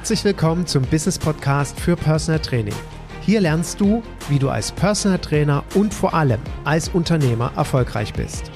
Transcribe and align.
Herzlich 0.00 0.24
willkommen 0.24 0.66
zum 0.66 0.82
Business 0.84 1.18
Podcast 1.18 1.78
für 1.78 1.94
Personal 1.94 2.40
Training. 2.40 2.74
Hier 3.20 3.42
lernst 3.42 3.78
du, 3.82 4.02
wie 4.30 4.38
du 4.38 4.48
als 4.48 4.72
Personal 4.72 5.18
Trainer 5.18 5.62
und 5.74 5.92
vor 5.92 6.14
allem 6.14 6.40
als 6.64 6.88
Unternehmer 6.88 7.52
erfolgreich 7.54 8.14
bist. 8.14 8.50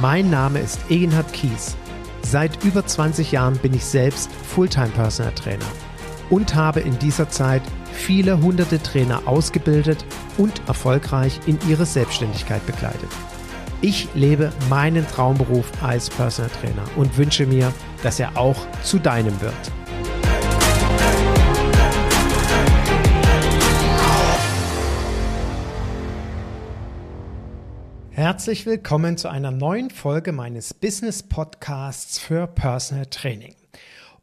Mein 0.00 0.30
Name 0.30 0.58
ist 0.58 0.80
Egenhard 0.90 1.32
Kies. 1.32 1.76
Seit 2.22 2.64
über 2.64 2.84
20 2.84 3.30
Jahren 3.30 3.56
bin 3.58 3.72
ich 3.72 3.84
selbst 3.84 4.32
Fulltime 4.32 4.88
Personal 4.88 5.32
Trainer 5.32 5.64
und 6.28 6.56
habe 6.56 6.80
in 6.80 6.98
dieser 6.98 7.28
Zeit 7.28 7.62
viele 7.92 8.42
hunderte 8.42 8.82
Trainer 8.82 9.22
ausgebildet 9.26 10.04
und 10.38 10.60
erfolgreich 10.66 11.38
in 11.46 11.56
ihre 11.68 11.86
Selbstständigkeit 11.86 12.66
begleitet. 12.66 13.08
Ich 13.80 14.08
lebe 14.16 14.52
meinen 14.68 15.06
Traumberuf 15.06 15.70
als 15.84 16.10
Personal 16.10 16.50
Trainer 16.60 16.82
und 16.96 17.16
wünsche 17.16 17.46
mir, 17.46 17.72
dass 18.02 18.18
er 18.18 18.36
auch 18.36 18.66
zu 18.82 18.98
deinem 18.98 19.40
wird. 19.40 19.54
Herzlich 28.20 28.66
willkommen 28.66 29.16
zu 29.16 29.30
einer 29.30 29.50
neuen 29.50 29.88
Folge 29.88 30.32
meines 30.32 30.74
Business 30.74 31.22
Podcasts 31.22 32.18
für 32.18 32.46
Personal 32.46 33.06
Training. 33.06 33.54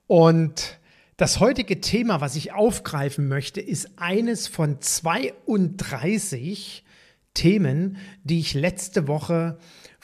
Und 0.05 0.77
das 1.17 1.39
heutige 1.39 1.81
Thema, 1.81 2.21
was 2.21 2.35
ich 2.35 2.53
aufgreifen 2.53 3.27
möchte, 3.27 3.59
ist 3.59 3.89
eines 3.95 4.47
von 4.47 4.79
32 4.79 6.85
Themen, 7.33 7.97
die 8.23 8.37
ich 8.37 8.53
letzte 8.53 9.07
Woche 9.07 9.57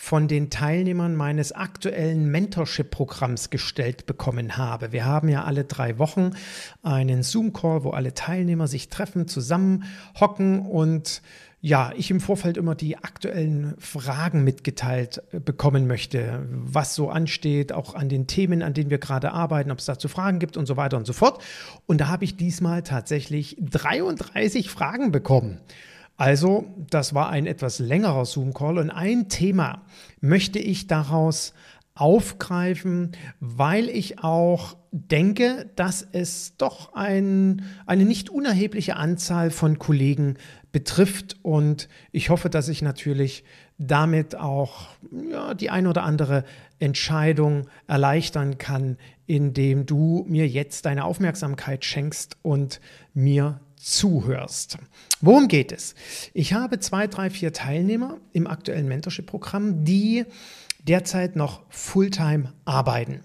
von 0.04 0.28
den 0.28 0.50
Teilnehmern 0.50 1.16
meines 1.16 1.54
aktuellen 1.54 2.30
Mentorship-Programms 2.30 3.52
gestellt 3.52 4.06
bekommen 4.06 4.58
habe. 4.58 4.92
Wir 4.92 5.06
haben 5.06 5.30
ja 5.30 5.46
alle 5.46 5.64
drei 5.64 5.98
Wochen 5.98 6.32
einen 6.82 7.24
Zoom-Call, 7.24 7.86
wo 7.86 7.92
alle 7.92 8.14
Teilnehmer 8.14 8.68
sich 8.68 8.90
treffen, 8.90 9.30
zusammen 9.30 9.86
hocken 10.20 10.60
und 10.60 11.22
ja, 11.62 11.94
ich 11.96 12.12
im 12.12 12.20
Vorfeld 12.20 12.58
immer 12.58 12.76
die 12.76 12.98
aktuellen 12.98 13.76
Fragen 13.80 14.44
mitgeteilt 14.44 15.24
äh, 15.32 15.40
bekommen 15.40 15.88
möchte, 15.88 16.46
was 16.50 16.96
so 16.96 17.10
ansteht, 17.10 17.72
auch 17.72 17.96
an 17.96 18.10
den 18.10 18.28
Themen, 18.28 18.62
an 18.62 18.74
denen 18.74 18.90
wir 18.90 18.98
gerade 18.98 19.32
arbeiten, 19.32 19.72
ob 19.72 19.80
es 19.80 19.86
dazu 19.86 20.10
Fragen 20.10 20.40
gibt 20.40 20.58
und 20.58 20.66
so 20.66 20.76
weiter 20.76 20.98
und 20.98 21.08
so 21.08 21.14
fort. 21.14 21.42
Und 21.86 22.02
da 22.02 22.10
habe 22.10 22.26
ich 22.26 22.36
diesmal 22.36 22.84
tatsächlich 22.84 23.56
33 23.62 24.70
Fragen 24.70 25.14
bekommen. 25.14 25.62
Also, 26.16 26.66
das 26.90 27.14
war 27.14 27.30
ein 27.30 27.48
etwas 27.48 27.80
längerer 27.80 28.26
Zoom-Call 28.26 28.78
und 28.78 28.92
ein 28.92 29.30
Thema 29.30 29.82
möchte 30.22 30.60
ich 30.60 30.88
daraus 30.88 31.54
aufgreifen, 31.96 33.12
weil 33.40 33.90
ich 33.90 34.20
auch 34.24 34.78
denke, 34.92 35.70
dass 35.76 36.08
es 36.12 36.56
doch 36.58 36.94
ein, 36.94 37.64
eine 37.86 38.06
nicht 38.06 38.30
unerhebliche 38.30 38.96
Anzahl 38.96 39.52
von 39.52 39.80
Kollegen 39.80 40.38
betrifft. 40.72 41.38
Und 41.44 41.88
ich 42.12 42.30
hoffe, 42.30 42.50
dass 42.50 42.68
ich 42.68 42.82
natürlich 42.82 43.44
damit 43.78 44.36
auch 44.36 44.88
ja, 45.32 45.54
die 45.54 45.70
ein 45.70 45.88
oder 45.88 46.04
andere 46.04 46.44
Entscheidung 46.80 47.68
erleichtern 47.88 48.58
kann, 48.58 48.98
indem 49.26 49.86
du 49.86 50.26
mir 50.28 50.48
jetzt 50.48 50.86
deine 50.86 51.06
Aufmerksamkeit 51.06 51.86
schenkst 51.86 52.38
und 52.42 52.82
mir 53.14 53.60
zuhörst. 53.84 54.78
Worum 55.22 55.48
geht 55.48 55.72
es? 55.72 55.96
Ich 56.34 56.54
habe 56.54 56.80
zwei, 56.80 57.08
drei, 57.08 57.30
vier 57.30 57.54
Teilnehmer 57.54 58.18
im 58.32 58.48
aktuellen 58.48 58.88
Mentorship-Programm, 58.88 59.84
die 59.84 60.26
derzeit 60.80 61.36
noch 61.36 61.62
Fulltime 61.70 62.54
arbeiten. 62.66 63.22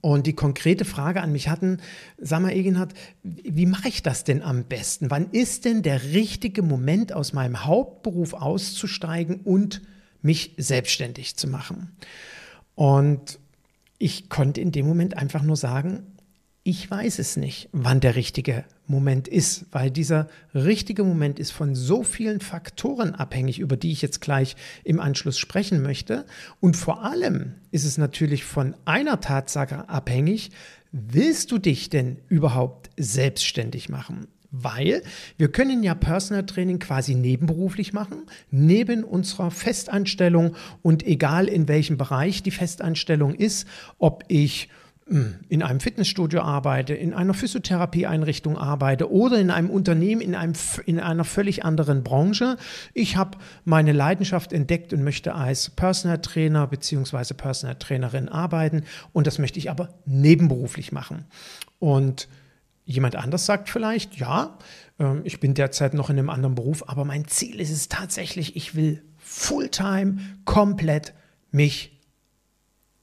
Und 0.00 0.26
die 0.26 0.34
konkrete 0.34 0.84
Frage 0.84 1.20
an 1.20 1.32
mich 1.32 1.48
hatten, 1.48 1.78
sag 2.18 2.40
mal, 2.40 2.52
Egenhard, 2.52 2.94
wie 3.22 3.66
mache 3.66 3.88
ich 3.88 4.02
das 4.02 4.24
denn 4.24 4.42
am 4.42 4.64
besten? 4.64 5.10
Wann 5.10 5.30
ist 5.30 5.64
denn 5.64 5.82
der 5.82 6.02
richtige 6.04 6.62
Moment, 6.62 7.12
aus 7.12 7.32
meinem 7.32 7.64
Hauptberuf 7.64 8.34
auszusteigen 8.34 9.40
und 9.40 9.82
mich 10.22 10.54
selbstständig 10.56 11.36
zu 11.36 11.48
machen? 11.48 11.96
Und 12.74 13.38
ich 13.98 14.30
konnte 14.30 14.60
in 14.60 14.72
dem 14.72 14.86
Moment 14.86 15.16
einfach 15.16 15.42
nur 15.42 15.56
sagen, 15.56 16.06
ich 16.70 16.88
weiß 16.88 17.18
es 17.18 17.36
nicht, 17.36 17.68
wann 17.72 17.98
der 17.98 18.14
richtige 18.14 18.64
Moment 18.86 19.26
ist, 19.26 19.66
weil 19.72 19.90
dieser 19.90 20.28
richtige 20.54 21.02
Moment 21.02 21.40
ist 21.40 21.50
von 21.50 21.74
so 21.74 22.04
vielen 22.04 22.38
Faktoren 22.38 23.12
abhängig, 23.16 23.58
über 23.58 23.76
die 23.76 23.90
ich 23.90 24.02
jetzt 24.02 24.20
gleich 24.20 24.54
im 24.84 25.00
Anschluss 25.00 25.36
sprechen 25.36 25.82
möchte. 25.82 26.26
Und 26.60 26.76
vor 26.76 27.04
allem 27.04 27.54
ist 27.72 27.84
es 27.84 27.98
natürlich 27.98 28.44
von 28.44 28.76
einer 28.84 29.20
Tatsache 29.20 29.88
abhängig, 29.88 30.52
willst 30.92 31.50
du 31.50 31.58
dich 31.58 31.90
denn 31.90 32.18
überhaupt 32.28 32.90
selbstständig 32.96 33.88
machen? 33.88 34.28
Weil 34.52 35.02
wir 35.38 35.50
können 35.50 35.82
ja 35.82 35.96
Personal 35.96 36.46
Training 36.46 36.78
quasi 36.78 37.16
nebenberuflich 37.16 37.92
machen, 37.92 38.26
neben 38.52 39.02
unserer 39.02 39.50
Festanstellung 39.50 40.54
und 40.82 41.04
egal 41.04 41.48
in 41.48 41.66
welchem 41.66 41.96
Bereich 41.96 42.44
die 42.44 42.52
Festanstellung 42.52 43.34
ist, 43.34 43.66
ob 43.98 44.24
ich 44.28 44.68
in 45.10 45.64
einem 45.64 45.80
Fitnessstudio 45.80 46.40
arbeite, 46.42 46.94
in 46.94 47.14
einer 47.14 47.34
Physiotherapieeinrichtung 47.34 48.56
arbeite 48.56 49.10
oder 49.10 49.40
in 49.40 49.50
einem 49.50 49.68
Unternehmen 49.68 50.20
in, 50.20 50.36
einem, 50.36 50.52
in 50.86 51.00
einer 51.00 51.24
völlig 51.24 51.64
anderen 51.64 52.04
Branche. 52.04 52.56
Ich 52.94 53.16
habe 53.16 53.36
meine 53.64 53.90
Leidenschaft 53.90 54.52
entdeckt 54.52 54.92
und 54.92 55.02
möchte 55.02 55.34
als 55.34 55.70
Personal 55.70 56.20
Trainer 56.20 56.68
bzw. 56.68 57.34
Personal 57.34 57.74
Trainerin 57.74 58.28
arbeiten 58.28 58.84
und 59.12 59.26
das 59.26 59.40
möchte 59.40 59.58
ich 59.58 59.68
aber 59.68 59.88
nebenberuflich 60.06 60.92
machen. 60.92 61.24
Und 61.80 62.28
jemand 62.84 63.16
anders 63.16 63.46
sagt 63.46 63.68
vielleicht, 63.68 64.14
ja, 64.14 64.58
ähm, 65.00 65.22
ich 65.24 65.40
bin 65.40 65.54
derzeit 65.54 65.92
noch 65.92 66.08
in 66.08 66.20
einem 66.20 66.30
anderen 66.30 66.54
Beruf, 66.54 66.88
aber 66.88 67.04
mein 67.04 67.26
Ziel 67.26 67.58
ist 67.58 67.72
es 67.72 67.88
tatsächlich, 67.88 68.54
ich 68.54 68.76
will 68.76 69.02
Fulltime 69.18 70.18
komplett 70.44 71.14
mich 71.50 71.98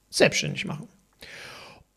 selbstständig 0.10 0.64
machen. 0.64 0.88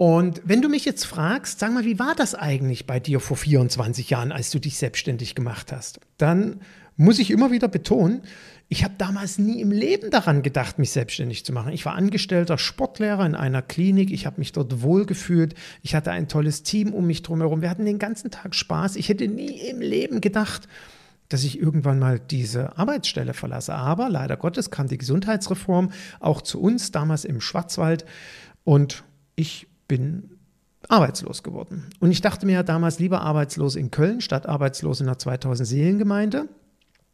Und 0.01 0.41
wenn 0.47 0.63
du 0.63 0.71
mich 0.71 0.87
jetzt 0.87 1.05
fragst, 1.05 1.59
sag 1.59 1.75
mal, 1.75 1.85
wie 1.85 1.99
war 1.99 2.15
das 2.15 2.35
eigentlich 2.35 2.87
bei 2.87 2.99
dir 2.99 3.21
vor 3.21 3.37
24 3.37 4.09
Jahren, 4.09 4.33
als 4.33 4.51
du 4.51 4.59
dich 4.59 4.79
selbstständig 4.79 5.35
gemacht 5.35 5.73
hast? 5.73 6.01
Dann 6.17 6.63
muss 6.97 7.19
ich 7.19 7.31
immer 7.31 7.51
wieder 7.51 7.69
betonen, 7.69 8.23
ich 8.71 8.83
habe 8.83 8.95
damals 8.97 9.37
nie 9.37 9.61
im 9.61 9.71
Leben 9.71 10.11
daran 10.11 10.41
gedacht, 10.41 10.79
mich 10.79 10.93
selbstständig 10.93 11.45
zu 11.45 11.53
machen. 11.53 11.75
Ich 11.75 11.85
war 11.85 11.97
angestellter 11.97 12.57
Sportlehrer 12.57 13.27
in 13.27 13.35
einer 13.35 13.61
Klinik. 13.61 14.11
Ich 14.11 14.25
habe 14.25 14.39
mich 14.39 14.53
dort 14.53 14.81
wohlgefühlt. 14.81 15.55
Ich 15.83 15.95
hatte 15.95 16.13
ein 16.13 16.29
tolles 16.29 16.63
Team 16.63 16.95
um 16.95 17.07
mich 17.07 17.21
drumherum. 17.21 17.61
Wir 17.61 17.69
hatten 17.69 17.85
den 17.85 17.99
ganzen 17.99 18.31
Tag 18.31 18.55
Spaß. 18.55 18.97
Ich 18.97 19.11
hätte 19.11 19.29
nie 19.29 19.61
im 19.69 19.83
Leben 19.83 20.23
gedacht, 20.23 20.67
dass 21.29 21.45
ich 21.45 21.61
irgendwann 21.61 21.99
mal 21.99 22.19
diese 22.19 22.79
Arbeitsstelle 22.79 23.35
verlasse. 23.35 23.75
Aber 23.75 24.09
leider 24.09 24.39
Gottes 24.39 24.71
kam 24.71 24.89
die 24.89 24.97
Gesundheitsreform 24.97 25.93
auch 26.21 26.41
zu 26.41 26.59
uns 26.59 26.91
damals 26.91 27.27
im 27.27 27.43
Schwarzwald 27.43 28.07
und 28.65 29.05
ich 29.37 29.67
bin 29.91 30.39
arbeitslos 30.89 31.43
geworden. 31.43 31.91
Und 31.99 32.13
ich 32.13 32.21
dachte 32.21 32.47
mir 32.47 32.53
ja 32.53 32.63
damals 32.63 33.01
lieber 33.01 33.23
arbeitslos 33.23 33.75
in 33.75 33.91
Köln 33.91 34.21
statt 34.21 34.47
arbeitslos 34.47 35.01
in 35.01 35.09
einer 35.09 35.19
2000 35.19 35.67
Seelengemeinde. 35.67 36.49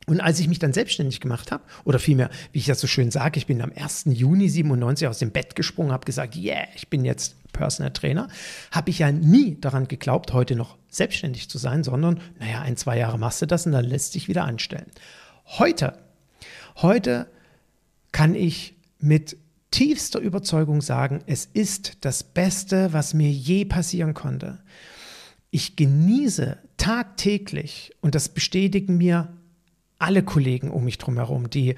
Und 0.06 0.20
als 0.20 0.38
ich 0.38 0.46
mich 0.46 0.58
dann 0.58 0.74
selbstständig 0.74 1.20
gemacht 1.20 1.50
habe, 1.50 1.64
oder 1.84 1.98
vielmehr, 1.98 2.28
wie 2.52 2.58
ich 2.58 2.66
das 2.66 2.78
so 2.78 2.86
schön 2.86 3.10
sage, 3.10 3.38
ich 3.38 3.46
bin 3.46 3.62
am 3.62 3.72
1. 3.74 4.04
Juni 4.10 4.50
97 4.50 5.08
aus 5.08 5.18
dem 5.18 5.30
Bett 5.30 5.56
gesprungen, 5.56 5.90
habe 5.90 6.04
gesagt, 6.04 6.36
yeah, 6.36 6.68
ich 6.76 6.88
bin 6.88 7.06
jetzt 7.06 7.34
Personal 7.52 7.92
Trainer, 7.92 8.28
habe 8.72 8.90
ich 8.90 8.98
ja 8.98 9.10
nie 9.10 9.58
daran 9.58 9.88
geglaubt, 9.88 10.34
heute 10.34 10.54
noch 10.54 10.76
selbstständig 10.90 11.48
zu 11.48 11.56
sein, 11.56 11.82
sondern, 11.82 12.20
naja, 12.38 12.60
ein, 12.60 12.76
zwei 12.76 12.98
Jahre 12.98 13.18
machst 13.18 13.40
du 13.40 13.46
das 13.46 13.64
und 13.64 13.72
dann 13.72 13.86
lässt 13.86 14.12
sich 14.12 14.28
wieder 14.28 14.44
anstellen. 14.44 14.92
Heute, 15.46 15.98
heute 16.76 17.26
kann 18.12 18.34
ich 18.34 18.76
mit 18.98 19.38
tiefster 19.76 20.20
Überzeugung 20.20 20.80
sagen, 20.80 21.20
es 21.26 21.44
ist 21.44 21.98
das 22.00 22.24
Beste, 22.24 22.94
was 22.94 23.12
mir 23.12 23.30
je 23.30 23.66
passieren 23.66 24.14
konnte. 24.14 24.58
Ich 25.50 25.76
genieße 25.76 26.56
tagtäglich, 26.78 27.92
und 28.00 28.14
das 28.14 28.30
bestätigen 28.30 28.96
mir 28.96 29.36
alle 29.98 30.22
Kollegen 30.22 30.70
um 30.70 30.84
mich 30.84 30.96
herum, 31.06 31.50
die 31.50 31.74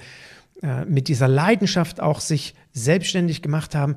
äh, 0.62 0.84
mit 0.84 1.08
dieser 1.08 1.26
Leidenschaft 1.26 1.98
auch 1.98 2.20
sich 2.20 2.54
selbstständig 2.72 3.42
gemacht 3.42 3.74
haben, 3.74 3.96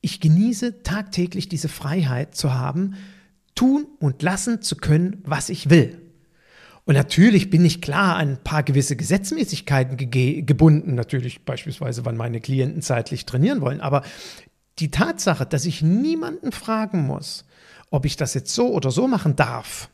ich 0.00 0.20
genieße 0.20 0.84
tagtäglich 0.84 1.48
diese 1.48 1.68
Freiheit 1.68 2.36
zu 2.36 2.54
haben, 2.54 2.94
tun 3.56 3.88
und 3.98 4.22
lassen 4.22 4.62
zu 4.62 4.76
können, 4.76 5.20
was 5.24 5.48
ich 5.48 5.70
will. 5.70 6.03
Und 6.86 6.94
natürlich 6.94 7.48
bin 7.48 7.64
ich 7.64 7.80
klar 7.80 8.16
an 8.16 8.28
ein 8.30 8.44
paar 8.44 8.62
gewisse 8.62 8.96
Gesetzmäßigkeiten 8.96 9.96
ge 9.96 10.42
gebunden, 10.42 10.94
natürlich 10.94 11.44
beispielsweise, 11.44 12.04
wann 12.04 12.16
meine 12.16 12.40
Klienten 12.40 12.82
zeitlich 12.82 13.24
trainieren 13.24 13.62
wollen. 13.62 13.80
Aber 13.80 14.02
die 14.78 14.90
Tatsache, 14.90 15.46
dass 15.46 15.64
ich 15.64 15.82
niemanden 15.82 16.52
fragen 16.52 17.06
muss, 17.06 17.46
ob 17.90 18.04
ich 18.04 18.16
das 18.16 18.34
jetzt 18.34 18.54
so 18.54 18.72
oder 18.72 18.90
so 18.90 19.08
machen 19.08 19.36
darf, 19.36 19.88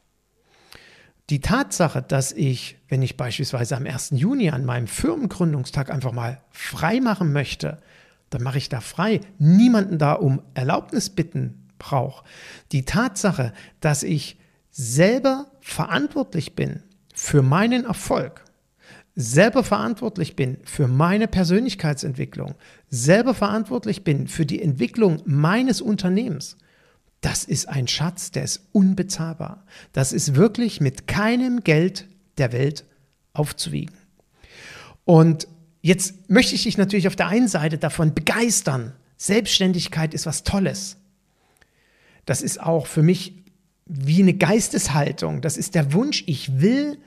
die 1.30 1.40
Tatsache, 1.40 2.02
dass 2.02 2.32
ich, 2.32 2.76
wenn 2.88 3.02
ich 3.02 3.16
beispielsweise 3.16 3.76
am 3.76 3.86
1. 3.86 4.10
Juni 4.14 4.50
an 4.50 4.64
meinem 4.64 4.88
Firmengründungstag 4.88 5.88
einfach 5.88 6.10
mal 6.10 6.40
frei 6.50 7.00
machen 7.00 7.32
möchte, 7.32 7.78
dann 8.30 8.42
mache 8.42 8.58
ich 8.58 8.68
da 8.68 8.80
frei. 8.80 9.20
Niemanden 9.38 9.98
da 9.98 10.14
um 10.14 10.42
Erlaubnis 10.54 11.08
bitten 11.08 11.68
brauche. 11.78 12.24
Die 12.72 12.84
Tatsache, 12.84 13.52
dass 13.78 14.02
ich 14.02 14.38
selber 14.70 15.49
verantwortlich 15.60 16.54
bin 16.54 16.82
für 17.14 17.42
meinen 17.42 17.84
Erfolg, 17.84 18.44
selber 19.14 19.64
verantwortlich 19.64 20.36
bin 20.36 20.58
für 20.64 20.88
meine 20.88 21.28
Persönlichkeitsentwicklung, 21.28 22.54
selber 22.88 23.34
verantwortlich 23.34 24.04
bin 24.04 24.28
für 24.28 24.46
die 24.46 24.62
Entwicklung 24.62 25.22
meines 25.24 25.80
Unternehmens, 25.80 26.56
das 27.20 27.44
ist 27.44 27.68
ein 27.68 27.86
Schatz, 27.86 28.30
der 28.30 28.44
ist 28.44 28.68
unbezahlbar. 28.72 29.64
Das 29.92 30.12
ist 30.12 30.34
wirklich 30.34 30.80
mit 30.80 31.06
keinem 31.06 31.62
Geld 31.62 32.06
der 32.38 32.52
Welt 32.52 32.84
aufzuwiegen. 33.32 33.94
Und 35.04 35.46
jetzt 35.82 36.30
möchte 36.30 36.54
ich 36.54 36.62
dich 36.62 36.78
natürlich 36.78 37.08
auf 37.08 37.16
der 37.16 37.28
einen 37.28 37.48
Seite 37.48 37.76
davon 37.76 38.14
begeistern. 38.14 38.94
Selbstständigkeit 39.18 40.14
ist 40.14 40.24
was 40.24 40.44
Tolles. 40.44 40.96
Das 42.24 42.40
ist 42.42 42.60
auch 42.60 42.86
für 42.86 43.02
mich 43.02 43.39
wie 43.92 44.22
eine 44.22 44.34
Geisteshaltung. 44.34 45.40
Das 45.40 45.56
ist 45.56 45.74
der 45.74 45.92
Wunsch, 45.92 46.22
ich 46.26 46.60
will 46.60 46.98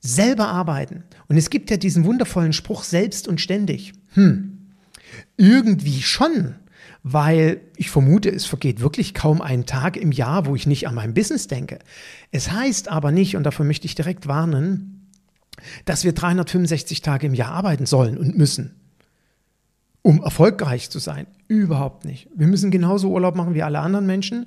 selber 0.00 0.48
arbeiten. 0.48 1.04
Und 1.28 1.36
es 1.36 1.50
gibt 1.50 1.70
ja 1.70 1.76
diesen 1.76 2.04
wundervollen 2.04 2.52
Spruch, 2.52 2.84
selbst 2.84 3.26
und 3.28 3.40
ständig. 3.40 3.92
Hm, 4.14 4.58
irgendwie 5.36 6.02
schon, 6.02 6.54
weil 7.02 7.60
ich 7.76 7.90
vermute, 7.90 8.30
es 8.30 8.44
vergeht 8.44 8.80
wirklich 8.80 9.14
kaum 9.14 9.40
ein 9.40 9.66
Tag 9.66 9.96
im 9.96 10.12
Jahr, 10.12 10.46
wo 10.46 10.54
ich 10.54 10.66
nicht 10.66 10.86
an 10.86 10.94
mein 10.94 11.14
Business 11.14 11.48
denke. 11.48 11.78
Es 12.30 12.52
heißt 12.52 12.88
aber 12.88 13.10
nicht, 13.10 13.36
und 13.36 13.44
dafür 13.44 13.64
möchte 13.64 13.86
ich 13.86 13.94
direkt 13.94 14.28
warnen, 14.28 15.08
dass 15.84 16.04
wir 16.04 16.12
365 16.12 17.02
Tage 17.02 17.26
im 17.26 17.34
Jahr 17.34 17.52
arbeiten 17.52 17.86
sollen 17.86 18.16
und 18.16 18.36
müssen, 18.36 18.74
um 20.02 20.22
erfolgreich 20.22 20.90
zu 20.90 20.98
sein. 20.98 21.26
Überhaupt 21.48 22.04
nicht. 22.04 22.28
Wir 22.34 22.46
müssen 22.46 22.70
genauso 22.70 23.10
Urlaub 23.10 23.36
machen 23.36 23.54
wie 23.54 23.62
alle 23.62 23.80
anderen 23.80 24.06
Menschen. 24.06 24.46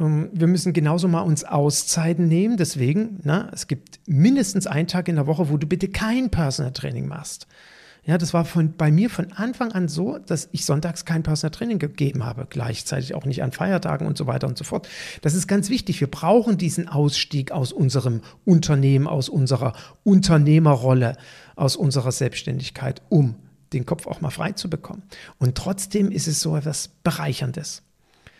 Ähm, 0.00 0.30
wir 0.32 0.46
müssen 0.46 0.72
genauso 0.72 1.08
mal 1.08 1.22
uns 1.22 1.44
Auszeiten 1.44 2.28
nehmen. 2.28 2.56
Deswegen, 2.56 3.20
na, 3.22 3.50
es 3.52 3.66
gibt 3.66 4.00
mindestens 4.06 4.66
einen 4.66 4.88
Tag 4.88 5.08
in 5.08 5.16
der 5.16 5.26
Woche, 5.26 5.50
wo 5.50 5.56
du 5.56 5.66
bitte 5.66 5.88
kein 5.88 6.30
Personal 6.30 6.72
Training 6.72 7.06
machst. 7.06 7.46
Ja, 8.06 8.18
das 8.18 8.34
war 8.34 8.44
von, 8.44 8.74
bei 8.76 8.90
mir 8.90 9.08
von 9.08 9.32
Anfang 9.32 9.72
an 9.72 9.88
so, 9.88 10.18
dass 10.18 10.50
ich 10.52 10.66
sonntags 10.66 11.06
kein 11.06 11.22
Personal 11.22 11.52
Training 11.52 11.78
gegeben 11.78 12.24
habe, 12.24 12.46
gleichzeitig 12.48 13.14
auch 13.14 13.24
nicht 13.24 13.42
an 13.42 13.50
Feiertagen 13.50 14.06
und 14.06 14.18
so 14.18 14.26
weiter 14.26 14.46
und 14.46 14.58
so 14.58 14.64
fort. 14.64 14.88
Das 15.22 15.34
ist 15.34 15.46
ganz 15.46 15.70
wichtig. 15.70 16.00
Wir 16.00 16.10
brauchen 16.10 16.58
diesen 16.58 16.86
Ausstieg 16.86 17.50
aus 17.50 17.72
unserem 17.72 18.20
Unternehmen, 18.44 19.06
aus 19.06 19.30
unserer 19.30 19.72
Unternehmerrolle, 20.02 21.16
aus 21.56 21.76
unserer 21.76 22.12
Selbstständigkeit, 22.12 23.00
um 23.08 23.36
den 23.72 23.86
Kopf 23.86 24.06
auch 24.06 24.20
mal 24.20 24.30
frei 24.30 24.52
zu 24.52 24.68
bekommen. 24.68 25.02
Und 25.38 25.54
trotzdem 25.54 26.10
ist 26.10 26.28
es 26.28 26.40
so 26.40 26.56
etwas 26.56 26.88
Bereicherndes. 26.88 27.82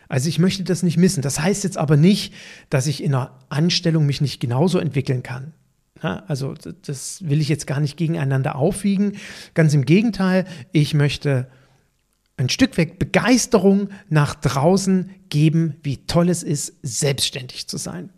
Also 0.08 0.28
ich 0.28 0.38
möchte 0.38 0.64
das 0.64 0.82
nicht 0.82 0.96
missen. 0.96 1.22
Das 1.22 1.40
heißt 1.40 1.64
jetzt 1.64 1.78
aber 1.78 1.96
nicht, 1.96 2.34
dass 2.70 2.86
ich 2.86 3.02
in 3.02 3.14
einer 3.14 3.38
Anstellung 3.48 4.06
mich 4.06 4.20
nicht 4.20 4.40
genauso 4.40 4.78
entwickeln 4.78 5.22
kann. 5.22 5.52
Also 6.00 6.54
das 6.82 7.26
will 7.26 7.40
ich 7.40 7.48
jetzt 7.48 7.66
gar 7.66 7.80
nicht 7.80 7.96
gegeneinander 7.96 8.56
aufwiegen. 8.56 9.16
Ganz 9.54 9.72
im 9.74 9.84
Gegenteil, 9.84 10.44
ich 10.72 10.92
möchte 10.92 11.48
ein 12.36 12.48
Stück 12.48 12.76
weg 12.76 12.98
Begeisterung 12.98 13.88
nach 14.08 14.34
draußen 14.34 15.10
geben, 15.28 15.76
wie 15.82 15.98
toll 16.06 16.28
es 16.28 16.42
ist, 16.42 16.74
selbstständig 16.82 17.68
zu 17.68 17.78
sein. 17.78 18.10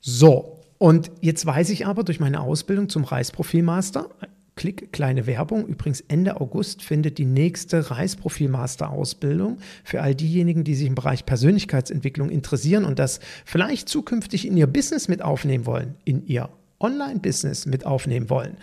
So, 0.00 0.60
und 0.78 1.10
jetzt 1.20 1.46
weiß 1.46 1.70
ich 1.70 1.86
aber 1.86 2.04
durch 2.04 2.20
meine 2.20 2.40
Ausbildung 2.40 2.88
zum 2.88 3.04
Reisprofilmaster, 3.04 4.10
Klick, 4.56 4.90
kleine 4.90 5.26
Werbung. 5.26 5.66
Übrigens, 5.66 6.00
Ende 6.08 6.40
August 6.40 6.82
findet 6.82 7.18
die 7.18 7.26
nächste 7.26 7.90
Reisprofilmaster-Ausbildung 7.90 9.58
für 9.84 10.00
all 10.00 10.14
diejenigen, 10.14 10.64
die 10.64 10.74
sich 10.74 10.86
im 10.86 10.94
Bereich 10.94 11.26
Persönlichkeitsentwicklung 11.26 12.30
interessieren 12.30 12.86
und 12.86 12.98
das 12.98 13.20
vielleicht 13.44 13.86
zukünftig 13.90 14.46
in 14.46 14.56
ihr 14.56 14.66
Business 14.66 15.08
mit 15.08 15.20
aufnehmen 15.20 15.66
wollen, 15.66 15.94
in 16.06 16.26
ihr 16.26 16.48
Online-Business 16.80 17.66
mit 17.66 17.84
aufnehmen 17.84 18.30
wollen. 18.30 18.56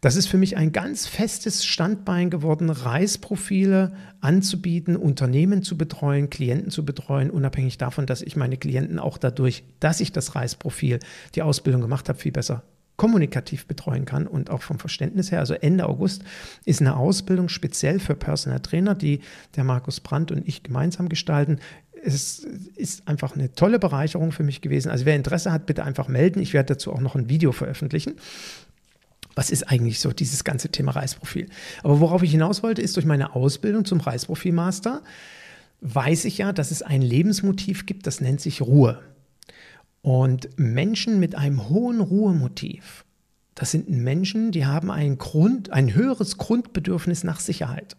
Das 0.00 0.16
ist 0.16 0.28
für 0.28 0.38
mich 0.38 0.56
ein 0.56 0.72
ganz 0.72 1.06
festes 1.06 1.66
Standbein 1.66 2.30
geworden, 2.30 2.70
Reisprofile 2.70 3.92
anzubieten, 4.22 4.96
Unternehmen 4.96 5.62
zu 5.62 5.76
betreuen, 5.76 6.30
Klienten 6.30 6.70
zu 6.70 6.86
betreuen, 6.86 7.30
unabhängig 7.30 7.76
davon, 7.76 8.06
dass 8.06 8.22
ich 8.22 8.36
meine 8.36 8.56
Klienten 8.56 8.98
auch 8.98 9.18
dadurch, 9.18 9.64
dass 9.78 10.00
ich 10.00 10.10
das 10.10 10.34
Reisprofil, 10.34 11.00
die 11.34 11.42
Ausbildung 11.42 11.82
gemacht 11.82 12.08
habe, 12.08 12.18
viel 12.18 12.32
besser 12.32 12.62
kommunikativ 12.98 13.66
betreuen 13.66 14.04
kann 14.04 14.26
und 14.26 14.50
auch 14.50 14.60
vom 14.60 14.78
Verständnis 14.78 15.30
her. 15.30 15.38
Also 15.38 15.54
Ende 15.54 15.88
August 15.88 16.22
ist 16.66 16.80
eine 16.82 16.96
Ausbildung 16.96 17.48
speziell 17.48 18.00
für 18.00 18.14
Personal 18.14 18.60
Trainer, 18.60 18.94
die 18.94 19.20
der 19.56 19.64
Markus 19.64 20.00
Brandt 20.00 20.32
und 20.32 20.46
ich 20.46 20.64
gemeinsam 20.64 21.08
gestalten. 21.08 21.60
Es 22.04 22.40
ist 22.74 23.06
einfach 23.08 23.34
eine 23.34 23.52
tolle 23.52 23.78
Bereicherung 23.78 24.32
für 24.32 24.42
mich 24.42 24.60
gewesen. 24.60 24.90
Also 24.90 25.06
wer 25.06 25.14
Interesse 25.14 25.52
hat, 25.52 25.64
bitte 25.64 25.84
einfach 25.84 26.08
melden. 26.08 26.42
Ich 26.42 26.52
werde 26.52 26.74
dazu 26.74 26.92
auch 26.92 27.00
noch 27.00 27.14
ein 27.14 27.28
Video 27.28 27.52
veröffentlichen. 27.52 28.16
Was 29.36 29.50
ist 29.50 29.70
eigentlich 29.70 30.00
so 30.00 30.10
dieses 30.10 30.42
ganze 30.42 30.68
Thema 30.68 30.90
Reisprofil? 30.90 31.48
Aber 31.84 32.00
worauf 32.00 32.24
ich 32.24 32.32
hinaus 32.32 32.64
wollte, 32.64 32.82
ist 32.82 32.96
durch 32.96 33.06
meine 33.06 33.36
Ausbildung 33.36 33.84
zum 33.84 34.00
Reisprofilmaster 34.00 35.02
weiß 35.80 36.24
ich 36.24 36.38
ja, 36.38 36.52
dass 36.52 36.72
es 36.72 36.82
ein 36.82 37.02
Lebensmotiv 37.02 37.86
gibt, 37.86 38.08
das 38.08 38.20
nennt 38.20 38.40
sich 38.40 38.60
Ruhe. 38.60 39.00
Und 40.08 40.48
Menschen 40.58 41.20
mit 41.20 41.34
einem 41.34 41.68
hohen 41.68 42.00
Ruhemotiv, 42.00 43.04
das 43.54 43.72
sind 43.72 43.90
Menschen, 43.90 44.52
die 44.52 44.64
haben 44.64 44.90
ein, 44.90 45.18
Grund, 45.18 45.68
ein 45.70 45.92
höheres 45.92 46.38
Grundbedürfnis 46.38 47.24
nach 47.24 47.40
Sicherheit. 47.40 47.94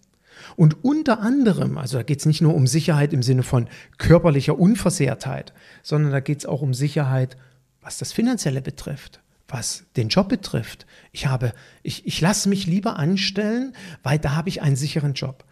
Und 0.56 0.84
unter 0.84 1.20
anderem, 1.20 1.78
also 1.78 1.98
da 1.98 2.04
geht 2.04 2.18
es 2.18 2.26
nicht 2.26 2.42
nur 2.42 2.56
um 2.56 2.66
Sicherheit 2.66 3.14
im 3.14 3.22
Sinne 3.22 3.44
von 3.44 3.68
körperlicher 4.00 4.58
Unversehrtheit, 4.58 5.54
sondern 5.84 6.12
da 6.12 6.20
geht 6.20 6.40
es 6.40 6.46
auch 6.48 6.64
um 6.64 6.74
Sicherheit, 6.74 7.38
was 7.80 8.00
das 8.00 8.12
Finanzielle 8.12 8.64
betrifft, 8.64 9.22
was 9.48 9.84
den 9.96 10.10
Job 10.10 10.30
betrifft. 10.30 10.88
Ich 11.12 11.28
habe, 11.28 11.54
ich, 11.84 12.08
ich 12.08 12.22
lasse 12.22 12.50
mich 12.50 12.66
lieber 12.66 12.98
anstellen, 12.98 13.74
weil 14.02 14.18
da 14.18 14.36
habe 14.36 14.50
ich 14.50 14.64
einen 14.64 14.76
sicheren 14.76 15.14
Job. 15.14 15.46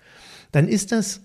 Dann 0.54 0.68
ist 0.68 0.92
das 0.92 1.22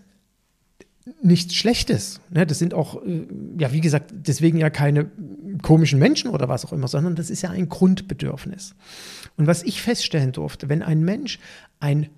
nichts 1.23 1.55
Schlechtes. 1.55 2.21
Ne? 2.31 2.47
Das 2.47 2.59
sind 2.59 2.75
auch, 2.75 3.05
äh, 3.05 3.27
ja, 3.59 3.73
wie 3.73 3.81
gesagt, 3.81 4.13
deswegen 4.13 4.59
ja 4.59 4.71
keine 4.71 5.11
komischen 5.63 5.99
Menschen 5.99 6.31
oder 6.31 6.49
was 6.49 6.65
auch 6.65 6.73
immer, 6.73 6.89
sondern 6.89 7.17
das 7.17 7.31
ist 7.31 7.43
ja 7.43 7.51
ein 7.51 7.69
Grundbedürfnis. 7.69 8.75
Und 9.37 9.47
was 9.47 9.63
ich 9.63 9.83
feststellen 9.83 10.33
durfte, 10.33 10.69
wenn 10.69 10.83
ein 10.83 11.03
Mensch 11.03 11.39
ein 11.81 12.09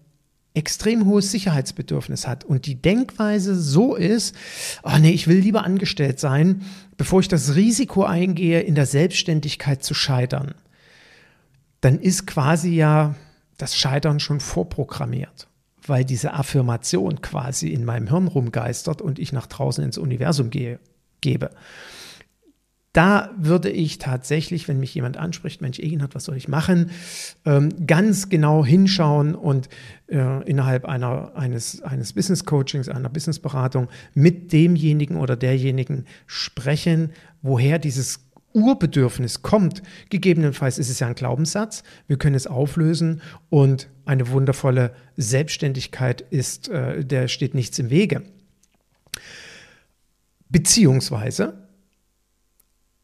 extrem 0.54 1.06
hohes 1.06 1.32
Sicherheitsbedürfnis 1.32 2.28
hat 2.28 2.44
und 2.44 2.66
die 2.66 2.80
Denkweise 2.80 3.56
so 3.56 3.97
ist, 3.97 4.37
oh 4.85 4.99
nee, 5.00 5.11
ich 5.11 5.26
will 5.26 5.38
lieber 5.38 5.64
angestellt 5.64 6.20
sein, 6.20 6.62
bevor 6.97 7.20
ich 7.20 7.28
das 7.28 7.56
Risiko 7.56 8.04
eingehe, 8.04 8.61
in 8.61 8.76
der 8.76 8.87
Selbstständigkeit 8.87 9.82
zu 9.82 9.94
scheitern, 9.94 10.54
dann 11.80 11.99
ist 11.99 12.26
quasi 12.26 12.70
ja 12.70 13.16
das 13.56 13.76
Scheitern 13.76 14.20
schon 14.20 14.38
vorprogrammiert 14.40 15.49
weil 15.86 16.04
diese 16.04 16.34
Affirmation 16.34 17.20
quasi 17.20 17.68
in 17.68 17.84
meinem 17.84 18.08
Hirn 18.08 18.28
rumgeistert 18.28 19.02
und 19.02 19.18
ich 19.18 19.32
nach 19.32 19.46
draußen 19.46 19.84
ins 19.84 19.98
Universum 19.98 20.50
gehe, 20.50 20.78
gebe. 21.20 21.50
Da 22.94 23.32
würde 23.36 23.70
ich 23.70 23.98
tatsächlich, 23.98 24.68
wenn 24.68 24.78
mich 24.78 24.94
jemand 24.94 25.16
anspricht, 25.16 25.60
Mensch, 25.60 25.80
Eginhard, 25.80 26.14
was 26.14 26.24
soll 26.24 26.36
ich 26.36 26.46
machen, 26.46 26.90
ähm, 27.44 27.86
ganz 27.88 28.28
genau 28.28 28.64
hinschauen 28.64 29.34
und 29.34 29.68
äh, 30.06 30.48
innerhalb 30.48 30.84
einer, 30.84 31.32
eines, 31.34 31.82
eines 31.82 32.12
Business 32.12 32.44
Coachings, 32.44 32.88
einer 32.88 33.08
Business 33.08 33.40
Beratung 33.40 33.88
mit 34.14 34.52
demjenigen 34.52 35.16
oder 35.16 35.34
derjenigen 35.34 36.04
sprechen, 36.28 37.10
woher 37.42 37.80
dieses 37.80 38.20
Urbedürfnis 38.54 39.42
kommt. 39.42 39.82
Gegebenenfalls 40.08 40.78
ist 40.78 40.88
es 40.88 41.00
ja 41.00 41.08
ein 41.08 41.14
Glaubenssatz. 41.14 41.82
Wir 42.06 42.16
können 42.16 42.37
es 42.37 42.46
auflösen 42.46 43.20
und 43.50 43.88
eine 44.06 44.28
wundervolle 44.30 44.94
Selbstständigkeit 45.16 46.23
ist, 46.23 46.68
äh, 46.68 47.04
der 47.04 47.28
steht 47.28 47.54
nichts 47.54 47.78
im 47.78 47.90
Wege. 47.90 48.23
Beziehungsweise, 50.49 51.68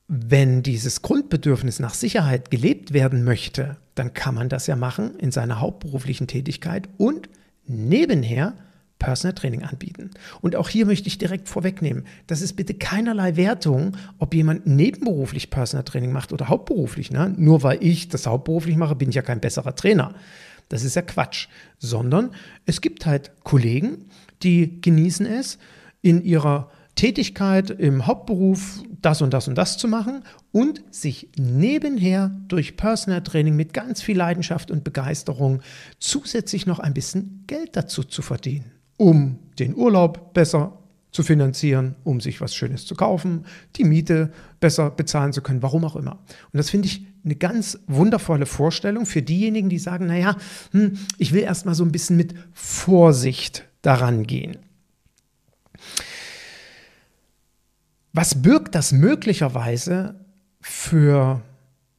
wenn 0.06 0.62
dieses 0.62 1.02
Grundbedürfnis 1.02 1.80
nach 1.80 1.94
Sicherheit 1.94 2.50
gelebt 2.50 2.92
werden 2.92 3.24
möchte, 3.24 3.76
dann 3.94 4.14
kann 4.14 4.34
man 4.34 4.48
das 4.48 4.66
ja 4.66 4.76
machen 4.76 5.16
in 5.18 5.32
seiner 5.32 5.60
hauptberuflichen 5.60 6.26
Tätigkeit 6.26 6.88
und 6.96 7.28
nebenher 7.66 8.54
Personal 9.00 9.34
Training 9.34 9.64
anbieten. 9.64 10.10
Und 10.40 10.54
auch 10.54 10.68
hier 10.68 10.86
möchte 10.86 11.08
ich 11.08 11.18
direkt 11.18 11.48
vorwegnehmen, 11.48 12.04
das 12.28 12.40
ist 12.40 12.52
bitte 12.52 12.74
keinerlei 12.74 13.34
Wertung, 13.34 13.96
ob 14.18 14.32
jemand 14.32 14.68
nebenberuflich 14.68 15.50
Personal 15.50 15.82
Training 15.82 16.12
macht 16.12 16.32
oder 16.32 16.46
hauptberuflich. 16.48 17.10
Ne? 17.10 17.34
Nur 17.36 17.64
weil 17.64 17.82
ich 17.82 18.08
das 18.08 18.28
hauptberuflich 18.28 18.76
mache, 18.76 18.94
bin 18.94 19.08
ich 19.08 19.16
ja 19.16 19.22
kein 19.22 19.40
besserer 19.40 19.74
Trainer. 19.74 20.14
Das 20.68 20.84
ist 20.84 20.94
ja 20.94 21.02
Quatsch. 21.02 21.48
Sondern 21.78 22.30
es 22.66 22.80
gibt 22.80 23.06
halt 23.06 23.32
Kollegen, 23.42 24.04
die 24.44 24.80
genießen 24.80 25.26
es, 25.26 25.58
in 26.02 26.22
ihrer 26.22 26.70
Tätigkeit 26.94 27.70
im 27.70 28.06
Hauptberuf 28.06 28.82
das 29.00 29.22
und 29.22 29.32
das 29.32 29.48
und 29.48 29.56
das 29.56 29.78
zu 29.78 29.88
machen 29.88 30.22
und 30.52 30.82
sich 30.90 31.30
nebenher 31.38 32.30
durch 32.48 32.76
Personal 32.76 33.22
Training 33.22 33.56
mit 33.56 33.72
ganz 33.72 34.02
viel 34.02 34.18
Leidenschaft 34.18 34.70
und 34.70 34.84
Begeisterung 34.84 35.62
zusätzlich 35.98 36.66
noch 36.66 36.78
ein 36.78 36.92
bisschen 36.92 37.44
Geld 37.46 37.76
dazu 37.76 38.04
zu 38.04 38.22
verdienen 38.22 38.70
um 39.00 39.38
den 39.58 39.74
Urlaub 39.74 40.34
besser 40.34 40.76
zu 41.10 41.22
finanzieren, 41.22 41.96
um 42.04 42.20
sich 42.20 42.42
was 42.42 42.54
Schönes 42.54 42.84
zu 42.84 42.94
kaufen, 42.94 43.46
die 43.76 43.84
Miete 43.84 44.30
besser 44.60 44.90
bezahlen 44.90 45.32
zu 45.32 45.40
können, 45.40 45.62
warum 45.62 45.86
auch 45.86 45.96
immer. 45.96 46.18
Und 46.52 46.58
das 46.58 46.68
finde 46.68 46.86
ich 46.86 47.06
eine 47.24 47.34
ganz 47.34 47.78
wundervolle 47.86 48.44
Vorstellung 48.44 49.06
für 49.06 49.22
diejenigen, 49.22 49.70
die 49.70 49.78
sagen, 49.78 50.06
naja, 50.06 50.36
hm, 50.72 50.98
ich 51.16 51.32
will 51.32 51.40
erstmal 51.40 51.74
so 51.74 51.82
ein 51.82 51.92
bisschen 51.92 52.18
mit 52.18 52.34
Vorsicht 52.52 53.64
daran 53.80 54.26
gehen. 54.26 54.58
Was 58.12 58.42
birgt 58.42 58.74
das 58.74 58.92
möglicherweise 58.92 60.14
für 60.60 61.40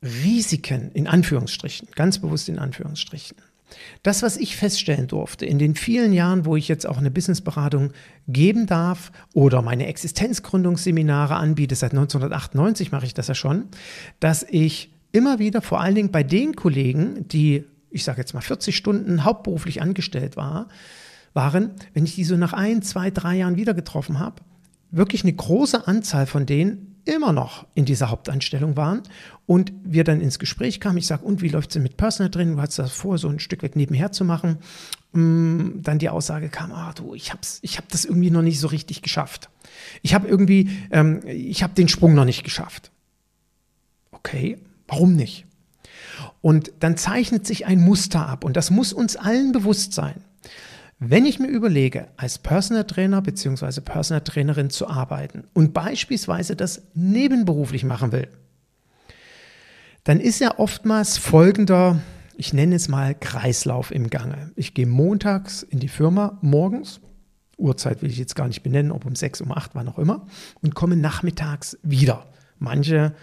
Risiken 0.04 0.92
in 0.92 1.08
Anführungsstrichen, 1.08 1.88
ganz 1.96 2.20
bewusst 2.20 2.48
in 2.48 2.60
Anführungsstrichen? 2.60 3.38
Das, 4.04 4.24
was 4.24 4.38
ich 4.38 4.56
feststellen 4.56 5.08
durfte 5.08 5.46
in 5.46 5.60
den 5.60 5.76
vielen 5.76 6.14
Jahren, 6.14 6.46
wo 6.46 6.56
ich 6.56 6.68
jetzt 6.68 6.88
auch 6.88 6.98
eine 6.98 7.12
Businessberatung 7.12 7.92
geben 8.28 8.66
darf 8.66 9.12
oder 9.34 9.62
meine 9.62 9.88
Existenzgründungsseminare 9.88 11.36
anbiete, 11.36 11.76
seit 11.76 11.92
1998 11.92 12.92
mache 12.92 13.06
ich 13.06 13.14
das 13.14 13.28
ja 13.28 13.36
schon, 13.36 13.66
dass 14.20 14.46
ich 14.50 14.94
immer 15.12 15.40
wieder, 15.40 15.62
vor 15.62 15.82
allen 15.82 15.96
Dingen 15.96 16.12
bei 16.12 16.24
den 16.24 16.56
Kollegen, 16.56 17.28
die, 17.28 17.66
ich 17.90 18.04
sage 18.04 18.20
jetzt 18.20 18.34
mal 18.34 18.42
40 18.42 18.76
Stunden 18.76 19.24
hauptberuflich 19.24 19.82
angestellt 19.82 20.38
war, 20.38 20.68
waren, 21.34 21.72
wenn 21.94 22.06
ich 22.06 22.16
die 22.16 22.24
so 22.24 22.38
nach 22.38 22.54
ein, 22.54 22.82
zwei, 22.82 23.12
drei 23.12 23.38
Jahren 23.38 23.56
wieder 23.56 23.74
getroffen 23.74 24.20
habe, 24.20 24.42
wirklich 24.92 25.24
eine 25.24 25.34
große 25.34 25.88
Anzahl 25.88 26.26
von 26.26 26.46
denen 26.46 26.91
immer 27.06 27.34
noch 27.34 27.66
in 27.74 27.86
dieser 27.86 28.10
Hauptanstellung 28.10 28.76
waren 28.78 29.04
und 29.46 29.74
wir 29.84 30.04
dann 30.04 30.22
ins 30.22 30.40
Gespräch 30.40 30.80
kamen. 30.80 30.98
Ich 30.98 31.08
sage, 31.08 31.26
und 31.26 31.42
wie 31.42 31.50
läuft 31.50 31.76
es 31.76 31.82
mit 31.82 31.98
Personal 31.98 32.32
Training? 32.32 32.56
Du 32.56 32.62
hast 32.62 32.80
das 32.80 32.92
vor, 32.92 33.18
so 33.18 33.28
ein 33.28 33.40
Stück 33.40 33.64
weg 33.64 33.76
nebenher 33.76 34.12
zu 34.12 34.26
machen. 34.26 34.58
Mm, 35.14 35.82
dann 35.82 36.00
die 36.00 36.10
Aussage 36.10 36.50
kam, 36.50 36.72
ah 36.72 36.94
du, 36.94 37.14
ich 37.14 37.32
habe 37.32 37.42
ich 37.62 37.78
hab 37.78 37.90
das 37.90 38.06
irgendwie 38.06 38.32
noch 38.32 38.42
nicht 38.42 38.60
so 38.60 38.68
richtig 38.68 39.02
geschafft. 39.02 39.50
Ich 40.02 40.14
habe 40.14 40.28
irgendwie, 40.28 40.70
ähm, 40.92 41.22
ich 41.26 41.64
habe 41.64 41.74
den 41.74 41.88
Sprung 41.88 42.14
noch 42.14 42.26
nicht 42.26 42.44
geschafft. 42.44 42.92
Okay, 44.12 44.58
warum 44.88 45.16
nicht? 45.16 45.46
Und 46.42 46.72
dann 46.80 46.98
zeichnet 46.98 47.46
sich 47.46 47.66
ein 47.66 47.82
Muster 47.82 48.28
ab 48.28 48.44
und 48.44 48.56
das 48.56 48.70
muss 48.70 48.94
uns 48.94 49.16
allen 49.16 49.52
bewusst 49.52 49.94
sein. 49.94 50.24
Wenn 51.04 51.26
ich 51.26 51.40
mir 51.40 51.48
überlege, 51.48 52.10
als 52.16 52.38
Personal 52.38 52.84
Trainer 52.84 53.24
bzw. 53.24 53.82
Personal 53.82 54.24
Trainerin 54.24 54.70
zu 54.70 54.88
arbeiten 54.88 55.46
und 55.56 55.74
beispielsweise 55.74 56.56
das 56.56 56.84
nebenberuflich 56.94 57.84
machen 57.84 58.12
will, 58.12 58.28
dann 60.04 60.20
ist 60.20 60.40
ja 60.40 60.60
oftmals 60.60 61.18
folgender, 61.18 62.00
ich 62.38 62.54
nenne 62.54 62.76
es 62.76 62.88
mal 62.88 63.16
Kreislauf 63.16 63.90
im 63.90 64.12
Gange. 64.12 64.52
Ich 64.56 64.76
gehe 64.76 64.86
montags 64.86 65.64
in 65.64 65.80
die 65.80 65.88
Firma 65.88 66.38
morgens, 66.42 67.02
Uhrzeit 67.58 68.04
will 68.04 68.12
ich 68.12 68.20
jetzt 68.20 68.36
gar 68.36 68.48
nicht 68.48 68.62
benennen, 68.62 68.92
ob 68.92 69.04
um 69.04 69.16
sechs, 69.16 69.42
um 69.42 69.52
acht, 69.52 69.72
wann 69.74 69.90
auch 69.90 69.98
immer, 69.98 70.28
und 70.62 70.76
komme 70.76 70.98
nachmittags 70.98 71.80
wieder. 71.82 72.28
Manche 72.60 73.16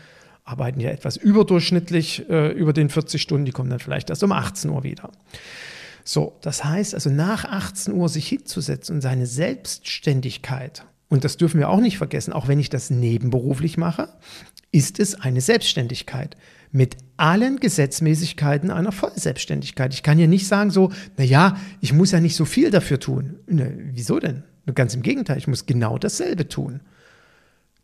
arbeiten 0.43 0.81
ja 0.81 0.91
etwas 0.91 1.17
überdurchschnittlich 1.17 2.29
äh, 2.29 2.49
über 2.49 2.73
den 2.73 2.89
40 2.89 3.23
Stunden, 3.23 3.45
die 3.45 3.53
kommen 3.53 3.71
dann 3.71 3.79
vielleicht 3.79 4.11
erst 4.11 4.25
um 4.25 4.33
18 4.33 4.69
Uhr 4.69 4.83
wieder. 4.83 5.13
So, 6.11 6.39
das 6.41 6.65
heißt 6.65 6.95
also 6.95 7.11
nach 7.11 7.45
18 7.45 7.93
Uhr 7.93 8.09
sich 8.09 8.27
hinzusetzen 8.27 8.95
und 8.95 9.03
seine 9.03 9.27
Selbstständigkeit, 9.27 10.87
und 11.11 11.23
das 11.23 11.37
dürfen 11.37 11.61
wir 11.61 11.69
auch 11.69 11.81
nicht 11.81 11.99
vergessen, 11.99 12.33
auch 12.33 12.49
wenn 12.49 12.59
ich 12.59 12.71
das 12.71 12.89
nebenberuflich 12.89 13.77
mache, 13.77 14.09
ist 14.73 15.01
es 15.01 15.17
eine 15.17 15.43
Selbstständigkeit 15.43 16.35
mit 16.73 16.97
allen 17.19 17.61
Gesetzmäßigkeiten 17.61 18.71
einer 18.71 18.91
Vollselbstständigkeit. 18.91 19.93
Ich 19.93 20.03
kann 20.03 20.19
ja 20.19 20.27
nicht 20.27 20.49
sagen 20.49 20.71
so, 20.71 20.93
naja, 21.19 21.59
ich 21.83 21.93
muss 21.93 22.13
ja 22.13 22.21
nicht 22.21 22.37
so 22.37 22.47
viel 22.47 22.71
dafür 22.71 22.99
tun. 22.99 23.41
Ne, 23.47 23.91
wieso 23.93 24.19
denn? 24.19 24.45
Ganz 24.75 24.95
im 24.95 25.03
Gegenteil, 25.03 25.37
ich 25.37 25.47
muss 25.47 25.67
genau 25.67 25.99
dasselbe 25.99 26.49
tun. 26.49 26.81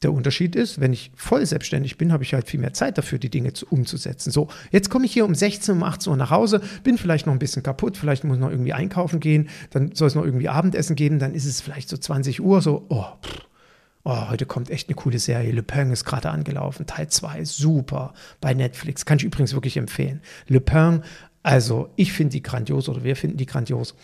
Der 0.05 0.13
Unterschied 0.13 0.55
ist, 0.55 0.81
wenn 0.81 0.93
ich 0.93 1.11
voll 1.17 1.47
selbstständig 1.47 1.97
bin, 1.97 2.13
habe 2.13 2.23
ich 2.25 2.35
halt 2.35 2.47
viel 2.47 2.61
mehr 2.61 2.75
Zeit 2.75 2.99
dafür, 2.99 3.19
die 3.19 3.31
Dinge 3.31 3.55
zu, 3.55 3.67
umzusetzen. 3.67 4.31
So, 4.31 4.49
jetzt 4.71 4.91
komme 4.91 5.07
ich 5.07 5.15
hier 5.15 5.25
um 5.25 5.35
16, 5.35 5.75
um 5.75 5.83
18 5.83 6.11
Uhr 6.11 6.17
nach 6.19 6.31
Hause, 6.31 6.61
bin 6.83 6.99
vielleicht 6.99 7.25
noch 7.25 7.33
ein 7.33 7.39
bisschen 7.39 7.63
kaputt, 7.63 7.97
vielleicht 7.97 8.23
muss 8.23 8.37
ich 8.37 8.41
noch 8.43 8.51
irgendwie 8.51 8.75
einkaufen 8.75 9.19
gehen, 9.19 9.49
dann 9.71 9.95
soll 9.95 10.09
es 10.09 10.15
noch 10.15 10.25
irgendwie 10.25 10.51
Abendessen 10.51 10.95
geben, 10.95 11.19
dann 11.19 11.35
ist 11.35 11.47
es 11.47 11.63
vielleicht 11.63 11.89
so 11.89 11.97
20 11.97 12.43
Uhr, 12.43 12.61
so, 12.61 12.85
oh, 12.91 13.07
pff, 13.23 13.47
oh 14.05 14.29
heute 14.29 14.45
kommt 14.45 14.69
echt 14.69 14.91
eine 14.91 14.95
coole 14.95 15.19
Serie. 15.19 15.53
Le 15.53 15.63
Pen 15.63 15.91
ist 15.91 16.05
gerade 16.05 16.29
angelaufen, 16.29 16.85
Teil 16.85 17.09
2, 17.09 17.47
super, 17.47 18.13
bei 18.43 18.53
Netflix, 18.53 19.07
kann 19.07 19.17
ich 19.17 19.25
übrigens 19.25 19.55
wirklich 19.55 19.79
empfehlen. 19.79 20.21
Le 20.49 20.61
Pen, 20.61 21.03
also 21.43 21.89
ich 21.97 22.13
finde 22.13 22.33
die 22.33 22.43
grandios 22.43 22.91
oder 22.91 23.05
wir 23.05 23.17
finden 23.17 23.39
die 23.39 23.47
grandios. 23.47 23.95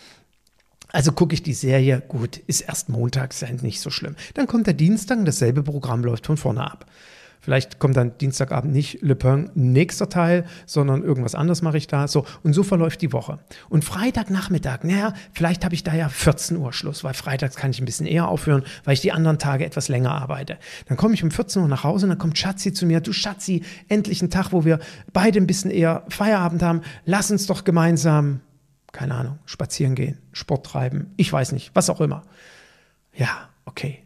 Also 0.91 1.11
gucke 1.11 1.33
ich 1.33 1.43
die 1.43 1.53
Serie, 1.53 2.01
gut, 2.07 2.37
ist 2.47 2.61
erst 2.61 2.89
Montag, 2.89 3.31
ist 3.31 3.63
nicht 3.63 3.81
so 3.81 3.89
schlimm. 3.89 4.15
Dann 4.33 4.47
kommt 4.47 4.67
der 4.67 4.73
Dienstag 4.73 5.19
und 5.19 5.25
dasselbe 5.25 5.63
Programm 5.63 6.03
läuft 6.03 6.25
von 6.25 6.37
vorne 6.37 6.69
ab. 6.69 6.85
Vielleicht 7.41 7.79
kommt 7.79 7.97
dann 7.97 8.15
Dienstagabend 8.19 8.71
nicht 8.71 9.01
Le 9.01 9.15
Pen, 9.15 9.49
nächster 9.55 10.09
Teil, 10.09 10.45
sondern 10.67 11.01
irgendwas 11.01 11.33
anderes 11.33 11.63
mache 11.63 11.77
ich 11.77 11.87
da. 11.87 12.07
So, 12.07 12.23
und 12.43 12.53
so 12.53 12.61
verläuft 12.61 13.01
die 13.01 13.11
Woche. 13.11 13.39
Und 13.67 13.83
Freitagnachmittag, 13.83 14.83
naja, 14.83 15.13
vielleicht 15.33 15.65
habe 15.65 15.73
ich 15.73 15.83
da 15.83 15.95
ja 15.95 16.07
14 16.07 16.55
Uhr 16.57 16.71
Schluss, 16.71 17.03
weil 17.03 17.15
freitags 17.15 17.55
kann 17.55 17.71
ich 17.71 17.81
ein 17.81 17.85
bisschen 17.85 18.05
eher 18.05 18.27
aufhören, 18.27 18.63
weil 18.83 18.93
ich 18.93 19.01
die 19.01 19.11
anderen 19.11 19.39
Tage 19.39 19.65
etwas 19.65 19.87
länger 19.87 20.11
arbeite. 20.11 20.59
Dann 20.87 20.97
komme 20.97 21.15
ich 21.15 21.23
um 21.23 21.31
14 21.31 21.63
Uhr 21.63 21.67
nach 21.67 21.83
Hause 21.83 22.05
und 22.05 22.11
dann 22.11 22.19
kommt 22.19 22.37
Schatzi 22.37 22.73
zu 22.73 22.85
mir. 22.85 23.01
Du 23.01 23.11
Schatzi, 23.11 23.63
endlich 23.87 24.21
ein 24.21 24.29
Tag, 24.29 24.51
wo 24.51 24.63
wir 24.63 24.77
beide 25.11 25.39
ein 25.39 25.47
bisschen 25.47 25.71
eher 25.71 26.03
Feierabend 26.09 26.61
haben. 26.61 26.81
Lass 27.05 27.31
uns 27.31 27.47
doch 27.47 27.63
gemeinsam 27.63 28.41
keine 28.91 29.15
Ahnung, 29.15 29.39
spazieren 29.45 29.95
gehen, 29.95 30.19
Sport 30.31 30.65
treiben, 30.65 31.13
ich 31.17 31.31
weiß 31.31 31.51
nicht, 31.51 31.71
was 31.73 31.89
auch 31.89 32.01
immer. 32.01 32.23
Ja, 33.13 33.49
okay. 33.65 33.99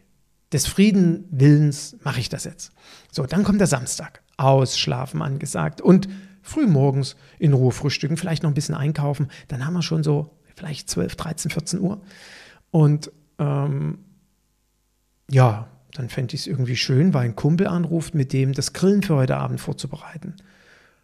Des 0.52 0.66
Frieden 0.66 1.24
Willens 1.30 1.96
mache 2.02 2.20
ich 2.20 2.28
das 2.28 2.44
jetzt. 2.44 2.72
So, 3.10 3.26
dann 3.26 3.44
kommt 3.44 3.60
der 3.60 3.66
Samstag. 3.66 4.22
Ausschlafen 4.36 5.22
angesagt 5.22 5.80
und 5.80 6.08
früh 6.42 6.66
morgens 6.66 7.16
in 7.38 7.52
Ruhe 7.54 7.72
frühstücken, 7.72 8.16
vielleicht 8.16 8.42
noch 8.42 8.50
ein 8.50 8.54
bisschen 8.54 8.74
einkaufen. 8.74 9.28
Dann 9.48 9.66
haben 9.66 9.74
wir 9.74 9.82
schon 9.82 10.02
so 10.04 10.36
vielleicht 10.54 10.90
12, 10.90 11.16
13, 11.16 11.50
14 11.50 11.80
Uhr. 11.80 12.02
Und 12.70 13.10
ähm, 13.38 13.98
ja, 15.30 15.68
dann 15.92 16.10
fände 16.10 16.34
ich 16.34 16.42
es 16.42 16.46
irgendwie 16.46 16.76
schön, 16.76 17.14
weil 17.14 17.24
ein 17.24 17.36
Kumpel 17.36 17.66
anruft, 17.66 18.14
mit 18.14 18.32
dem 18.32 18.52
das 18.52 18.74
Grillen 18.74 19.02
für 19.02 19.16
heute 19.16 19.36
Abend 19.36 19.60
vorzubereiten 19.60 20.34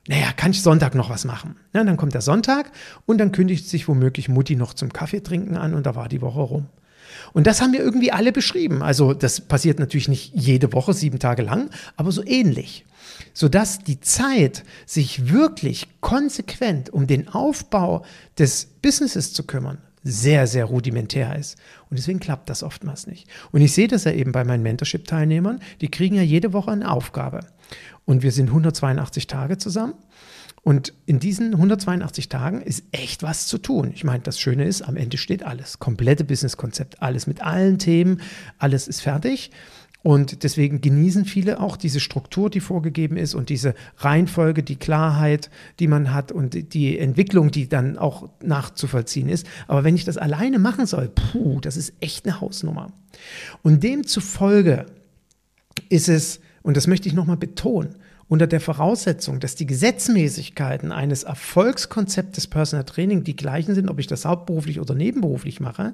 naja, 0.09 0.33
kann 0.33 0.51
ich 0.51 0.63
Sonntag 0.63 0.95
noch 0.95 1.11
was 1.11 1.25
machen? 1.25 1.57
Ja, 1.73 1.85
dann 1.85 1.97
kommt 1.97 2.15
der 2.15 2.23
Sonntag 2.23 2.73
und 3.07 3.19
dann 3.19 3.31
kündigt 3.31 3.69
sich 3.69 3.87
womöglich 3.87 4.29
Mutti 4.29 4.57
noch 4.57 4.75
zum 4.75 4.93
Kaffee 4.93 5.23
trinken 5.23 5.57
an 5.57 5.75
und 5.75 5.87
da 5.87 5.95
war 5.95 6.09
die 6.09 6.21
Woche 6.21 6.41
rum. 6.41 6.67
Und 7.33 7.47
das 7.47 7.61
haben 7.61 7.73
wir 7.73 7.81
irgendwie 7.81 8.11
alle 8.11 8.33
beschrieben. 8.33 8.83
Also 8.83 9.15
das 9.15 9.41
passiert 9.41 9.79
natürlich 9.79 10.09
nicht 10.09 10.35
jede 10.35 10.73
Woche, 10.73 10.93
sieben 10.93 11.19
Tage 11.19 11.43
lang, 11.43 11.71
aber 11.97 12.11
so 12.11 12.25
ähnlich. 12.25 12.85
Sodass 13.35 13.79
die 13.79 14.01
Zeit, 14.01 14.65
sich 14.87 15.31
wirklich 15.33 15.89
konsequent 16.01 16.91
um 16.91 17.07
den 17.07 17.29
Aufbau 17.29 18.05
des 18.39 18.67
Businesses 18.83 19.33
zu 19.33 19.45
kümmern, 19.45 19.79
sehr, 20.03 20.47
sehr 20.47 20.65
rudimentär 20.65 21.37
ist. 21.37 21.57
Und 21.89 21.99
deswegen 21.99 22.19
klappt 22.19 22.51
das 22.51 22.63
oftmals 22.63 23.07
nicht. 23.07 23.29
Und 23.53 23.61
ich 23.61 23.73
sehe 23.73 23.89
das 23.89 24.05
ja 24.05 24.13
eben 24.13 24.33
bei 24.33 24.45
meinen 24.45 24.63
Mentorship-Teilnehmern, 24.63 25.61
die 25.81 25.91
kriegen 25.91 26.17
ja 26.17 26.23
jede 26.23 26.53
Woche 26.53 26.73
eine 26.73 26.91
Aufgabe. 26.91 27.41
Und 28.05 28.23
wir 28.23 28.33
sind 28.33 28.49
182 28.49 29.27
Tage 29.27 29.59
zusammen. 29.59 29.95
Und 30.63 30.95
in 31.07 31.19
diesen 31.19 31.55
182 31.55 32.29
Tagen 32.29 32.63
ist 32.63 32.85
echt 32.93 33.25
was 33.25 33.47
zu 33.47 33.59
tun. 33.59 33.91
Ich 33.95 34.05
meine, 34.05 34.23
das 34.23 34.39
Schöne 34.39 34.65
ist, 34.65 34.83
am 34.83 34.97
Ende 34.97 35.17
steht 35.17 35.43
alles. 35.43 35.81
Komplette 35.81 36.25
Businesskonzept, 36.25 37.03
alles 37.03 37.27
mit 37.27 37.43
allen 37.43 37.79
Themen, 37.79 38.21
alles 38.59 38.87
ist 38.87 39.01
fertig. 39.01 39.51
Und 40.03 40.43
deswegen 40.43 40.81
genießen 40.81 41.25
viele 41.25 41.61
auch 41.61 41.77
diese 41.77 42.01
Struktur, 42.01 42.51
die 42.51 42.61
vorgegeben 42.61 43.17
ist 43.17 43.35
und 43.35 43.49
diese 43.49 43.75
Reihenfolge, 43.99 44.63
die 44.63 44.77
Klarheit, 44.77 45.49
die 45.79 45.87
man 45.87 46.13
hat 46.13 46.33
und 46.33 46.75
die 46.75 46.99
Entwicklung, 46.99 47.53
die 47.53 47.69
dann 47.69 47.99
auch 47.99 48.29
nachzuvollziehen 48.43 49.29
ist. 49.29 49.47
Aber 49.69 49.85
wenn 49.85 49.95
ich 49.95 50.05
das 50.05 50.17
alleine 50.17 50.59
machen 50.59 50.87
soll, 50.87 51.09
puh, 51.09 51.61
das 51.61 51.77
ist 51.77 51.93
echt 52.01 52.27
eine 52.27 52.41
Hausnummer. 52.41 52.93
Und 53.63 53.85
demzufolge 53.85 54.87
ist 55.89 56.09
es 56.09 56.41
und 56.63 56.77
das 56.77 56.87
möchte 56.87 57.09
ich 57.09 57.15
nochmal 57.15 57.37
betonen, 57.37 57.97
unter 58.29 58.47
der 58.47 58.61
Voraussetzung, 58.61 59.41
dass 59.41 59.57
die 59.57 59.67
Gesetzmäßigkeiten 59.67 60.91
eines 60.91 61.25
Erfolgskonzeptes 61.25 62.47
Personal 62.47 62.85
Training 62.85 63.25
die 63.25 63.37
gleichen 63.37 63.75
sind, 63.75 63.91
ob 63.91 63.99
ich 63.99 64.07
das 64.07 64.25
hauptberuflich 64.25 64.81
oder 64.81 64.95
nebenberuflich 64.95 65.61
mache, 65.61 65.93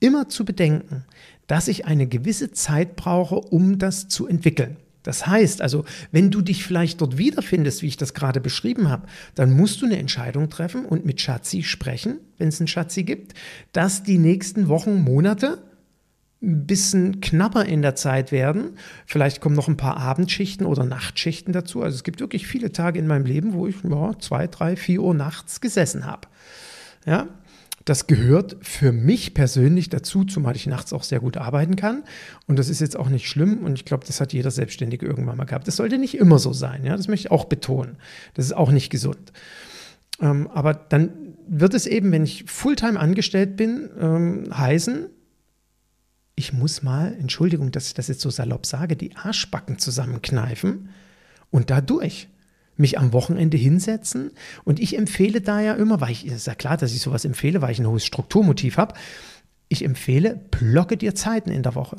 immer 0.00 0.28
zu 0.28 0.44
bedenken, 0.44 1.04
dass 1.46 1.68
ich 1.68 1.86
eine 1.86 2.06
gewisse 2.06 2.50
Zeit 2.50 2.96
brauche, 2.96 3.36
um 3.36 3.78
das 3.78 4.08
zu 4.08 4.26
entwickeln. 4.26 4.76
Das 5.04 5.28
heißt 5.28 5.62
also, 5.62 5.84
wenn 6.10 6.32
du 6.32 6.40
dich 6.42 6.64
vielleicht 6.64 7.00
dort 7.00 7.16
wiederfindest, 7.16 7.82
wie 7.82 7.86
ich 7.86 7.96
das 7.96 8.12
gerade 8.12 8.40
beschrieben 8.40 8.88
habe, 8.88 9.06
dann 9.36 9.52
musst 9.52 9.80
du 9.80 9.86
eine 9.86 9.98
Entscheidung 9.98 10.50
treffen 10.50 10.84
und 10.84 11.06
mit 11.06 11.20
Schatzi 11.20 11.62
sprechen, 11.62 12.18
wenn 12.38 12.48
es 12.48 12.60
einen 12.60 12.66
Schatzi 12.66 13.04
gibt, 13.04 13.34
dass 13.72 14.02
die 14.02 14.18
nächsten 14.18 14.66
Wochen, 14.66 15.04
Monate 15.04 15.58
ein 16.46 16.66
bisschen 16.66 17.20
knapper 17.20 17.64
in 17.66 17.82
der 17.82 17.96
Zeit 17.96 18.30
werden. 18.32 18.78
Vielleicht 19.04 19.40
kommen 19.40 19.56
noch 19.56 19.68
ein 19.68 19.76
paar 19.76 19.96
Abendschichten 19.96 20.64
oder 20.64 20.84
Nachtschichten 20.84 21.52
dazu. 21.52 21.82
Also 21.82 21.96
es 21.96 22.04
gibt 22.04 22.20
wirklich 22.20 22.46
viele 22.46 22.70
Tage 22.72 22.98
in 22.98 23.06
meinem 23.08 23.26
Leben, 23.26 23.52
wo 23.52 23.66
ich 23.66 23.76
ja, 23.82 24.12
zwei, 24.20 24.46
drei, 24.46 24.76
vier 24.76 25.02
Uhr 25.02 25.12
nachts 25.12 25.60
gesessen 25.60 26.06
habe. 26.06 26.28
Ja, 27.04 27.28
Das 27.84 28.06
gehört 28.08 28.56
für 28.62 28.90
mich 28.90 29.32
persönlich 29.34 29.88
dazu, 29.90 30.24
zumal 30.24 30.56
ich 30.56 30.66
nachts 30.66 30.92
auch 30.92 31.04
sehr 31.04 31.20
gut 31.20 31.36
arbeiten 31.36 31.76
kann. 31.76 32.02
Und 32.46 32.58
das 32.58 32.68
ist 32.68 32.80
jetzt 32.80 32.96
auch 32.96 33.08
nicht 33.08 33.28
schlimm. 33.28 33.58
Und 33.64 33.74
ich 33.74 33.84
glaube, 33.84 34.04
das 34.06 34.20
hat 34.20 34.32
jeder 34.32 34.50
Selbstständige 34.50 35.06
irgendwann 35.06 35.36
mal 35.36 35.44
gehabt. 35.44 35.68
Das 35.68 35.76
sollte 35.76 35.98
nicht 35.98 36.16
immer 36.16 36.38
so 36.38 36.52
sein. 36.52 36.84
Ja? 36.84 36.96
Das 36.96 37.08
möchte 37.08 37.28
ich 37.28 37.32
auch 37.32 37.44
betonen. 37.44 37.96
Das 38.34 38.44
ist 38.44 38.56
auch 38.56 38.70
nicht 38.70 38.90
gesund. 38.90 39.32
Ähm, 40.20 40.48
aber 40.48 40.74
dann 40.74 41.10
wird 41.48 41.74
es 41.74 41.86
eben, 41.86 42.10
wenn 42.10 42.24
ich 42.24 42.44
Fulltime 42.46 42.98
angestellt 42.98 43.56
bin, 43.56 43.88
ähm, 44.00 44.44
heißen, 44.56 45.06
ich 46.36 46.52
muss 46.52 46.82
mal, 46.82 47.16
Entschuldigung, 47.18 47.72
dass 47.72 47.88
ich 47.88 47.94
das 47.94 48.08
jetzt 48.08 48.20
so 48.20 48.30
salopp 48.30 48.66
sage, 48.66 48.94
die 48.94 49.16
Arschbacken 49.16 49.78
zusammenkneifen 49.78 50.90
und 51.50 51.70
dadurch 51.70 52.28
mich 52.76 52.98
am 52.98 53.14
Wochenende 53.14 53.56
hinsetzen. 53.56 54.32
Und 54.62 54.78
ich 54.78 54.98
empfehle 54.98 55.40
da 55.40 55.60
ja 55.60 55.72
immer, 55.72 56.02
weil 56.02 56.12
ich, 56.12 56.26
ist 56.26 56.46
ja 56.46 56.54
klar, 56.54 56.76
dass 56.76 56.92
ich 56.92 57.00
sowas 57.00 57.24
empfehle, 57.24 57.62
weil 57.62 57.72
ich 57.72 57.78
ein 57.78 57.88
hohes 57.88 58.04
Strukturmotiv 58.04 58.76
habe. 58.76 58.94
Ich 59.68 59.82
empfehle, 59.82 60.38
blocke 60.50 60.98
dir 60.98 61.14
Zeiten 61.14 61.50
in 61.50 61.62
der 61.62 61.74
Woche. 61.74 61.96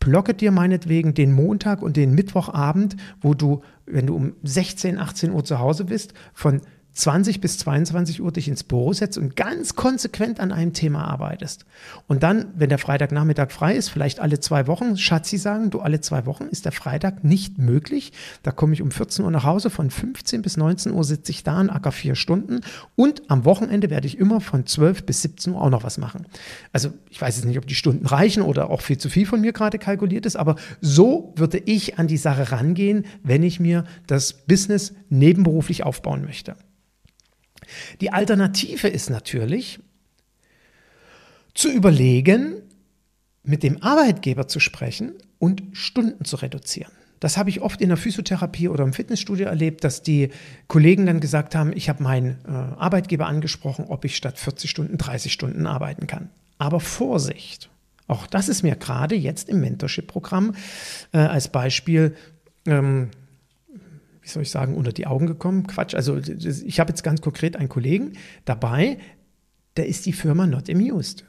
Blocke 0.00 0.34
dir 0.34 0.50
meinetwegen 0.50 1.14
den 1.14 1.32
Montag 1.32 1.80
und 1.80 1.96
den 1.96 2.14
Mittwochabend, 2.14 2.96
wo 3.20 3.34
du, 3.34 3.62
wenn 3.86 4.08
du 4.08 4.16
um 4.16 4.34
16, 4.42 4.98
18 4.98 5.30
Uhr 5.30 5.44
zu 5.44 5.60
Hause 5.60 5.84
bist, 5.84 6.14
von 6.34 6.62
20 6.94 7.40
bis 7.40 7.58
22 7.58 8.20
Uhr 8.20 8.32
dich 8.32 8.48
ins 8.48 8.64
Büro 8.64 8.92
setzt 8.92 9.18
und 9.18 9.36
ganz 9.36 9.76
konsequent 9.76 10.40
an 10.40 10.50
einem 10.50 10.72
Thema 10.72 11.04
arbeitest. 11.04 11.64
Und 12.08 12.24
dann, 12.24 12.46
wenn 12.56 12.70
der 12.70 12.78
Freitagnachmittag 12.78 13.52
frei 13.52 13.76
ist, 13.76 13.88
vielleicht 13.88 14.18
alle 14.18 14.40
zwei 14.40 14.66
Wochen, 14.66 14.96
Schatzi 14.96 15.38
sagen, 15.38 15.70
du 15.70 15.78
alle 15.78 16.00
zwei 16.00 16.26
Wochen 16.26 16.44
ist 16.44 16.64
der 16.64 16.72
Freitag 16.72 17.22
nicht 17.22 17.58
möglich. 17.58 18.12
Da 18.42 18.50
komme 18.50 18.72
ich 18.74 18.82
um 18.82 18.90
14 18.90 19.24
Uhr 19.24 19.30
nach 19.30 19.44
Hause, 19.44 19.70
von 19.70 19.90
15 19.90 20.42
bis 20.42 20.56
19 20.56 20.92
Uhr 20.92 21.04
sitze 21.04 21.30
ich 21.30 21.44
da 21.44 21.60
und 21.60 21.70
acker 21.70 21.92
vier 21.92 22.16
Stunden 22.16 22.62
und 22.96 23.30
am 23.30 23.44
Wochenende 23.44 23.90
werde 23.90 24.08
ich 24.08 24.18
immer 24.18 24.40
von 24.40 24.66
12 24.66 25.04
bis 25.04 25.22
17 25.22 25.52
Uhr 25.52 25.62
auch 25.62 25.70
noch 25.70 25.84
was 25.84 25.98
machen. 25.98 26.26
Also 26.72 26.90
ich 27.10 27.20
weiß 27.20 27.36
jetzt 27.36 27.46
nicht, 27.46 27.58
ob 27.58 27.66
die 27.66 27.76
Stunden 27.76 28.06
reichen 28.06 28.42
oder 28.42 28.70
auch 28.70 28.80
viel 28.80 28.98
zu 28.98 29.08
viel 29.08 29.26
von 29.26 29.40
mir 29.40 29.52
gerade 29.52 29.78
kalkuliert 29.78 30.26
ist, 30.26 30.36
aber 30.36 30.56
so 30.80 31.32
würde 31.36 31.58
ich 31.58 31.98
an 31.98 32.08
die 32.08 32.16
Sache 32.16 32.50
rangehen, 32.50 33.04
wenn 33.22 33.44
ich 33.44 33.60
mir 33.60 33.84
das 34.06 34.32
Business 34.32 34.94
nebenberuflich 35.10 35.84
aufbauen 35.84 36.24
möchte. 36.24 36.56
Die 38.00 38.12
Alternative 38.12 38.88
ist 38.88 39.10
natürlich, 39.10 39.80
zu 41.54 41.70
überlegen, 41.70 42.62
mit 43.42 43.62
dem 43.62 43.82
Arbeitgeber 43.82 44.46
zu 44.46 44.60
sprechen 44.60 45.14
und 45.38 45.62
Stunden 45.72 46.24
zu 46.24 46.36
reduzieren. 46.36 46.92
Das 47.20 47.36
habe 47.36 47.50
ich 47.50 47.62
oft 47.62 47.80
in 47.80 47.88
der 47.88 47.96
Physiotherapie 47.96 48.68
oder 48.68 48.84
im 48.84 48.92
Fitnessstudio 48.92 49.46
erlebt, 49.46 49.82
dass 49.82 50.02
die 50.02 50.30
Kollegen 50.68 51.06
dann 51.06 51.20
gesagt 51.20 51.54
haben, 51.54 51.72
ich 51.74 51.88
habe 51.88 52.02
meinen 52.02 52.38
äh, 52.46 52.50
Arbeitgeber 52.50 53.26
angesprochen, 53.26 53.86
ob 53.88 54.04
ich 54.04 54.16
statt 54.16 54.38
40 54.38 54.70
Stunden 54.70 54.98
30 54.98 55.32
Stunden 55.32 55.66
arbeiten 55.66 56.06
kann. 56.06 56.30
Aber 56.58 56.78
Vorsicht, 56.80 57.70
auch 58.06 58.26
das 58.26 58.48
ist 58.48 58.62
mir 58.62 58.76
gerade 58.76 59.16
jetzt 59.16 59.48
im 59.48 59.60
Mentorship-Programm 59.60 60.54
äh, 61.12 61.18
als 61.18 61.48
Beispiel 61.48 62.14
ähm, 62.66 63.10
wie 64.28 64.32
soll 64.32 64.42
ich 64.42 64.50
sagen, 64.50 64.74
unter 64.74 64.92
die 64.92 65.06
Augen 65.06 65.26
gekommen. 65.26 65.66
Quatsch. 65.66 65.94
Also 65.94 66.18
ich 66.18 66.80
habe 66.80 66.90
jetzt 66.90 67.02
ganz 67.02 67.20
konkret 67.20 67.56
einen 67.56 67.68
Kollegen 67.68 68.12
dabei, 68.44 68.98
da 69.74 69.82
ist 69.82 70.06
die 70.06 70.12
Firma 70.12 70.46
not 70.46 70.68
amused. 70.68 71.24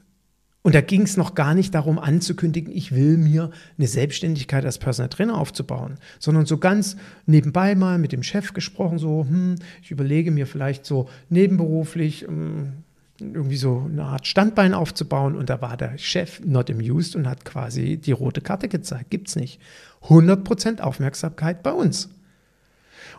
Und 0.61 0.75
da 0.75 0.81
ging 0.81 1.03
es 1.03 1.15
noch 1.15 1.35
gar 1.35 1.53
nicht 1.53 1.73
darum 1.73 1.97
anzukündigen, 1.97 2.75
ich 2.75 2.93
will 2.93 3.17
mir 3.17 3.51
eine 3.77 3.87
Selbstständigkeit 3.87 4.65
als 4.65 4.77
Personal 4.77 5.07
Trainer 5.09 5.37
aufzubauen, 5.37 5.97
sondern 6.19 6.45
so 6.45 6.57
ganz 6.57 6.97
nebenbei 7.25 7.75
mal 7.75 7.97
mit 7.97 8.11
dem 8.11 8.23
Chef 8.23 8.51
gesprochen, 8.51 8.97
so, 8.97 9.25
hm, 9.27 9.55
ich 9.81 9.91
überlege 9.91 10.31
mir 10.31 10.45
vielleicht 10.45 10.85
so 10.85 11.07
nebenberuflich 11.29 12.23
hm, 12.23 12.73
irgendwie 13.21 13.57
so 13.57 13.87
eine 13.89 14.03
Art 14.03 14.27
Standbein 14.27 14.73
aufzubauen. 14.73 15.35
Und 15.35 15.49
da 15.49 15.61
war 15.61 15.77
der 15.77 15.97
Chef 15.97 16.41
not 16.43 16.69
amused 16.69 17.15
und 17.15 17.27
hat 17.27 17.45
quasi 17.45 17.97
die 17.97 18.11
rote 18.11 18.41
Karte 18.41 18.67
gezeigt. 18.67 19.09
Gibt's 19.09 19.35
nicht. 19.35 19.59
100% 20.03 20.81
Aufmerksamkeit 20.81 21.63
bei 21.63 21.71
uns. 21.71 22.09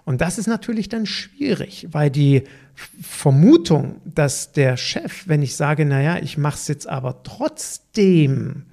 Und 0.05 0.20
das 0.20 0.38
ist 0.38 0.46
natürlich 0.46 0.88
dann 0.88 1.07
schwierig, 1.07 1.88
weil 1.90 2.11
die 2.11 2.44
Vermutung, 3.00 4.00
dass 4.05 4.53
der 4.53 4.76
Chef, 4.76 5.29
wenn 5.29 5.42
ich 5.42 5.57
sage, 5.57 5.85
naja, 5.85 6.18
ich 6.22 6.38
mache 6.38 6.57
es 6.57 6.68
jetzt 6.68 6.88
aber 6.88 7.22
trotzdem, 7.22 8.64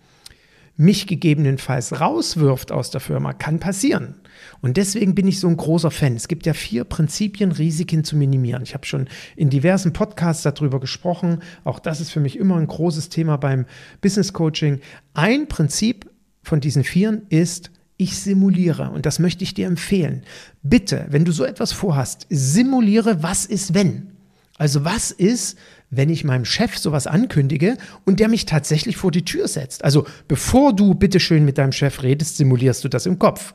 mich 0.78 1.08
gegebenenfalls 1.08 2.00
rauswirft 2.00 2.72
aus 2.72 2.92
der 2.92 3.02
Firma, 3.02 3.34
kann 3.34 3.60
passieren. 3.60 4.16
Und 4.62 4.78
deswegen 4.78 5.16
bin 5.16 5.28
ich 5.28 5.40
so 5.40 5.48
ein 5.48 5.58
großer 5.58 5.90
Fan. 5.90 6.16
Es 6.16 6.28
gibt 6.28 6.46
ja 6.46 6.54
vier 6.54 6.84
Prinzipien, 6.84 7.52
Risiken 7.52 8.04
zu 8.04 8.16
minimieren. 8.16 8.62
Ich 8.62 8.76
habe 8.76 8.86
schon 8.86 9.08
in 9.36 9.50
diversen 9.50 9.94
Podcasts 9.94 10.44
darüber 10.44 10.80
gesprochen. 10.80 11.40
Auch 11.64 11.80
das 11.80 12.00
ist 12.00 12.12
für 12.12 12.20
mich 12.20 12.38
immer 12.38 12.58
ein 12.58 12.68
großes 12.68 13.10
Thema 13.10 13.38
beim 13.38 13.66
Business 14.02 14.34
Coaching. 14.34 14.80
Ein 15.16 15.48
Prinzip 15.48 16.10
von 16.44 16.60
diesen 16.60 16.84
vieren 16.84 17.24
ist, 17.30 17.72
ich 17.98 18.18
simuliere 18.20 18.92
und 18.92 19.06
das 19.06 19.20
möchte 19.20 19.44
ich 19.44 19.54
dir 19.54 19.68
empfehlen. 19.68 20.24
Bitte, 20.62 21.08
wenn 21.10 21.26
du 21.26 21.32
so 21.32 21.44
etwas 21.44 21.74
vorhast, 21.74 22.28
simuliere, 22.30 23.24
was 23.24 23.46
ist 23.46 23.74
wenn. 23.74 24.12
Also 24.58 24.86
was 24.86 25.12
ist, 25.12 25.58
wenn 25.90 26.10
ich 26.10 26.24
meinem 26.24 26.46
Chef 26.46 26.78
sowas 26.78 27.08
ankündige 27.08 27.78
und 28.06 28.20
der 28.20 28.28
mich 28.28 28.46
tatsächlich 28.46 28.98
vor 28.98 29.12
die 29.12 29.26
Tür 29.26 29.48
setzt? 29.48 29.84
Also 29.84 30.06
bevor 30.28 30.76
du 30.76 30.94
bitteschön 30.94 31.46
mit 31.46 31.58
deinem 31.58 31.72
Chef 31.72 32.04
redest, 32.04 32.38
simulierst 32.38 32.84
du 32.84 32.90
das 32.90 33.06
im 33.06 33.20
Kopf. 33.20 33.54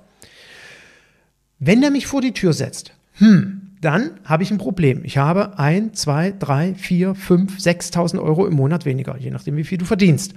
Wenn 1.58 1.80
der 1.80 1.90
mich 1.90 2.06
vor 2.06 2.20
die 2.20 2.32
Tür 2.32 2.52
setzt, 2.52 2.92
hm, 3.14 3.62
dann 3.80 4.20
habe 4.24 4.42
ich 4.42 4.50
ein 4.50 4.58
Problem. 4.58 5.04
Ich 5.04 5.18
habe 5.18 5.58
ein, 5.58 5.94
zwei, 5.94 6.32
drei, 6.36 6.74
vier, 6.74 7.14
fünf, 7.14 7.58
6.000 7.58 8.20
Euro 8.20 8.46
im 8.46 8.54
Monat 8.54 8.84
weniger, 8.84 9.16
je 9.18 9.30
nachdem, 9.30 9.56
wie 9.56 9.64
viel 9.64 9.78
du 9.78 9.84
verdienst 9.84 10.34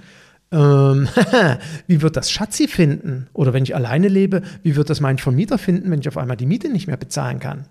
ähm, 0.52 1.08
wie 1.86 2.02
wird 2.02 2.16
das 2.16 2.30
Schatzi 2.30 2.68
finden? 2.68 3.28
Oder 3.32 3.52
wenn 3.52 3.64
ich 3.64 3.74
alleine 3.74 4.08
lebe, 4.08 4.42
wie 4.62 4.76
wird 4.76 4.90
das 4.90 5.00
mein 5.00 5.18
Vermieter 5.18 5.58
finden, 5.58 5.90
wenn 5.90 6.00
ich 6.00 6.08
auf 6.08 6.16
einmal 6.16 6.36
die 6.36 6.46
Miete 6.46 6.68
nicht 6.68 6.86
mehr 6.86 6.96
bezahlen 6.96 7.40
kann? 7.40 7.66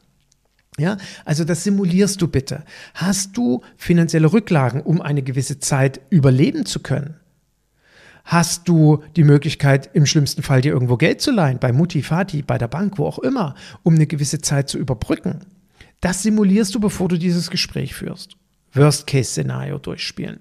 Ja, 0.77 0.97
also 1.23 1.45
das 1.45 1.63
simulierst 1.63 2.21
du 2.21 2.27
bitte. 2.27 2.63
Hast 2.93 3.37
du 3.37 3.61
finanzielle 3.77 4.33
Rücklagen, 4.33 4.81
um 4.81 5.01
eine 5.01 5.23
gewisse 5.23 5.59
Zeit 5.59 6.01
überleben 6.09 6.65
zu 6.65 6.81
können? 6.81 7.15
Hast 8.25 8.67
du 8.67 9.03
die 9.15 9.23
Möglichkeit, 9.23 9.89
im 9.93 10.05
schlimmsten 10.05 10.41
Fall 10.41 10.61
dir 10.61 10.73
irgendwo 10.73 10.97
Geld 10.97 11.21
zu 11.21 11.31
leihen, 11.31 11.59
bei 11.59 11.71
Mutti, 11.71 12.01
Vati, 12.01 12.41
bei 12.41 12.57
der 12.57 12.67
Bank, 12.67 12.97
wo 12.97 13.05
auch 13.05 13.19
immer, 13.19 13.55
um 13.83 13.95
eine 13.95 14.07
gewisse 14.07 14.41
Zeit 14.41 14.67
zu 14.67 14.77
überbrücken? 14.77 15.41
Das 16.01 16.23
simulierst 16.23 16.75
du, 16.75 16.79
bevor 16.79 17.07
du 17.07 17.17
dieses 17.17 17.49
Gespräch 17.49 17.93
führst. 17.93 18.35
Worst-Case-Szenario 18.73 19.77
durchspielen. 19.77 20.39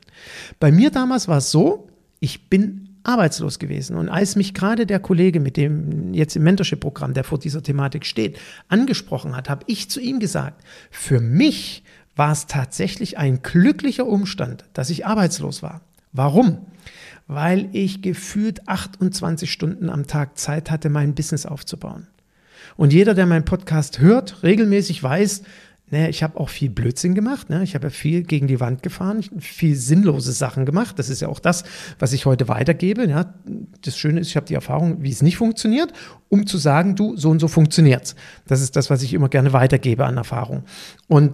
Bei 0.58 0.72
mir 0.72 0.90
damals 0.90 1.28
war 1.28 1.38
es 1.38 1.50
so, 1.50 1.88
ich 2.24 2.48
bin 2.48 2.88
arbeitslos 3.02 3.58
gewesen. 3.58 3.96
Und 3.96 4.08
als 4.08 4.34
mich 4.34 4.54
gerade 4.54 4.86
der 4.86 4.98
Kollege, 4.98 5.40
mit 5.40 5.58
dem 5.58 6.14
jetzt 6.14 6.36
im 6.36 6.42
Mentorship-Programm, 6.44 7.12
der 7.12 7.22
vor 7.22 7.38
dieser 7.38 7.62
Thematik 7.62 8.06
steht, 8.06 8.38
angesprochen 8.68 9.36
hat, 9.36 9.50
habe 9.50 9.64
ich 9.66 9.90
zu 9.90 10.00
ihm 10.00 10.20
gesagt, 10.20 10.64
für 10.90 11.20
mich 11.20 11.84
war 12.16 12.32
es 12.32 12.46
tatsächlich 12.46 13.18
ein 13.18 13.42
glücklicher 13.42 14.06
Umstand, 14.06 14.64
dass 14.72 14.88
ich 14.88 15.04
arbeitslos 15.04 15.62
war. 15.62 15.82
Warum? 16.12 16.58
Weil 17.26 17.68
ich 17.72 18.00
gefühlt 18.00 18.68
28 18.68 19.52
Stunden 19.52 19.90
am 19.90 20.06
Tag 20.06 20.38
Zeit 20.38 20.70
hatte, 20.70 20.88
mein 20.88 21.14
Business 21.14 21.44
aufzubauen. 21.44 22.06
Und 22.76 22.94
jeder, 22.94 23.12
der 23.12 23.26
meinen 23.26 23.44
Podcast 23.44 23.98
hört, 23.98 24.42
regelmäßig 24.42 25.02
weiß, 25.02 25.42
naja, 25.94 26.08
ich 26.08 26.24
habe 26.24 26.40
auch 26.40 26.48
viel 26.48 26.70
Blödsinn 26.70 27.14
gemacht. 27.14 27.50
Ne? 27.50 27.62
Ich 27.62 27.76
habe 27.76 27.86
ja 27.86 27.90
viel 27.90 28.24
gegen 28.24 28.48
die 28.48 28.58
Wand 28.58 28.82
gefahren, 28.82 29.22
viel 29.38 29.76
sinnlose 29.76 30.32
Sachen 30.32 30.66
gemacht. 30.66 30.98
Das 30.98 31.08
ist 31.08 31.20
ja 31.20 31.28
auch 31.28 31.38
das, 31.38 31.62
was 32.00 32.12
ich 32.12 32.26
heute 32.26 32.48
weitergebe. 32.48 33.08
Ja? 33.08 33.32
Das 33.80 33.96
Schöne 33.96 34.18
ist, 34.18 34.26
ich 34.26 34.34
habe 34.34 34.44
die 34.44 34.54
Erfahrung, 34.54 35.04
wie 35.04 35.10
es 35.10 35.22
nicht 35.22 35.36
funktioniert, 35.36 35.92
um 36.28 36.48
zu 36.48 36.58
sagen, 36.58 36.96
du, 36.96 37.16
so 37.16 37.30
und 37.30 37.38
so 37.38 37.46
funktioniert's. 37.46 38.16
Das 38.48 38.60
ist 38.60 38.74
das, 38.74 38.90
was 38.90 39.02
ich 39.02 39.14
immer 39.14 39.28
gerne 39.28 39.52
weitergebe 39.52 40.04
an 40.04 40.16
Erfahrung. 40.16 40.64
Und 41.06 41.32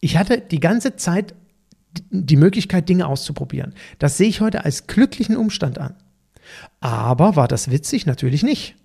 ich 0.00 0.16
hatte 0.16 0.40
die 0.40 0.60
ganze 0.60 0.96
Zeit 0.96 1.34
die 2.08 2.36
Möglichkeit, 2.36 2.88
Dinge 2.88 3.06
auszuprobieren. 3.06 3.74
Das 3.98 4.16
sehe 4.16 4.28
ich 4.28 4.40
heute 4.40 4.64
als 4.64 4.86
glücklichen 4.86 5.36
Umstand 5.36 5.78
an. 5.78 5.94
Aber 6.80 7.36
war 7.36 7.48
das 7.48 7.70
witzig? 7.70 8.06
Natürlich 8.06 8.42
nicht. 8.42 8.76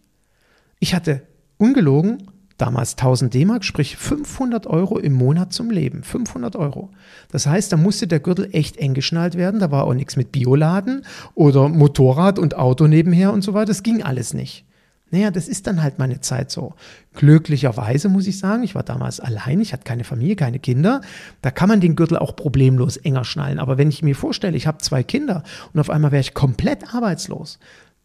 Ich 0.82 0.94
hatte 0.94 1.22
ungelogen 1.58 2.28
damals 2.62 2.92
1000 2.92 3.34
D-Mark, 3.34 3.66
sprich 3.66 3.98
500 3.98 4.68
Euro 4.68 5.00
im 5.00 5.14
Monat 5.14 5.52
zum 5.52 5.72
Leben. 5.72 6.04
500 6.04 6.56
Euro. 6.56 6.90
Das 7.32 7.48
heißt, 7.48 7.72
da 7.72 7.78
musste 7.78 8.08
der 8.08 8.20
Gürtel 8.20 8.50
echt 8.52 8.78
eng 8.78 8.94
geschnallt 8.94 9.36
werden. 9.36 9.60
Da 9.60 9.72
war 9.72 9.86
auch 9.86 9.94
nichts 9.94 10.16
mit 10.16 10.32
Bioladen 10.32 11.04
oder 11.34 11.70
Motorrad 11.70 12.38
und 12.38 12.56
Auto 12.56 12.88
nebenher 12.88 13.34
und 13.34 13.42
so 13.44 13.54
weiter. 13.54 13.68
Das 13.68 13.84
ging 13.84 14.04
alles 14.04 14.34
nicht. 14.34 14.66
Naja, 15.10 15.30
das 15.30 15.50
ist 15.50 15.68
dann 15.68 15.84
halt 15.84 16.00
meine 16.00 16.22
Zeit 16.22 16.52
so. 16.52 16.74
Glücklicherweise 17.14 18.08
muss 18.08 18.28
ich 18.28 18.40
sagen, 18.40 18.64
ich 18.64 18.76
war 18.76 18.84
damals 18.84 19.20
allein, 19.20 19.60
ich 19.60 19.74
hatte 19.74 19.84
keine 19.84 20.06
Familie, 20.06 20.38
keine 20.38 20.60
Kinder. 20.60 21.02
Da 21.42 21.52
kann 21.52 21.68
man 21.68 21.82
den 21.82 21.98
Gürtel 21.98 22.18
auch 22.18 22.36
problemlos 22.36 22.96
enger 22.96 23.26
schnallen. 23.26 23.60
Aber 23.60 23.78
wenn 23.78 23.90
ich 23.90 24.04
mir 24.04 24.16
vorstelle, 24.16 24.56
ich 24.56 24.68
habe 24.68 24.78
zwei 24.78 25.04
Kinder 25.04 25.44
und 25.74 25.80
auf 25.80 25.90
einmal 25.90 26.12
wäre 26.12 26.22
ich 26.22 26.34
komplett 26.34 26.94
arbeitslos, 26.94 27.60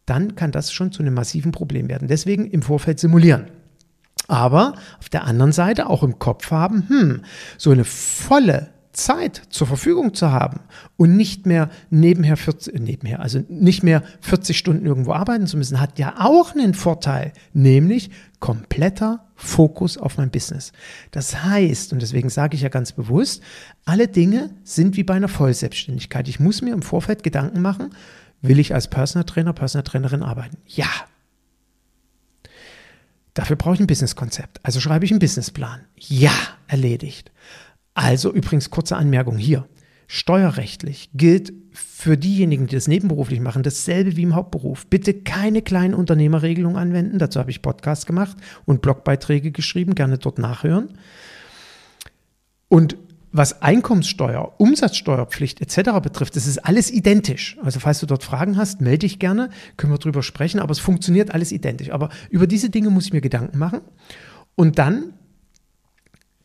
dann 0.05 0.35
kann 0.35 0.51
das 0.51 0.71
schon 0.71 0.91
zu 0.91 1.01
einem 1.01 1.13
massiven 1.13 1.51
Problem 1.51 1.87
werden. 1.87 2.07
Deswegen 2.07 2.45
im 2.45 2.61
Vorfeld 2.61 2.99
simulieren 2.99 3.47
aber 4.27 4.75
auf 4.99 5.09
der 5.09 5.25
anderen 5.25 5.51
Seite 5.51 5.89
auch 5.89 6.03
im 6.03 6.19
Kopf 6.19 6.51
haben, 6.51 6.87
hm, 6.87 7.21
so 7.57 7.71
eine 7.71 7.85
volle 7.85 8.69
Zeit 8.97 9.43
zur 9.49 9.67
Verfügung 9.67 10.13
zu 10.13 10.31
haben 10.31 10.61
und 10.97 11.15
nicht 11.15 11.45
mehr 11.45 11.69
nebenher 11.89 12.35
40, 12.35 12.73
äh, 12.73 12.79
nebenher, 12.79 13.21
also 13.21 13.43
nicht 13.47 13.83
mehr 13.83 14.03
40 14.21 14.57
Stunden 14.57 14.85
irgendwo 14.85 15.13
arbeiten 15.13 15.47
zu 15.47 15.55
müssen, 15.55 15.79
hat 15.79 15.99
ja 15.99 16.15
auch 16.19 16.55
einen 16.55 16.73
Vorteil, 16.73 17.31
nämlich 17.53 18.09
kompletter 18.39 19.25
Fokus 19.35 19.97
auf 19.97 20.17
mein 20.17 20.31
Business. 20.31 20.71
Das 21.11 21.43
heißt, 21.43 21.93
und 21.93 22.01
deswegen 22.01 22.29
sage 22.29 22.55
ich 22.55 22.61
ja 22.63 22.69
ganz 22.69 22.91
bewusst, 22.91 23.43
alle 23.85 24.07
Dinge 24.07 24.49
sind 24.63 24.97
wie 24.97 25.03
bei 25.03 25.13
einer 25.13 25.27
Vollselbstständigkeit. 25.27 26.27
Ich 26.27 26.39
muss 26.39 26.63
mir 26.63 26.73
im 26.73 26.81
Vorfeld 26.81 27.21
Gedanken 27.21 27.61
machen, 27.61 27.91
will 28.41 28.59
ich 28.59 28.73
als 28.73 28.87
Personal 28.87 29.25
Trainer, 29.25 29.53
Personal 29.53 29.83
Trainerin 29.83 30.23
arbeiten? 30.23 30.57
Ja. 30.65 30.87
Dafür 33.37 33.55
brauche 33.55 33.75
ich 33.75 33.79
ein 33.79 33.85
Businesskonzept. 33.85 34.59
Also 34.63 34.79
schreibe 34.79 35.05
ich 35.05 35.11
einen 35.11 35.19
Businessplan. 35.19 35.81
Ja, 35.95 36.33
erledigt. 36.67 37.31
Also 37.93 38.33
übrigens 38.33 38.71
kurze 38.71 38.97
Anmerkung 38.97 39.37
hier. 39.37 39.67
Steuerrechtlich 40.07 41.11
gilt 41.13 41.53
für 41.71 42.17
diejenigen, 42.17 42.65
die 42.65 42.73
das 42.73 42.87
nebenberuflich 42.87 43.39
machen, 43.39 43.61
dasselbe 43.61 44.15
wie 44.15 44.23
im 44.23 44.33
Hauptberuf. 44.33 44.87
Bitte 44.87 45.13
keine 45.13 45.61
kleinen 45.61 45.93
Unternehmerregelungen 45.93 46.77
anwenden. 46.79 47.19
Dazu 47.19 47.39
habe 47.39 47.51
ich 47.51 47.61
Podcasts 47.61 48.07
gemacht 48.07 48.37
und 48.65 48.81
Blogbeiträge 48.81 49.51
geschrieben. 49.51 49.93
Gerne 49.93 50.17
dort 50.17 50.39
nachhören. 50.39 50.97
Und 52.69 52.97
was 53.31 53.61
Einkommenssteuer, 53.61 54.53
Umsatzsteuerpflicht 54.57 55.61
etc. 55.61 55.99
betrifft, 56.01 56.35
das 56.35 56.47
ist 56.47 56.59
alles 56.59 56.91
identisch. 56.91 57.57
Also 57.61 57.79
falls 57.79 57.99
du 57.99 58.05
dort 58.05 58.23
Fragen 58.23 58.57
hast, 58.57 58.81
melde 58.81 58.99
dich 58.99 59.19
gerne, 59.19 59.49
können 59.75 59.91
wir 59.91 59.97
drüber 59.97 60.23
sprechen, 60.23 60.59
aber 60.59 60.71
es 60.71 60.79
funktioniert 60.79 61.31
alles 61.31 61.51
identisch. 61.51 61.91
Aber 61.91 62.09
über 62.29 62.47
diese 62.47 62.69
Dinge 62.69 62.89
muss 62.89 63.05
ich 63.07 63.13
mir 63.13 63.21
Gedanken 63.21 63.57
machen. 63.57 63.81
Und 64.55 64.79
dann 64.79 65.13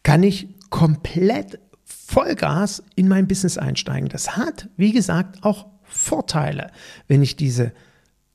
kann 0.02 0.22
ich 0.22 0.48
komplett 0.70 1.60
Vollgas 1.84 2.82
in 2.94 3.08
mein 3.08 3.28
Business 3.28 3.58
einsteigen. 3.58 4.08
Das 4.08 4.36
hat, 4.36 4.68
wie 4.76 4.92
gesagt, 4.92 5.44
auch 5.44 5.66
Vorteile, 5.84 6.70
wenn 7.06 7.22
ich 7.22 7.36
diese 7.36 7.72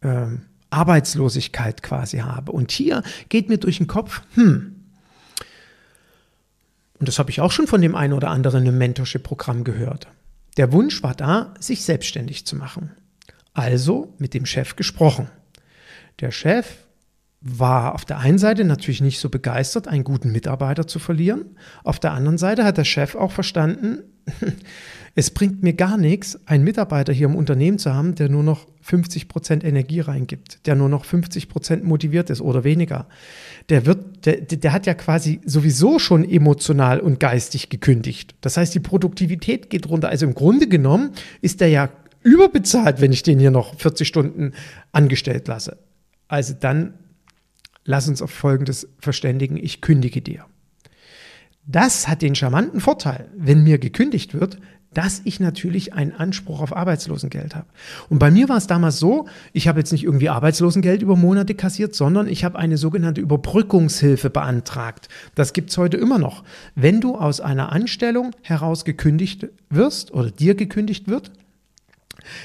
ähm, 0.01 0.43
Arbeitslosigkeit 0.69 1.83
quasi 1.83 2.19
habe. 2.19 2.51
Und 2.51 2.71
hier 2.71 3.03
geht 3.29 3.49
mir 3.49 3.57
durch 3.57 3.77
den 3.77 3.87
Kopf, 3.87 4.21
hm, 4.35 4.76
und 6.99 7.07
das 7.07 7.19
habe 7.19 7.29
ich 7.29 7.41
auch 7.41 7.51
schon 7.51 7.67
von 7.67 7.81
dem 7.81 7.95
einen 7.95 8.13
oder 8.13 8.29
anderen 8.29 8.65
im 8.65 8.77
Mentorship-Programm 8.77 9.63
gehört. 9.63 10.07
Der 10.57 10.71
Wunsch 10.71 11.03
war 11.03 11.13
da, 11.13 11.53
sich 11.59 11.83
selbstständig 11.83 12.45
zu 12.45 12.55
machen. 12.55 12.91
Also 13.53 14.13
mit 14.17 14.33
dem 14.33 14.45
Chef 14.45 14.75
gesprochen. 14.75 15.29
Der 16.19 16.31
Chef 16.31 16.86
war 17.49 17.95
auf 17.95 18.05
der 18.05 18.19
einen 18.19 18.37
Seite 18.37 18.63
natürlich 18.63 19.01
nicht 19.01 19.19
so 19.19 19.29
begeistert, 19.29 19.87
einen 19.87 20.03
guten 20.03 20.31
Mitarbeiter 20.31 20.87
zu 20.87 20.99
verlieren. 20.99 21.45
Auf 21.83 21.99
der 21.99 22.11
anderen 22.11 22.37
Seite 22.37 22.63
hat 22.63 22.77
der 22.77 22.83
Chef 22.83 23.15
auch 23.15 23.31
verstanden, 23.31 24.03
es 25.15 25.31
bringt 25.31 25.63
mir 25.63 25.73
gar 25.73 25.97
nichts, 25.97 26.39
einen 26.45 26.63
Mitarbeiter 26.63 27.13
hier 27.13 27.27
im 27.27 27.35
Unternehmen 27.35 27.79
zu 27.79 27.93
haben, 27.93 28.15
der 28.15 28.29
nur 28.29 28.43
noch 28.43 28.67
50 28.81 29.27
Prozent 29.27 29.63
Energie 29.63 29.99
reingibt, 29.99 30.65
der 30.67 30.75
nur 30.75 30.89
noch 30.89 31.05
50 31.05 31.49
Prozent 31.49 31.83
motiviert 31.83 32.29
ist 32.29 32.41
oder 32.41 32.63
weniger. 32.63 33.07
Der 33.69 33.85
wird, 33.85 34.25
der, 34.25 34.41
der 34.41 34.73
hat 34.73 34.85
ja 34.85 34.93
quasi 34.93 35.41
sowieso 35.45 35.99
schon 35.99 36.27
emotional 36.27 36.99
und 36.99 37.19
geistig 37.19 37.69
gekündigt. 37.69 38.35
Das 38.41 38.57
heißt, 38.57 38.73
die 38.75 38.79
Produktivität 38.79 39.69
geht 39.69 39.89
runter. 39.89 40.09
Also 40.09 40.25
im 40.25 40.35
Grunde 40.35 40.67
genommen 40.67 41.11
ist 41.41 41.61
der 41.61 41.69
ja 41.69 41.89
überbezahlt, 42.23 43.01
wenn 43.01 43.13
ich 43.13 43.23
den 43.23 43.39
hier 43.39 43.51
noch 43.51 43.75
40 43.75 44.07
Stunden 44.07 44.53
angestellt 44.91 45.47
lasse. 45.47 45.77
Also 46.27 46.53
dann 46.59 46.93
lass 47.87 48.07
uns 48.07 48.21
auf 48.21 48.29
Folgendes 48.29 48.87
verständigen, 48.99 49.57
ich 49.57 49.81
kündige 49.81 50.21
dir. 50.21 50.45
Das 51.65 52.07
hat 52.07 52.21
den 52.21 52.35
charmanten 52.35 52.79
Vorteil, 52.79 53.29
wenn 53.35 53.63
mir 53.63 53.79
gekündigt 53.79 54.33
wird, 54.33 54.59
dass 54.93 55.21
ich 55.25 55.39
natürlich 55.39 55.93
einen 55.93 56.13
Anspruch 56.13 56.61
auf 56.61 56.75
Arbeitslosengeld 56.75 57.55
habe. 57.55 57.67
Und 58.09 58.19
bei 58.19 58.31
mir 58.31 58.49
war 58.49 58.57
es 58.57 58.67
damals 58.67 58.99
so, 58.99 59.27
ich 59.53 59.67
habe 59.67 59.79
jetzt 59.79 59.91
nicht 59.91 60.03
irgendwie 60.03 60.29
Arbeitslosengeld 60.29 61.01
über 61.01 61.15
Monate 61.15 61.55
kassiert, 61.55 61.93
sondern 61.93 62.27
ich 62.27 62.43
habe 62.43 62.57
eine 62.57 62.77
sogenannte 62.77 63.21
Überbrückungshilfe 63.21 64.29
beantragt. 64.29 65.09
Das 65.35 65.53
gibt 65.53 65.69
es 65.71 65.77
heute 65.77 65.97
immer 65.97 66.19
noch. 66.19 66.43
Wenn 66.75 67.01
du 67.01 67.15
aus 67.15 67.41
einer 67.41 67.71
Anstellung 67.71 68.31
heraus 68.41 68.85
gekündigt 68.85 69.47
wirst 69.69 70.13
oder 70.13 70.31
dir 70.31 70.55
gekündigt 70.55 71.07
wird, 71.07 71.31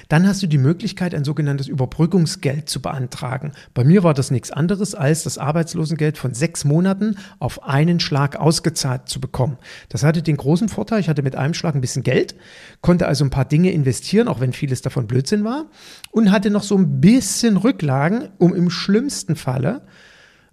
dann 0.08 0.26
hast 0.26 0.42
du 0.42 0.46
die 0.46 0.58
Möglichkeit, 0.58 1.14
ein 1.14 1.24
sogenanntes 1.24 1.68
Überbrückungsgeld 1.68 2.68
zu 2.68 2.82
beantragen. 2.82 3.52
Bei 3.74 3.84
mir 3.84 4.02
war 4.02 4.14
das 4.14 4.30
nichts 4.30 4.50
anderes, 4.50 4.94
als 4.94 5.22
das 5.24 5.38
Arbeitslosengeld 5.38 6.18
von 6.18 6.34
sechs 6.34 6.64
Monaten 6.64 7.16
auf 7.38 7.64
einen 7.64 8.00
Schlag 8.00 8.36
ausgezahlt 8.36 9.08
zu 9.08 9.20
bekommen. 9.20 9.58
Das 9.88 10.02
hatte 10.02 10.22
den 10.22 10.36
großen 10.36 10.68
Vorteil, 10.68 11.00
ich 11.00 11.08
hatte 11.08 11.22
mit 11.22 11.36
einem 11.36 11.54
Schlag 11.54 11.74
ein 11.74 11.80
bisschen 11.80 12.02
Geld, 12.02 12.34
konnte 12.80 13.06
also 13.06 13.24
ein 13.24 13.30
paar 13.30 13.44
Dinge 13.44 13.70
investieren, 13.72 14.28
auch 14.28 14.40
wenn 14.40 14.52
vieles 14.52 14.82
davon 14.82 15.06
Blödsinn 15.06 15.44
war, 15.44 15.66
und 16.10 16.30
hatte 16.30 16.50
noch 16.50 16.62
so 16.62 16.76
ein 16.76 17.00
bisschen 17.00 17.56
Rücklagen, 17.56 18.28
um 18.38 18.54
im 18.54 18.70
schlimmsten 18.70 19.36
Falle 19.36 19.82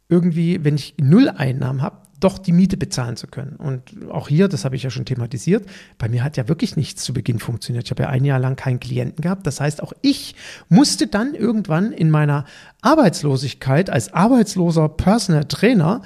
irgendwie, 0.09 0.63
wenn 0.63 0.75
ich 0.75 0.95
null 0.99 1.29
Einnahmen 1.29 1.81
habe, 1.81 1.97
doch 2.19 2.37
die 2.37 2.51
Miete 2.51 2.77
bezahlen 2.77 3.15
zu 3.15 3.27
können. 3.27 3.55
Und 3.55 4.09
auch 4.11 4.27
hier, 4.27 4.47
das 4.47 4.65
habe 4.65 4.75
ich 4.75 4.83
ja 4.83 4.89
schon 4.89 5.05
thematisiert, 5.05 5.67
bei 5.97 6.09
mir 6.09 6.23
hat 6.23 6.37
ja 6.37 6.47
wirklich 6.47 6.75
nichts 6.75 7.03
zu 7.03 7.13
Beginn 7.13 7.39
funktioniert. 7.39 7.85
Ich 7.85 7.91
habe 7.91 8.03
ja 8.03 8.09
ein 8.09 8.25
Jahr 8.25 8.39
lang 8.39 8.55
keinen 8.55 8.79
Klienten 8.79 9.21
gehabt. 9.21 9.47
Das 9.47 9.61
heißt, 9.61 9.81
auch 9.81 9.93
ich 10.01 10.35
musste 10.67 11.07
dann 11.07 11.33
irgendwann 11.33 11.91
in 11.91 12.09
meiner 12.09 12.45
Arbeitslosigkeit 12.81 13.89
als 13.89 14.13
arbeitsloser 14.13 14.89
Personal 14.89 15.45
Trainer 15.45 16.01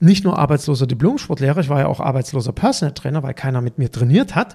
nicht 0.00 0.24
nur 0.24 0.38
arbeitsloser 0.38 0.86
Diplomsportlehrer, 0.86 1.58
ich 1.60 1.68
war 1.68 1.80
ja 1.80 1.86
auch 1.88 2.00
arbeitsloser 2.00 2.52
Personal 2.52 2.94
Trainer, 2.94 3.22
weil 3.22 3.34
keiner 3.34 3.60
mit 3.60 3.78
mir 3.78 3.90
trainiert 3.90 4.34
hat, 4.34 4.54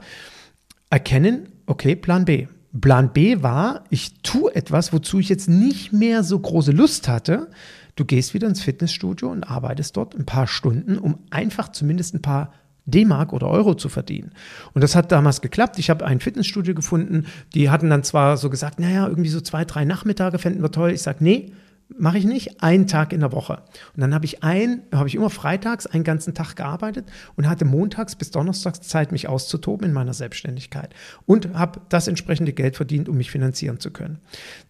erkennen, 0.89 1.49
okay, 1.65 1.95
Plan 1.95 2.25
B. 2.25 2.47
Plan 2.79 3.11
B 3.13 3.43
war, 3.43 3.83
ich 3.89 4.21
tue 4.23 4.55
etwas, 4.55 4.93
wozu 4.93 5.19
ich 5.19 5.29
jetzt 5.29 5.49
nicht 5.49 5.93
mehr 5.93 6.23
so 6.23 6.39
große 6.39 6.71
Lust 6.71 7.07
hatte, 7.07 7.49
Du 7.95 8.05
gehst 8.05 8.33
wieder 8.33 8.47
ins 8.47 8.61
Fitnessstudio 8.61 9.29
und 9.29 9.43
arbeitest 9.43 9.95
dort 9.97 10.15
ein 10.15 10.25
paar 10.25 10.47
Stunden, 10.47 10.97
um 10.97 11.19
einfach 11.29 11.71
zumindest 11.71 12.15
ein 12.15 12.21
paar 12.21 12.51
D-Mark 12.85 13.31
oder 13.33 13.47
Euro 13.47 13.75
zu 13.75 13.87
verdienen. 13.87 14.31
Und 14.73 14.81
das 14.81 14.95
hat 14.95 15.11
damals 15.11 15.41
geklappt. 15.41 15.79
Ich 15.79 15.89
habe 15.89 16.05
ein 16.05 16.19
Fitnessstudio 16.19 16.73
gefunden, 16.73 17.25
die 17.53 17.69
hatten 17.69 17.89
dann 17.89 18.03
zwar 18.03 18.35
so 18.37 18.49
gesagt, 18.49 18.79
naja, 18.79 19.07
irgendwie 19.07 19.29
so 19.29 19.39
zwei, 19.41 19.63
drei 19.63 19.85
Nachmittage 19.85 20.37
fänden 20.37 20.61
wir 20.61 20.71
toll. 20.71 20.91
Ich 20.91 21.01
sage, 21.01 21.23
nee, 21.23 21.53
mache 21.97 22.17
ich 22.17 22.25
nicht, 22.25 22.61
einen 22.63 22.87
Tag 22.87 23.13
in 23.13 23.19
der 23.19 23.31
Woche. 23.31 23.61
Und 23.95 24.01
dann 24.01 24.13
habe 24.13 24.25
ich 24.25 24.43
ein, 24.43 24.83
habe 24.93 25.07
ich 25.07 25.15
immer 25.15 25.29
freitags 25.29 25.85
einen 25.85 26.03
ganzen 26.03 26.33
Tag 26.33 26.55
gearbeitet 26.55 27.05
und 27.35 27.47
hatte 27.47 27.65
montags 27.65 28.15
bis 28.15 28.31
donnerstags 28.31 28.81
Zeit, 28.81 29.11
mich 29.11 29.27
auszutoben 29.27 29.87
in 29.87 29.93
meiner 29.93 30.13
Selbstständigkeit 30.13 30.93
und 31.25 31.53
habe 31.53 31.81
das 31.89 32.07
entsprechende 32.07 32.53
Geld 32.53 32.75
verdient, 32.75 33.09
um 33.09 33.17
mich 33.17 33.31
finanzieren 33.31 33.79
zu 33.79 33.91
können. 33.91 34.19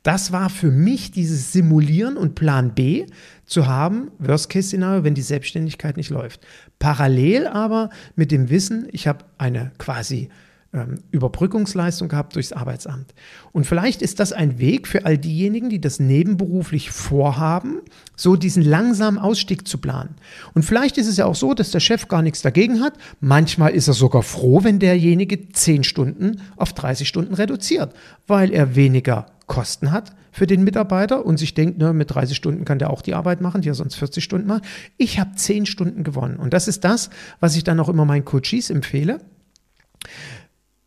Das 0.04 0.32
war 0.32 0.50
für 0.50 0.72
mich 0.72 1.12
dieses 1.12 1.52
Simulieren 1.52 2.18
und 2.18 2.36
Plan 2.36 2.74
B 2.74 3.06
zu 3.46 3.68
haben, 3.68 4.12
Worst-Case-Szenario, 4.20 5.04
wenn 5.04 5.16
die 5.16 5.22
Selbstständigkeit 5.22 5.98
nicht 5.98 6.10
läuft. 6.10 6.42
Parallel 6.80 7.48
aber 7.48 7.90
mit 8.16 8.32
dem 8.32 8.50
Wissen, 8.50 8.88
ich 8.92 9.08
habe 9.08 9.26
eine 9.38 9.72
quasi 9.78 10.30
ähm, 10.74 11.00
Überbrückungsleistung 11.12 12.08
gehabt 12.08 12.36
durchs 12.36 12.52
Arbeitsamt. 12.52 13.14
Und 13.52 13.66
vielleicht 13.68 14.02
ist 14.02 14.20
das 14.20 14.34
ein 14.34 14.58
Weg 14.58 14.88
für 14.88 15.06
all 15.06 15.20
diejenigen, 15.20 15.70
die 15.70 15.80
das 15.80 16.00
nebenberuflich 16.00 16.90
vorhaben, 16.90 17.82
so 18.16 18.36
diesen 18.36 18.64
langsamen 18.64 19.20
Ausstieg 19.20 19.68
zu 19.68 19.78
planen. 19.78 20.16
Und 20.56 20.64
vielleicht 20.64 20.98
ist 20.98 21.08
es 21.08 21.18
ja 21.18 21.26
auch 21.26 21.36
so, 21.36 21.54
dass 21.54 21.70
der 21.70 21.80
Chef 21.80 22.08
gar 22.08 22.24
nichts 22.24 22.42
dagegen 22.42 22.82
hat. 22.82 22.94
Manchmal 23.20 23.72
ist 23.72 23.88
er 23.88 23.94
sogar 23.94 24.24
froh, 24.24 24.64
wenn 24.64 24.80
derjenige 24.80 25.50
10 25.50 25.84
Stunden 25.84 26.42
auf 26.58 26.74
30 26.74 27.08
Stunden 27.08 27.36
reduziert, 27.36 27.94
weil 28.26 28.52
er 28.52 28.76
weniger 28.76 29.28
Kosten 29.46 29.92
hat 29.92 30.16
für 30.32 30.48
den 30.48 30.64
Mitarbeiter 30.64 31.26
und 31.26 31.38
sich 31.38 31.54
denkt, 31.54 31.78
ne, 31.78 31.94
mit 31.94 32.14
30 32.14 32.36
Stunden 32.36 32.66
kann 32.66 32.80
der 32.80 32.90
auch 32.90 33.04
die 33.04 33.14
Arbeit 33.14 33.42
machen, 33.42 33.62
die 33.62 33.70
er 33.70 33.76
sonst 33.76 33.96
40 33.96 34.24
Stunden 34.24 34.48
macht. 34.48 34.64
Ich 34.98 35.20
habe 35.20 35.36
10 35.36 35.68
Stunden 35.68 36.04
gewonnen. 36.04 36.38
Und 36.38 36.54
das 36.54 36.68
ist 36.68 36.84
das, 36.84 37.12
was 37.40 37.56
ich 37.56 37.64
dann 37.64 37.80
auch 37.80 37.90
immer 37.90 38.06
meinen 38.06 38.26
Coaches 38.26 38.72
empfehle 38.72 39.20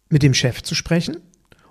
mit 0.08 0.22
dem 0.22 0.34
Chef 0.34 0.62
zu 0.62 0.74
sprechen. 0.74 1.18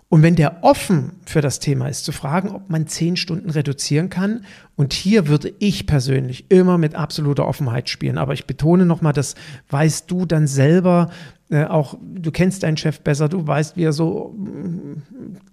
Und 0.08 0.22
wenn 0.22 0.36
der 0.36 0.64
offen 0.64 1.14
für 1.26 1.42
das 1.42 1.60
Thema 1.60 1.88
ist, 1.88 2.06
zu 2.06 2.12
fragen, 2.12 2.50
ob 2.50 2.70
man 2.70 2.88
zehn 2.88 3.18
Stunden 3.18 3.50
reduzieren 3.50 4.10
kann. 4.10 4.46
Und 4.76 4.94
hier 4.94 5.28
würde 5.28 5.52
ich 5.60 5.88
persönlich 5.88 6.46
immer 6.50 6.78
mit 6.78 6.94
absoluter 6.94 7.48
Offenheit 7.48 7.90
spielen. 7.90 8.18
Aber 8.20 8.34
ich 8.34 8.46
betone 8.46 8.86
nochmal, 8.86 9.14
das 9.14 9.36
weißt 9.70 10.10
du 10.10 10.26
dann 10.26 10.46
selber 10.46 11.10
äh, 11.50 11.66
auch, 11.66 11.98
du 12.02 12.32
kennst 12.32 12.64
deinen 12.64 12.78
Chef 12.78 13.02
besser, 13.02 13.30
du 13.30 13.46
weißt, 13.46 13.78
wie 13.78 13.84
er 13.84 13.94
so 13.94 14.34
mm, 14.38 15.04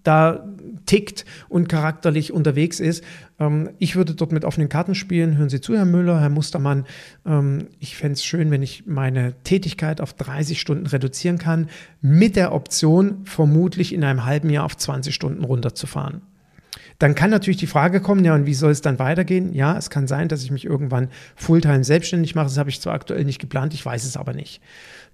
da 0.02 0.46
tickt 0.86 1.24
und 1.48 1.68
charakterlich 1.68 2.32
unterwegs 2.32 2.80
ist. 2.80 3.04
Ähm, 3.38 3.70
ich 3.78 3.96
würde 3.96 4.14
dort 4.14 4.32
mit 4.32 4.44
offenen 4.44 4.68
Karten 4.68 4.94
spielen. 4.94 5.36
Hören 5.36 5.48
Sie 5.48 5.60
zu, 5.60 5.74
Herr 5.74 5.84
Müller, 5.84 6.20
Herr 6.20 6.30
Mustermann. 6.30 6.86
Ähm, 7.26 7.68
ich 7.78 7.96
fände 7.96 8.14
es 8.14 8.24
schön, 8.24 8.50
wenn 8.50 8.62
ich 8.62 8.84
meine 8.86 9.34
Tätigkeit 9.44 10.00
auf 10.00 10.14
30 10.14 10.60
Stunden 10.60 10.86
reduzieren 10.86 11.38
kann, 11.38 11.68
mit 12.00 12.36
der 12.36 12.52
Option, 12.52 13.24
vermutlich 13.24 13.92
in 13.92 14.04
einem 14.04 14.24
halben 14.24 14.50
Jahr 14.50 14.64
auf 14.64 14.76
20 14.76 15.14
Stunden 15.14 15.44
runterzufahren. 15.44 16.22
Dann 17.02 17.16
kann 17.16 17.30
natürlich 17.30 17.56
die 17.56 17.66
Frage 17.66 18.00
kommen, 18.00 18.24
ja, 18.24 18.32
und 18.32 18.46
wie 18.46 18.54
soll 18.54 18.70
es 18.70 18.80
dann 18.80 19.00
weitergehen? 19.00 19.52
Ja, 19.54 19.76
es 19.76 19.90
kann 19.90 20.06
sein, 20.06 20.28
dass 20.28 20.44
ich 20.44 20.52
mich 20.52 20.64
irgendwann 20.64 21.08
Fulltime 21.34 21.82
selbstständig 21.82 22.36
mache. 22.36 22.46
Das 22.46 22.58
habe 22.58 22.70
ich 22.70 22.80
zwar 22.80 22.94
aktuell 22.94 23.24
nicht 23.24 23.40
geplant, 23.40 23.74
ich 23.74 23.84
weiß 23.84 24.04
es 24.04 24.16
aber 24.16 24.34
nicht. 24.34 24.62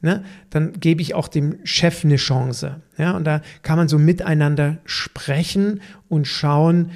Ne? 0.02 0.22
Dann 0.50 0.74
gebe 0.78 1.00
ich 1.00 1.14
auch 1.14 1.28
dem 1.28 1.56
Chef 1.64 2.04
eine 2.04 2.16
Chance. 2.16 2.82
Ja, 2.98 3.12
und 3.12 3.24
da 3.24 3.40
kann 3.62 3.78
man 3.78 3.88
so 3.88 3.98
miteinander 3.98 4.76
sprechen 4.84 5.80
und 6.10 6.26
schauen, 6.26 6.90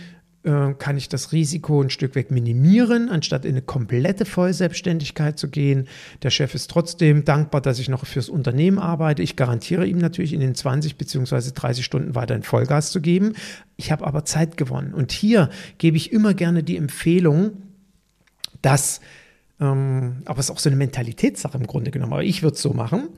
äh, 0.45 0.75
kann 0.75 0.97
ich 0.97 1.09
das 1.09 1.31
Risiko 1.31 1.81
ein 1.81 1.91
Stück 1.91 2.17
weg 2.17 2.33
minimieren, 2.33 3.09
anstatt 3.09 3.45
in 3.45 3.53
eine 3.53 3.63
komplette 3.63 4.25
Vollselbstständigkeit 4.25 5.39
zu 5.39 5.49
gehen. 5.49 5.87
Der 6.23 6.31
Chef 6.31 6.55
ist 6.55 6.69
trotzdem 6.69 7.25
dankbar, 7.25 7.61
dass 7.61 7.79
ich 7.79 7.89
noch 7.89 8.07
fürs 8.07 8.29
Unternehmen 8.29 8.81
arbeite. 8.81 9.23
Ich 9.23 9.37
garantiere 9.37 9.87
ihm 9.87 9.99
natürlich 9.99 10.33
in 10.33 10.41
den 10.41 10.57
20 10.57 10.97
bzw. 10.97 11.53
30 11.55 11.85
Stunden 11.85 12.17
weiterhin 12.17 12.43
Vollgas 12.43 12.91
zu 12.91 13.01
geben. 13.01 13.35
Ich 13.77 13.93
habe 13.93 14.05
aber 14.05 14.25
Zeit 14.25 14.57
gewonnen. 14.57 14.95
Und 14.95 15.13
hier 15.13 15.49
gebe 15.79 15.97
ich 15.97 16.13
immer 16.13 16.35
gerne 16.35 16.65
die 16.65 16.77
Empfehlung, 16.77 17.53
dass, 18.63 19.01
ähm, 19.61 20.23
aber 20.25 20.41
es 20.41 20.47
ist 20.47 20.51
auch 20.51 20.59
so 20.59 20.69
eine 20.69 20.77
Mentalitätssache 20.77 21.57
im 21.57 21.69
Grunde 21.69 21.93
genommen, 21.93 22.15
aber 22.15 22.25
ich 22.25 22.43
würde 22.43 22.57
es 22.57 22.63
so 22.63 22.73
machen, 22.73 23.09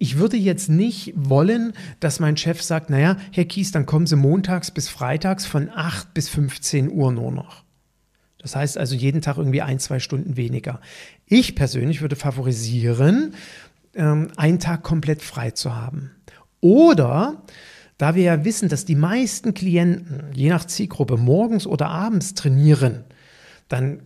ich 0.00 0.18
würde 0.18 0.36
jetzt 0.36 0.68
nicht 0.68 1.12
wollen, 1.14 1.72
dass 2.00 2.18
mein 2.18 2.36
Chef 2.36 2.60
sagt, 2.60 2.90
naja, 2.90 3.16
Herr 3.30 3.44
Kies, 3.44 3.70
dann 3.70 3.86
kommen 3.86 4.06
Sie 4.06 4.16
montags 4.16 4.72
bis 4.72 4.88
freitags 4.88 5.46
von 5.46 5.70
8 5.72 6.12
bis 6.12 6.28
15 6.28 6.90
Uhr 6.90 7.12
nur 7.12 7.30
noch. 7.30 7.62
Das 8.38 8.56
heißt 8.56 8.78
also 8.78 8.96
jeden 8.96 9.20
Tag 9.20 9.36
irgendwie 9.36 9.62
ein, 9.62 9.78
zwei 9.78 10.00
Stunden 10.00 10.36
weniger. 10.36 10.80
Ich 11.26 11.54
persönlich 11.54 12.00
würde 12.00 12.16
favorisieren, 12.16 13.34
ähm, 13.94 14.28
einen 14.36 14.58
Tag 14.58 14.82
komplett 14.82 15.22
frei 15.22 15.52
zu 15.52 15.76
haben. 15.76 16.10
Oder, 16.60 17.42
da 17.96 18.16
wir 18.16 18.24
ja 18.24 18.44
wissen, 18.44 18.68
dass 18.68 18.84
die 18.84 18.96
meisten 18.96 19.54
Klienten, 19.54 20.24
je 20.34 20.48
nach 20.48 20.64
Zielgruppe, 20.64 21.16
morgens 21.16 21.66
oder 21.66 21.88
abends 21.88 22.34
trainieren, 22.34 23.04
dann 23.68 24.00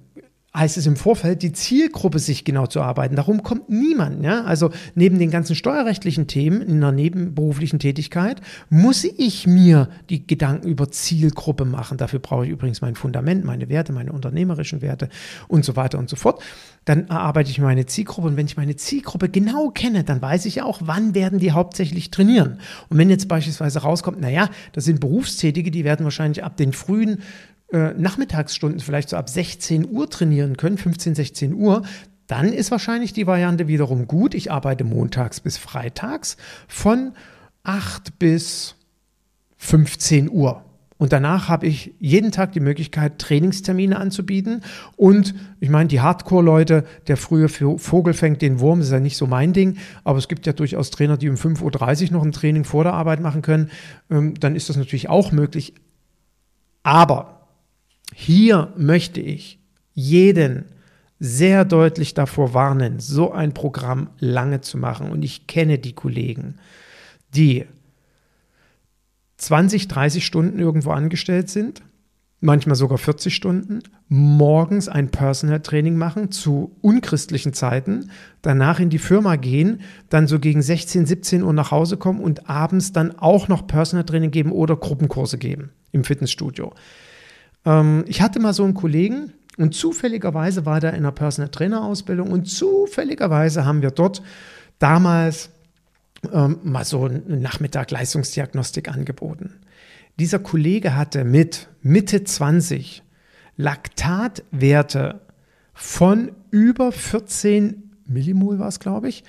heißt 0.55 0.77
es 0.77 0.87
im 0.87 0.97
Vorfeld, 0.97 1.43
die 1.43 1.53
Zielgruppe 1.53 2.19
sich 2.19 2.45
genau 2.45 2.67
zu 2.67 2.83
arbeiten. 2.83 3.17
Darum 3.17 3.43
kommt 3.43 3.71
niemand. 3.71 4.23
Ja? 4.23 4.45
Also 4.45 4.71
neben 4.95 5.19
den 5.19 5.31
ganzen 5.31 5.57
steuerrechtlichen 5.57 6.27
Themen 6.27 6.61
in 6.61 6.77
einer 6.77 6.93
nebenberuflichen 6.93 7.79
Tätigkeit 7.79 8.41
muss 8.69 9.05
ich 9.05 9.47
mir 9.47 9.89
die 10.11 10.27
Gedanken 10.27 10.69
über 10.69 10.91
Zielgruppe 10.91 11.65
machen. 11.65 11.97
Dafür 11.97 12.19
brauche 12.19 12.45
ich 12.45 12.51
übrigens 12.51 12.83
mein 12.83 12.97
Fundament, 12.97 13.45
meine 13.45 13.71
Werte, 13.71 13.93
meine 13.93 14.13
unternehmerischen 14.13 14.83
Werte 14.83 15.09
und 15.49 15.65
so 15.65 15.75
weiter 15.77 15.99
und 15.99 16.11
so 16.11 16.17
fort. 16.17 16.43
Dann 16.85 17.09
erarbeite 17.09 17.51
ich 17.51 17.59
meine 17.59 17.87
Zielgruppe 17.87 18.29
und 18.29 18.37
wenn 18.37 18.47
ich 18.47 18.57
meine 18.57 18.77
Zielgruppe 18.77 19.29
genau 19.29 19.71
kenne, 19.71 20.05
dann 20.05 20.21
weiß 20.21 20.47
ich 20.47 20.63
auch, 20.63 20.81
wann 20.85 21.15
werden 21.15 21.39
die 21.39 21.53
hauptsächlich 21.53 22.11
trainieren. 22.11 22.59
Und 22.89 22.99
wenn 22.99 23.09
jetzt 23.09 23.29
beispielsweise 23.29 23.81
rauskommt, 23.81 24.21
naja, 24.21 24.51
das 24.73 24.85
sind 24.85 25.01
Berufstätige, 25.01 25.71
die 25.71 25.85
werden 25.85 26.05
wahrscheinlich 26.05 26.45
ab 26.45 26.57
den 26.57 26.73
frühen 26.73 27.23
äh, 27.73 27.95
Nachmittagsstunden 27.95 28.81
vielleicht 28.81 29.09
so 29.09 29.17
ab 29.17 29.29
16 29.29 29.91
Uhr 29.91 30.09
trainieren 30.09 30.57
können, 30.57 30.79
15, 30.79 31.15
16 31.15 31.55
Uhr, 31.55 31.83
dann 32.27 32.53
ist 32.53 32.71
wahrscheinlich 32.71 33.13
die 33.13 33.27
Variante 33.27 33.69
wiederum 33.69 34.07
gut. 34.07 34.35
Ich 34.35 34.51
arbeite 34.51 34.85
montags 34.85 35.41
bis 35.41 35.59
freitags 35.59 36.37
von 36.69 37.13
8 37.65 38.19
bis 38.19 38.77
15 39.59 40.31
Uhr. 40.31 40.65
Und 40.99 41.13
danach 41.13 41.49
habe 41.49 41.67
ich 41.67 41.95
jeden 41.99 42.31
Tag 42.31 42.53
die 42.53 42.61
Möglichkeit, 42.61 43.19
Trainingstermine 43.19 43.99
anzubieten. 43.99 44.63
Und 44.97 45.35
ich 45.59 45.69
meine, 45.69 45.89
die 45.89 46.01
Hardcore-Leute, 46.01 46.85
der 47.09 47.17
frühe 47.17 47.49
Vogel 47.49 48.15
fängt 48.15 48.41
den 48.41 48.61
Wurm, 48.61 48.81
ist 48.81 48.93
ja 48.93 49.01
nicht 49.01 49.17
so 49.17 49.27
mein 49.27 49.53
Ding. 49.53 49.79
Aber 50.05 50.19
es 50.19 50.29
gibt 50.29 50.47
ja 50.47 50.53
durchaus 50.53 50.91
Trainer, 50.91 51.17
die 51.17 51.29
um 51.29 51.35
5.30 51.35 52.07
Uhr 52.07 52.13
noch 52.13 52.25
ein 52.25 52.31
Training 52.31 52.65
vor 52.65 52.85
der 52.85 52.93
Arbeit 52.93 53.21
machen 53.21 53.43
können. 53.43 53.71
Ähm, 54.11 54.35
dann 54.39 54.55
ist 54.55 54.69
das 54.69 54.77
natürlich 54.77 55.09
auch 55.09 55.33
möglich. 55.33 55.75
Aber 56.85 57.42
hier 58.15 58.73
möchte 58.77 59.21
ich 59.21 59.59
jeden 59.95 60.65
sehr 61.19 61.65
deutlich 61.65 62.15
davor 62.15 62.53
warnen, 62.53 62.99
so 62.99 63.31
ein 63.31 63.55
Programm 63.55 64.11
lange 64.19 64.61
zu 64.61 64.77
machen. 64.77 65.11
Und 65.11 65.23
ich 65.23 65.47
kenne 65.47 65.79
die 65.79 65.93
Kollegen, 65.93 66.57
die 67.35 67.65
20, 69.37 69.89
30 69.89 70.27
Stunden 70.27 70.59
irgendwo 70.59 70.91
angestellt 70.91 71.49
sind, 71.49 71.83
manchmal 72.41 72.75
sogar 72.75 72.99
40 72.99 73.35
Stunden, 73.35 73.83
morgens 74.09 74.89
ein 74.89 75.11
Personal 75.11 75.61
Training 75.61 75.97
machen 75.97 76.33
zu 76.33 76.77
unchristlichen 76.81 77.53
Zeiten, 77.53 78.11
danach 78.43 78.81
in 78.81 78.91
die 78.91 78.99
Firma 78.99 79.37
gehen, 79.37 79.81
dann 80.09 80.27
so 80.27 80.41
gegen 80.41 80.61
16, 80.61 81.07
17 81.07 81.43
Uhr 81.45 81.53
nach 81.53 81.71
Hause 81.71 81.97
kommen 81.97 82.21
und 82.21 82.51
abends 82.51 82.93
dann 82.93 83.17
auch 83.19 83.47
noch 83.47 83.69
Personal 83.69 84.05
Training 84.05 84.33
geben 84.33 84.51
oder 84.51 84.75
Gruppenkurse 84.77 85.39
geben 85.39 85.71
im 85.93 86.03
Fitnessstudio. 86.03 86.73
Ähm, 87.65 88.05
ich 88.07 88.23
hatte 88.23 88.41
mal 88.41 88.53
so 88.53 88.65
einen 88.65 88.75
Kollegen 88.75 89.33
und 89.57 89.75
zufälligerweise 89.75 90.67
war 90.67 90.81
der 90.81 90.91
in 90.91 91.01
einer 91.01 91.13
Personal 91.13 91.51
Trainer 91.51 91.85
Ausbildung 91.85 92.31
und 92.31 92.47
zufälligerweise 92.47 93.65
haben 93.65 93.83
wir 93.83 93.91
dort 93.91 94.23
damals 94.79 95.51
ähm, 96.33 96.59
mal 96.63 96.85
so 96.85 97.05
einen 97.05 97.41
Nachmittag 97.43 97.91
Leistungsdiagnostik 97.91 98.89
angeboten. 98.89 99.61
Dieser 100.19 100.39
Kollege 100.39 100.95
hatte 100.97 101.25
mit 101.25 101.69
Mitte 101.83 102.25
20 102.25 103.03
Laktatwerte 103.57 105.21
von 105.75 106.33
über 106.51 106.93
14 106.93 107.91
Millimol 108.07 108.59
war 108.59 108.69
es, 108.69 108.81
glaube 108.81 109.09
ich, 109.09 109.25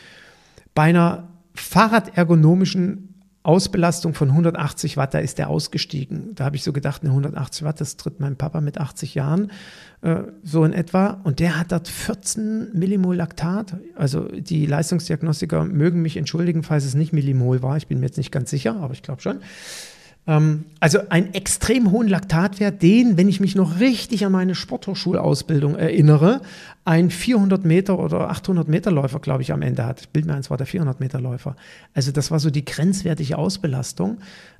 bei 0.75 0.83
einer 0.83 1.29
fahrradergonomischen 1.53 3.12
Ausbelastung 3.43 4.13
von 4.13 4.29
180 4.29 4.95
Watt, 4.95 5.13
da 5.13 5.19
ist 5.19 5.37
der 5.37 5.49
ausgestiegen. 5.49 6.33
Da 6.33 6.45
habe 6.45 6.55
ich 6.55 6.63
so 6.63 6.71
gedacht, 6.71 7.01
eine 7.03 7.11
180 7.11 7.63
Watt, 7.63 7.81
das 7.81 7.97
tritt 7.97 8.21
mein 8.21 8.37
Papa 8.37 8.61
mit 8.61 8.77
80 8.77 9.15
Jahren 9.15 9.51
äh, 10.01 10.23
so 10.43 10.63
in 10.63 10.71
etwa. 10.71 11.19
Und 11.23 11.39
der 11.39 11.59
hat 11.59 11.73
dort 11.73 11.89
14 11.89 12.69
Millimol 12.73 13.17
Laktat. 13.17 13.75
Also 13.95 14.29
die 14.29 14.65
Leistungsdiagnostiker 14.65 15.65
mögen 15.65 16.01
mich 16.01 16.15
entschuldigen, 16.15 16.63
falls 16.63 16.85
es 16.85 16.95
nicht 16.95 17.11
Millimol 17.11 17.61
war. 17.61 17.75
Ich 17.75 17.87
bin 17.87 17.99
mir 17.99 18.05
jetzt 18.05 18.17
nicht 18.17 18.31
ganz 18.31 18.49
sicher, 18.49 18.77
aber 18.77 18.93
ich 18.93 19.03
glaube 19.03 19.21
schon. 19.21 19.39
Ähm, 20.25 20.65
also 20.79 20.99
einen 21.09 21.33
extrem 21.33 21.91
hohen 21.91 22.07
Laktatwert, 22.07 22.81
den, 22.81 23.17
wenn 23.17 23.27
ich 23.27 23.39
mich 23.39 23.55
noch 23.55 23.79
richtig 23.79 24.25
an 24.25 24.31
meine 24.31 24.55
Sporthochschulausbildung 24.55 25.75
erinnere, 25.75 26.41
ein 26.85 27.09
400 27.09 27.65
Meter 27.65 27.99
oder 27.99 28.29
800 28.29 28.67
Meter 28.67 28.91
Läufer, 28.91 29.19
glaube 29.19 29.41
ich, 29.41 29.51
am 29.51 29.61
Ende 29.61 29.85
hat. 29.85 30.01
Ich 30.01 30.09
bilde 30.09 30.29
mir 30.29 30.35
eins, 30.35 30.49
war 30.49 30.57
der 30.57 30.67
400 30.67 30.99
Meter 30.99 31.19
Läufer. 31.19 31.55
Also 31.93 32.11
das 32.11 32.31
war 32.31 32.39
so 32.39 32.49
die 32.49 32.63
grenzwertige 32.63 33.37
Ausbelastung. 33.37 34.19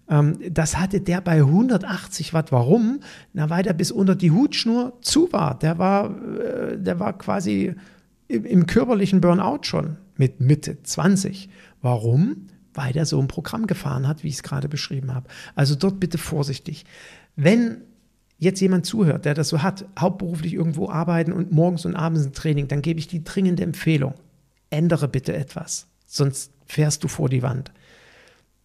Ähm, 0.10 0.38
das 0.50 0.78
hatte 0.78 1.00
der 1.00 1.22
bei 1.22 1.38
180 1.38 2.34
Watt. 2.34 2.52
Warum? 2.52 3.00
Na, 3.34 3.50
weil 3.50 3.64
der 3.64 3.74
bis 3.74 3.92
unter 3.92 4.16
die 4.16 4.32
Hutschnur 4.32 4.94
zu 5.02 5.32
war. 5.32 5.58
Der 5.58 5.78
war, 5.78 6.12
äh, 6.40 6.78
der 6.78 7.00
war 7.00 7.18
quasi 7.18 7.76
im 8.28 8.66
körperlichen 8.66 9.22
Burnout 9.22 9.64
schon 9.64 9.98
mit 10.18 10.40
Mitte 10.40 10.82
20. 10.84 11.50
Warum? 11.82 12.48
Weil 12.74 12.96
er 12.96 13.06
so 13.06 13.20
ein 13.20 13.28
Programm 13.28 13.68
gefahren 13.68 14.08
hat, 14.08 14.24
wie 14.24 14.30
ich 14.30 14.36
es 14.36 14.44
gerade 14.44 14.68
beschrieben 14.68 15.14
habe. 15.14 15.28
Also 15.56 15.76
dort 15.76 16.00
bitte 16.00 16.18
vorsichtig. 16.18 16.86
Wenn 17.36 17.82
jetzt 18.38 18.60
jemand 18.60 18.86
zuhört, 18.86 19.26
der 19.26 19.34
das 19.34 19.50
so 19.50 19.64
hat, 19.64 19.86
hauptberuflich 19.98 20.54
irgendwo 20.54 20.90
arbeiten 20.90 21.32
und 21.32 21.52
morgens 21.52 21.86
und 21.86 21.96
abends 21.96 22.26
ein 22.26 22.34
Training, 22.34 22.68
dann 22.68 22.82
gebe 22.82 23.00
ich 23.00 23.08
die 23.08 23.24
dringende 23.24 23.64
Empfehlung, 23.64 24.16
ändere 24.70 25.08
bitte 25.08 25.36
etwas, 25.36 25.88
sonst 26.06 26.52
fährst 26.66 27.04
du 27.04 27.08
vor 27.08 27.30
die 27.30 27.44
Wand. 27.44 27.72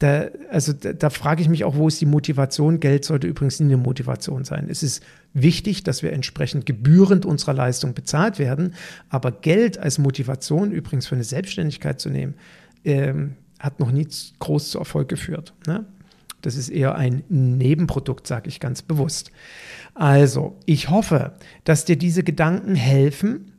Da, 0.01 0.29
also 0.51 0.73
da, 0.73 0.92
da 0.92 1.11
frage 1.11 1.42
ich 1.42 1.49
mich 1.49 1.64
auch, 1.64 1.75
wo 1.75 1.88
ist 1.88 2.01
die 2.01 2.07
Motivation? 2.07 2.79
Geld 2.79 3.05
sollte 3.05 3.27
übrigens 3.27 3.59
nie 3.59 3.66
eine 3.66 3.83
Motivation 3.83 4.44
sein. 4.44 4.68
Es 4.71 4.85
ist 4.85 5.03
wichtig, 5.35 5.83
dass 5.83 6.05
wir 6.05 6.12
entsprechend 6.12 6.66
gebührend 6.66 7.27
unserer 7.27 7.53
Leistung 7.53 7.94
bezahlt 7.94 8.38
werden, 8.38 8.75
aber 9.09 9.33
Geld 9.33 9.77
als 9.79 9.99
Motivation 9.99 10.71
übrigens 10.71 11.09
für 11.09 11.16
eine 11.16 11.25
Selbstständigkeit 11.25 12.01
zu 12.01 12.11
nehmen, 12.11 12.35
ähm, 12.85 13.35
hat 13.59 13.81
noch 13.81 13.90
nie 13.90 14.07
groß 14.38 14.71
zu 14.71 14.79
Erfolg 14.79 15.09
geführt. 15.09 15.55
Ne? 15.66 15.87
Das 16.42 16.57
ist 16.57 16.68
eher 16.68 16.94
ein 16.94 17.25
Nebenprodukt, 17.29 18.27
sage 18.27 18.49
ich 18.49 18.61
ganz 18.61 18.83
bewusst. 18.83 19.33
Also, 19.94 20.57
ich 20.66 20.88
hoffe, 20.90 21.35
dass 21.64 21.85
dir 21.85 21.97
diese 21.97 22.23
Gedanken 22.23 22.75
helfen, 22.75 23.53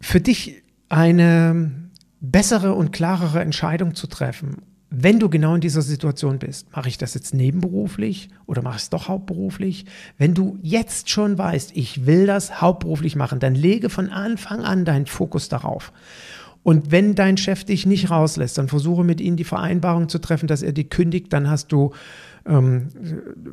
für 0.00 0.20
dich 0.20 0.62
eine 0.88 1.90
bessere 2.20 2.74
und 2.74 2.92
klarere 2.92 3.40
Entscheidung 3.40 3.94
zu 3.94 4.06
treffen. 4.06 4.62
Wenn 4.90 5.20
du 5.20 5.28
genau 5.28 5.54
in 5.54 5.60
dieser 5.60 5.82
Situation 5.82 6.40
bist, 6.40 6.74
mache 6.74 6.88
ich 6.88 6.98
das 6.98 7.14
jetzt 7.14 7.32
nebenberuflich 7.32 8.28
oder 8.46 8.60
mache 8.60 8.76
ich 8.76 8.82
es 8.82 8.90
doch 8.90 9.06
hauptberuflich? 9.06 9.86
Wenn 10.18 10.34
du 10.34 10.58
jetzt 10.62 11.08
schon 11.08 11.38
weißt, 11.38 11.76
ich 11.76 12.06
will 12.06 12.26
das 12.26 12.60
hauptberuflich 12.60 13.14
machen, 13.14 13.38
dann 13.38 13.54
lege 13.54 13.88
von 13.88 14.10
Anfang 14.10 14.62
an 14.62 14.84
deinen 14.84 15.06
Fokus 15.06 15.48
darauf 15.48 15.92
Und 16.62 16.90
wenn 16.90 17.14
dein 17.14 17.36
Chef 17.36 17.64
dich 17.64 17.86
nicht 17.86 18.10
rauslässt, 18.10 18.58
dann 18.58 18.68
versuche 18.68 19.04
mit 19.04 19.20
ihm 19.20 19.36
die 19.36 19.44
Vereinbarung 19.44 20.08
zu 20.08 20.18
treffen, 20.18 20.46
dass 20.46 20.62
er 20.62 20.72
die 20.72 20.88
kündigt. 20.88 21.32
Dann 21.32 21.48
hast 21.48 21.72
du 21.72 21.92
ähm, 22.46 22.88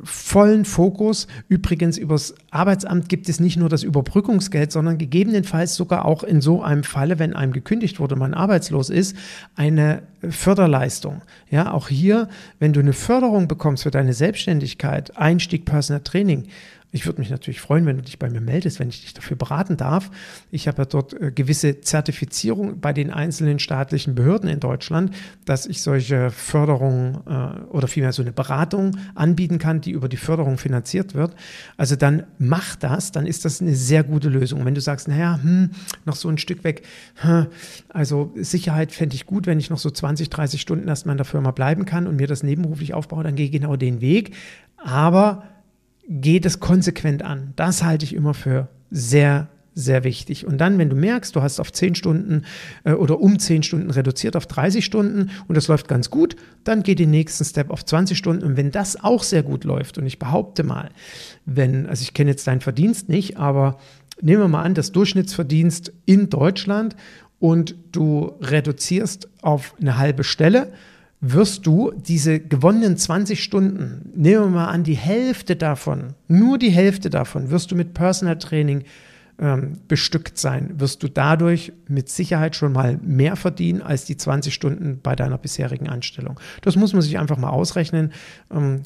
vollen 0.04 0.64
Fokus. 0.64 1.26
Übrigens, 1.48 1.98
übers 1.98 2.34
Arbeitsamt 2.50 3.08
gibt 3.08 3.28
es 3.28 3.40
nicht 3.40 3.56
nur 3.56 3.68
das 3.68 3.82
Überbrückungsgeld, 3.82 4.72
sondern 4.72 4.98
gegebenenfalls 4.98 5.74
sogar 5.74 6.04
auch 6.04 6.22
in 6.22 6.40
so 6.40 6.62
einem 6.62 6.84
Falle, 6.84 7.18
wenn 7.18 7.34
einem 7.34 7.52
gekündigt 7.52 8.00
wurde, 8.00 8.16
man 8.16 8.34
arbeitslos 8.34 8.90
ist, 8.90 9.16
eine 9.56 10.02
Förderleistung. 10.28 11.22
Ja, 11.50 11.72
auch 11.72 11.88
hier, 11.88 12.28
wenn 12.58 12.72
du 12.72 12.80
eine 12.80 12.92
Förderung 12.92 13.48
bekommst 13.48 13.84
für 13.84 13.90
deine 13.90 14.12
Selbstständigkeit, 14.12 15.16
Einstieg 15.16 15.64
Personal 15.64 16.02
Training, 16.02 16.44
ich 16.90 17.04
würde 17.04 17.20
mich 17.20 17.28
natürlich 17.28 17.60
freuen, 17.60 17.84
wenn 17.84 17.96
du 17.96 18.02
dich 18.02 18.18
bei 18.18 18.30
mir 18.30 18.40
meldest, 18.40 18.80
wenn 18.80 18.88
ich 18.88 19.02
dich 19.02 19.12
dafür 19.12 19.36
beraten 19.36 19.76
darf. 19.76 20.10
Ich 20.50 20.68
habe 20.68 20.78
ja 20.78 20.84
dort 20.86 21.12
äh, 21.12 21.30
gewisse 21.30 21.82
Zertifizierung 21.82 22.80
bei 22.80 22.94
den 22.94 23.10
einzelnen 23.10 23.58
staatlichen 23.58 24.14
Behörden 24.14 24.48
in 24.48 24.58
Deutschland, 24.58 25.14
dass 25.44 25.66
ich 25.66 25.82
solche 25.82 26.30
Förderungen 26.30 27.18
äh, 27.26 27.60
oder 27.70 27.88
vielmehr 27.88 28.12
so 28.12 28.22
eine 28.22 28.32
Beratung 28.32 28.96
anbieten 29.14 29.58
kann, 29.58 29.82
die 29.82 29.90
über 29.90 30.08
die 30.08 30.16
Förderung 30.16 30.56
finanziert 30.56 31.14
wird. 31.14 31.34
Also 31.76 31.94
dann 31.94 32.24
mach 32.38 32.74
das, 32.76 33.12
dann 33.12 33.26
ist 33.26 33.44
das 33.44 33.60
eine 33.60 33.74
sehr 33.74 34.02
gute 34.02 34.30
Lösung. 34.30 34.64
Wenn 34.64 34.74
du 34.74 34.80
sagst, 34.80 35.08
naja, 35.08 35.38
hm, 35.42 35.70
noch 36.06 36.16
so 36.16 36.28
ein 36.30 36.38
Stück 36.38 36.64
weg, 36.64 36.82
also 37.88 38.32
Sicherheit 38.36 38.92
fände 38.92 39.14
ich 39.14 39.26
gut, 39.26 39.46
wenn 39.46 39.58
ich 39.58 39.70
noch 39.70 39.78
so 39.78 39.90
20, 39.90 40.30
30 40.30 40.60
Stunden 40.60 40.88
erstmal 40.88 41.14
in 41.14 41.18
der 41.18 41.24
Firma 41.26 41.50
bleiben 41.50 41.84
kann 41.84 42.06
und 42.06 42.16
mir 42.16 42.26
das 42.26 42.42
nebenberuflich 42.42 42.94
aufbaue, 42.94 43.24
dann 43.24 43.34
gehe 43.34 43.46
ich 43.46 43.52
genau 43.52 43.76
den 43.76 44.00
Weg. 44.00 44.34
Aber 44.76 45.42
geh 46.08 46.40
das 46.40 46.58
konsequent 46.58 47.22
an. 47.22 47.52
Das 47.56 47.84
halte 47.84 48.04
ich 48.04 48.14
immer 48.14 48.34
für 48.34 48.68
sehr, 48.90 49.48
sehr 49.74 50.02
wichtig. 50.02 50.46
Und 50.46 50.58
dann, 50.58 50.78
wenn 50.78 50.88
du 50.88 50.96
merkst, 50.96 51.36
du 51.36 51.42
hast 51.42 51.60
auf 51.60 51.70
10 51.70 51.94
Stunden 51.94 52.44
äh, 52.84 52.92
oder 52.92 53.20
um 53.20 53.38
10 53.38 53.62
Stunden 53.62 53.90
reduziert 53.90 54.34
auf 54.34 54.46
30 54.46 54.84
Stunden 54.84 55.30
und 55.46 55.56
das 55.56 55.68
läuft 55.68 55.86
ganz 55.86 56.10
gut, 56.10 56.34
dann 56.64 56.82
geh 56.82 56.94
den 56.94 57.10
nächsten 57.10 57.44
Step 57.44 57.70
auf 57.70 57.84
20 57.84 58.16
Stunden. 58.16 58.42
Und 58.42 58.56
wenn 58.56 58.70
das 58.70 59.02
auch 59.02 59.22
sehr 59.22 59.42
gut 59.42 59.64
läuft, 59.64 59.98
und 59.98 60.06
ich 60.06 60.18
behaupte 60.18 60.64
mal, 60.64 60.90
wenn, 61.44 61.86
also 61.86 62.02
ich 62.02 62.14
kenne 62.14 62.30
jetzt 62.30 62.46
deinen 62.46 62.60
Verdienst 62.60 63.08
nicht, 63.08 63.36
aber 63.36 63.78
nehmen 64.20 64.42
wir 64.42 64.48
mal 64.48 64.62
an, 64.62 64.74
das 64.74 64.92
Durchschnittsverdienst 64.92 65.92
in 66.06 66.30
Deutschland 66.30 66.96
und 67.38 67.76
du 67.92 68.32
reduzierst 68.40 69.28
auf 69.42 69.74
eine 69.80 69.98
halbe 69.98 70.24
Stelle, 70.24 70.72
wirst 71.20 71.66
du 71.66 71.92
diese 71.96 72.38
gewonnenen 72.38 72.96
20 72.96 73.42
Stunden, 73.42 74.10
nehmen 74.14 74.44
wir 74.44 74.50
mal 74.50 74.68
an, 74.68 74.84
die 74.84 74.96
Hälfte 74.96 75.56
davon, 75.56 76.14
nur 76.28 76.58
die 76.58 76.70
Hälfte 76.70 77.10
davon, 77.10 77.50
wirst 77.50 77.70
du 77.70 77.74
mit 77.74 77.92
Personal 77.92 78.38
Training 78.38 78.84
ähm, 79.40 79.72
bestückt 79.88 80.38
sein, 80.38 80.78
wirst 80.78 81.02
du 81.02 81.08
dadurch 81.08 81.72
mit 81.88 82.08
Sicherheit 82.08 82.54
schon 82.54 82.72
mal 82.72 82.98
mehr 83.02 83.36
verdienen 83.36 83.82
als 83.82 84.04
die 84.04 84.16
20 84.16 84.54
Stunden 84.54 85.00
bei 85.02 85.16
deiner 85.16 85.38
bisherigen 85.38 85.88
Anstellung. 85.88 86.38
Das 86.62 86.76
muss 86.76 86.92
man 86.92 87.02
sich 87.02 87.18
einfach 87.18 87.36
mal 87.36 87.50
ausrechnen, 87.50 88.12
ähm, 88.52 88.82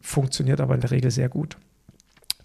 funktioniert 0.00 0.60
aber 0.60 0.74
in 0.74 0.80
der 0.80 0.92
Regel 0.92 1.10
sehr 1.10 1.28
gut. 1.28 1.56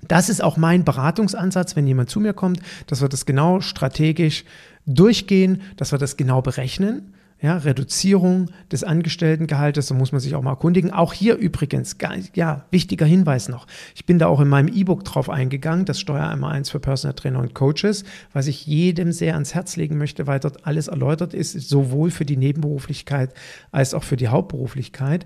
Das 0.08 0.30
ist 0.30 0.44
auch 0.44 0.58
mein 0.58 0.84
Beratungsansatz, 0.84 1.76
wenn 1.76 1.86
jemand 1.86 2.10
zu 2.10 2.20
mir 2.20 2.34
kommt, 2.34 2.60
dass 2.88 3.02
wir 3.02 3.10
das 3.10 3.28
genau 3.28 3.62
strategisch 3.62 4.46
durchgehen, 4.88 5.62
dass 5.78 5.92
wir 5.92 6.00
das 6.00 6.18
genau 6.18 6.42
berechnen 6.42 7.14
ja, 7.42 7.58
Reduzierung 7.58 8.52
des 8.72 8.84
Angestelltengehaltes, 8.84 9.88
da 9.88 9.96
muss 9.96 10.12
man 10.12 10.22
sich 10.22 10.36
auch 10.36 10.44
mal 10.44 10.52
erkundigen. 10.52 10.92
Auch 10.92 11.12
hier 11.12 11.38
übrigens, 11.38 11.98
ja, 12.36 12.66
wichtiger 12.70 13.06
Hinweis 13.08 13.50
noch. 13.50 13.66
Ich 13.96 14.06
bin 14.06 14.20
da 14.20 14.28
auch 14.28 14.40
in 14.40 14.48
meinem 14.48 14.68
E-Book 14.68 15.04
drauf 15.04 15.28
eingegangen, 15.30 15.86
das 15.86 16.00
Steuer 16.00 16.28
einmal 16.28 16.54
eins 16.54 16.70
für 16.70 16.80
Personal 16.80 17.16
Trainer 17.16 17.40
und 17.40 17.56
Coaches, 17.56 18.04
was 18.32 18.46
ich 18.46 18.68
jedem 18.68 19.12
sehr 19.12 19.34
ans 19.34 19.56
Herz 19.56 19.76
legen 19.76 19.98
möchte, 19.98 20.28
weil 20.28 20.40
dort 20.40 20.68
alles 20.68 20.88
erläutert 20.88 21.34
ist, 21.34 21.54
sowohl 21.54 22.12
für 22.12 22.26
die 22.26 22.38
Nebenberuflichkeit 22.38 23.34
als 23.72 23.96
auch 23.96 24.04
für 24.04 24.18
die 24.18 24.28
Hauptberuflichkeit. 24.28 25.26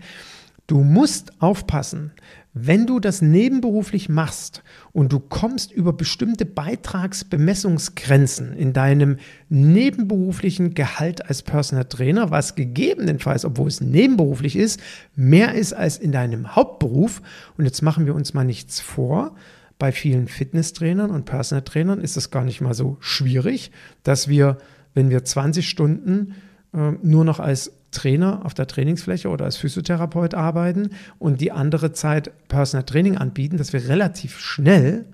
Du 0.67 0.83
musst 0.83 1.41
aufpassen, 1.41 2.11
wenn 2.57 2.87
du 2.87 3.01
das 3.01 3.21
nebenberuflich 3.21 4.07
machst 4.07 4.63
und 4.93 5.11
du 5.11 5.19
kommst 5.19 5.73
über 5.73 5.91
bestimmte 5.91 6.45
Beitragsbemessungsgrenzen 6.45 8.53
in 8.53 8.71
deinem 8.71 9.17
nebenberuflichen 9.49 10.73
Gehalt 10.73 11.27
als 11.27 11.41
Personal 11.41 11.83
Trainer, 11.83 12.31
was 12.31 12.55
gegebenenfalls, 12.55 13.43
obwohl 13.43 13.67
es 13.67 13.81
nebenberuflich 13.81 14.55
ist, 14.55 14.79
mehr 15.17 15.53
ist 15.53 15.73
als 15.73 15.97
in 15.97 16.13
deinem 16.13 16.55
Hauptberuf, 16.55 17.21
und 17.57 17.65
jetzt 17.65 17.81
machen 17.81 18.05
wir 18.05 18.15
uns 18.15 18.33
mal 18.33 18.45
nichts 18.45 18.79
vor, 18.79 19.35
bei 19.77 19.91
vielen 19.91 20.29
Fitnesstrainern 20.29 21.11
und 21.11 21.25
Personal 21.25 21.65
Trainern 21.65 21.99
ist 21.99 22.15
es 22.15 22.31
gar 22.31 22.45
nicht 22.45 22.61
mal 22.61 22.73
so 22.73 22.95
schwierig, 23.01 23.71
dass 24.03 24.29
wir, 24.29 24.59
wenn 24.93 25.09
wir 25.09 25.25
20 25.25 25.67
Stunden 25.67 26.35
äh, 26.73 26.91
nur 27.03 27.25
noch 27.25 27.41
als 27.41 27.73
Trainer 27.91 28.45
auf 28.45 28.53
der 28.53 28.67
Trainingsfläche 28.67 29.29
oder 29.29 29.45
als 29.45 29.57
Physiotherapeut 29.57 30.33
arbeiten 30.33 30.89
und 31.19 31.41
die 31.41 31.51
andere 31.51 31.93
Zeit 31.93 32.31
Personal 32.47 32.85
Training 32.85 33.17
anbieten, 33.17 33.57
dass 33.57 33.73
wir 33.73 33.87
relativ 33.87 34.39
schnell 34.39 35.05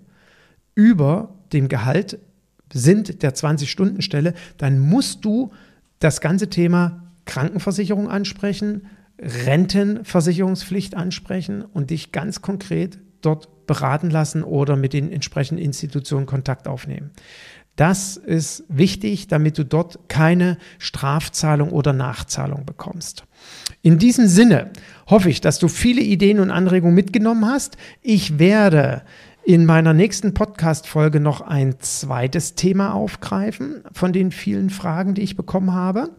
über 0.75 1.35
dem 1.53 1.67
Gehalt 1.67 2.19
sind 2.73 3.23
der 3.23 3.35
20-Stunden-Stelle, 3.35 4.33
dann 4.57 4.79
musst 4.79 5.25
du 5.25 5.51
das 5.99 6.21
ganze 6.21 6.49
Thema 6.49 7.03
Krankenversicherung 7.25 8.09
ansprechen, 8.09 8.87
Rentenversicherungspflicht 9.19 10.95
ansprechen 10.95 11.63
und 11.63 11.91
dich 11.91 12.11
ganz 12.11 12.41
konkret 12.41 12.99
dort 13.21 13.67
beraten 13.67 14.09
lassen 14.09 14.43
oder 14.43 14.75
mit 14.75 14.93
den 14.93 15.11
entsprechenden 15.11 15.63
Institutionen 15.63 16.25
Kontakt 16.25 16.67
aufnehmen. 16.67 17.11
Das 17.75 18.17
ist 18.17 18.63
wichtig, 18.67 19.27
damit 19.27 19.57
du 19.57 19.63
dort 19.63 20.09
keine 20.09 20.57
Strafzahlung 20.77 21.69
oder 21.71 21.93
Nachzahlung 21.93 22.65
bekommst. 22.65 23.23
In 23.81 23.97
diesem 23.97 24.27
Sinne 24.27 24.71
hoffe 25.07 25.29
ich, 25.29 25.41
dass 25.41 25.57
du 25.57 25.67
viele 25.67 26.01
Ideen 26.01 26.39
und 26.39 26.51
Anregungen 26.51 26.95
mitgenommen 26.95 27.45
hast. 27.45 27.77
Ich 28.01 28.37
werde 28.39 29.03
in 29.43 29.65
meiner 29.65 29.93
nächsten 29.93 30.33
Podcast-Folge 30.33 31.19
noch 31.19 31.41
ein 31.41 31.79
zweites 31.79 32.55
Thema 32.55 32.93
aufgreifen 32.93 33.83
von 33.91 34.13
den 34.13 34.31
vielen 34.31 34.69
Fragen, 34.69 35.15
die 35.15 35.23
ich 35.23 35.35
bekommen 35.35 35.73
habe. 35.73 36.09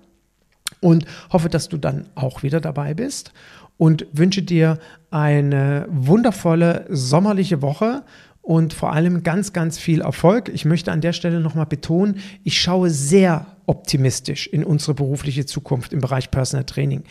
Und 0.80 1.04
hoffe, 1.30 1.48
dass 1.48 1.68
du 1.68 1.76
dann 1.76 2.06
auch 2.16 2.42
wieder 2.42 2.60
dabei 2.60 2.94
bist 2.94 3.32
und 3.76 4.06
wünsche 4.12 4.42
dir 4.42 4.78
eine 5.10 5.86
wundervolle 5.90 6.86
sommerliche 6.88 7.62
Woche 7.62 8.02
und 8.42 8.74
vor 8.74 8.92
allem 8.92 9.22
ganz, 9.22 9.52
ganz 9.52 9.78
viel 9.78 10.02
Erfolg. 10.02 10.50
Ich 10.52 10.64
möchte 10.64 10.92
an 10.92 11.00
der 11.00 11.12
Stelle 11.12 11.40
nochmal 11.40 11.66
betonen, 11.66 12.20
ich 12.44 12.60
schaue 12.60 12.90
sehr 12.90 13.46
optimistisch 13.66 14.48
in 14.48 14.64
unsere 14.64 14.94
berufliche 14.94 15.46
Zukunft 15.46 15.92
im 15.92 16.00
Bereich 16.00 16.30
Personal 16.30 16.64
Training 16.64 17.04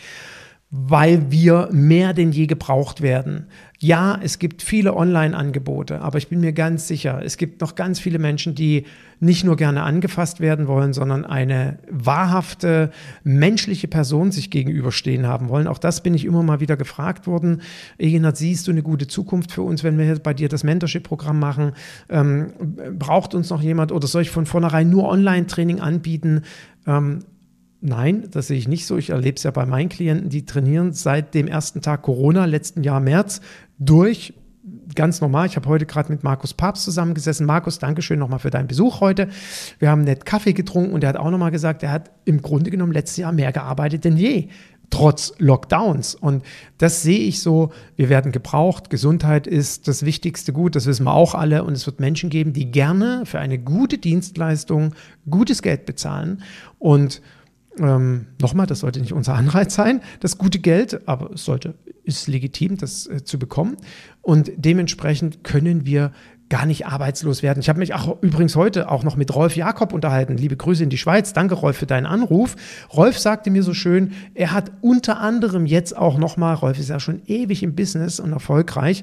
weil 0.74 1.30
wir 1.30 1.68
mehr 1.70 2.14
denn 2.14 2.32
je 2.32 2.46
gebraucht 2.46 3.02
werden. 3.02 3.46
Ja, 3.78 4.18
es 4.22 4.38
gibt 4.38 4.62
viele 4.62 4.96
Online-Angebote, 4.96 6.00
aber 6.00 6.16
ich 6.16 6.28
bin 6.28 6.40
mir 6.40 6.54
ganz 6.54 6.88
sicher, 6.88 7.20
es 7.22 7.36
gibt 7.36 7.60
noch 7.60 7.74
ganz 7.74 8.00
viele 8.00 8.18
Menschen, 8.18 8.54
die 8.54 8.86
nicht 9.20 9.44
nur 9.44 9.56
gerne 9.56 9.82
angefasst 9.82 10.40
werden 10.40 10.68
wollen, 10.68 10.94
sondern 10.94 11.26
eine 11.26 11.78
wahrhafte 11.90 12.90
menschliche 13.22 13.86
Person 13.86 14.32
sich 14.32 14.50
gegenüberstehen 14.50 15.26
haben 15.26 15.50
wollen. 15.50 15.66
Auch 15.66 15.76
das 15.76 16.02
bin 16.02 16.14
ich 16.14 16.24
immer 16.24 16.42
mal 16.42 16.60
wieder 16.60 16.78
gefragt 16.78 17.26
worden. 17.26 17.60
Egenhard, 17.98 18.38
siehst 18.38 18.66
du 18.66 18.70
eine 18.70 18.82
gute 18.82 19.06
Zukunft 19.06 19.52
für 19.52 19.62
uns, 19.62 19.84
wenn 19.84 19.98
wir 19.98 20.18
bei 20.20 20.32
dir 20.32 20.48
das 20.48 20.64
Mentorship-Programm 20.64 21.38
machen? 21.38 21.72
Ähm, 22.08 22.46
braucht 22.98 23.34
uns 23.34 23.50
noch 23.50 23.60
jemand 23.60 23.92
oder 23.92 24.06
soll 24.06 24.22
ich 24.22 24.30
von 24.30 24.46
vornherein 24.46 24.88
nur 24.88 25.06
Online-Training 25.06 25.80
anbieten? 25.80 26.42
Ähm, 26.86 27.24
Nein, 27.84 28.28
das 28.30 28.46
sehe 28.46 28.56
ich 28.56 28.68
nicht 28.68 28.86
so. 28.86 28.96
Ich 28.96 29.10
erlebe 29.10 29.36
es 29.36 29.42
ja 29.42 29.50
bei 29.50 29.66
meinen 29.66 29.88
Klienten, 29.88 30.28
die 30.28 30.46
trainieren 30.46 30.92
seit 30.92 31.34
dem 31.34 31.48
ersten 31.48 31.82
Tag 31.82 32.02
Corona, 32.02 32.44
letzten 32.44 32.84
Jahr 32.84 33.00
März, 33.00 33.40
durch. 33.80 34.34
Ganz 34.94 35.20
normal. 35.20 35.48
Ich 35.48 35.56
habe 35.56 35.68
heute 35.68 35.84
gerade 35.84 36.12
mit 36.12 36.22
Markus 36.22 36.54
Papst 36.54 36.84
zusammengesessen. 36.84 37.44
Markus, 37.44 37.80
Dankeschön 37.80 38.20
nochmal 38.20 38.38
für 38.38 38.50
deinen 38.50 38.68
Besuch 38.68 39.00
heute. 39.00 39.28
Wir 39.80 39.90
haben 39.90 40.02
nett 40.02 40.24
Kaffee 40.24 40.52
getrunken 40.52 40.92
und 40.92 41.02
er 41.02 41.08
hat 41.08 41.16
auch 41.16 41.30
nochmal 41.30 41.50
gesagt, 41.50 41.82
er 41.82 41.90
hat 41.90 42.12
im 42.24 42.40
Grunde 42.40 42.70
genommen 42.70 42.92
letztes 42.92 43.16
Jahr 43.16 43.32
mehr 43.32 43.50
gearbeitet 43.50 44.04
denn 44.04 44.16
je 44.16 44.48
trotz 44.90 45.32
Lockdowns. 45.38 46.14
Und 46.14 46.44
das 46.78 47.02
sehe 47.02 47.18
ich 47.18 47.40
so, 47.40 47.72
wir 47.96 48.10
werden 48.10 48.30
gebraucht. 48.30 48.90
Gesundheit 48.90 49.46
ist 49.48 49.88
das 49.88 50.04
wichtigste 50.04 50.52
Gut, 50.52 50.76
das 50.76 50.86
wissen 50.86 51.04
wir 51.04 51.14
auch 51.14 51.34
alle. 51.34 51.64
Und 51.64 51.72
es 51.72 51.86
wird 51.86 51.98
Menschen 51.98 52.30
geben, 52.30 52.52
die 52.52 52.70
gerne 52.70 53.22
für 53.24 53.40
eine 53.40 53.58
gute 53.58 53.98
Dienstleistung 53.98 54.94
gutes 55.28 55.62
Geld 55.62 55.86
bezahlen. 55.86 56.42
Und 56.78 57.22
ähm, 57.78 58.26
Nochmal, 58.40 58.66
das 58.66 58.80
sollte 58.80 59.00
nicht 59.00 59.12
unser 59.12 59.34
Anreiz 59.34 59.74
sein, 59.74 60.00
das 60.20 60.38
gute 60.38 60.58
Geld, 60.58 61.08
aber 61.08 61.32
es 61.32 61.44
sollte, 61.44 61.74
ist 62.04 62.28
legitim, 62.28 62.76
das 62.76 63.06
äh, 63.06 63.24
zu 63.24 63.38
bekommen. 63.38 63.76
Und 64.20 64.50
dementsprechend 64.56 65.44
können 65.44 65.86
wir 65.86 66.12
gar 66.52 66.66
nicht 66.66 66.86
arbeitslos 66.86 67.42
werden. 67.42 67.60
Ich 67.60 67.70
habe 67.70 67.78
mich 67.78 67.94
auch 67.94 68.22
übrigens 68.22 68.56
heute 68.56 68.90
auch 68.90 69.04
noch 69.04 69.16
mit 69.16 69.34
Rolf 69.34 69.56
Jakob 69.56 69.94
unterhalten. 69.94 70.36
Liebe 70.36 70.54
Grüße 70.54 70.82
in 70.82 70.90
die 70.90 70.98
Schweiz. 70.98 71.32
Danke, 71.32 71.54
Rolf, 71.54 71.78
für 71.78 71.86
deinen 71.86 72.04
Anruf. 72.04 72.56
Rolf 72.92 73.18
sagte 73.18 73.50
mir 73.50 73.62
so 73.62 73.72
schön, 73.72 74.12
er 74.34 74.52
hat 74.52 74.70
unter 74.82 75.18
anderem 75.18 75.64
jetzt 75.64 75.96
auch 75.96 76.18
nochmal, 76.18 76.56
Rolf 76.56 76.78
ist 76.78 76.90
ja 76.90 77.00
schon 77.00 77.22
ewig 77.24 77.62
im 77.62 77.74
Business 77.74 78.20
und 78.20 78.32
erfolgreich, 78.32 79.02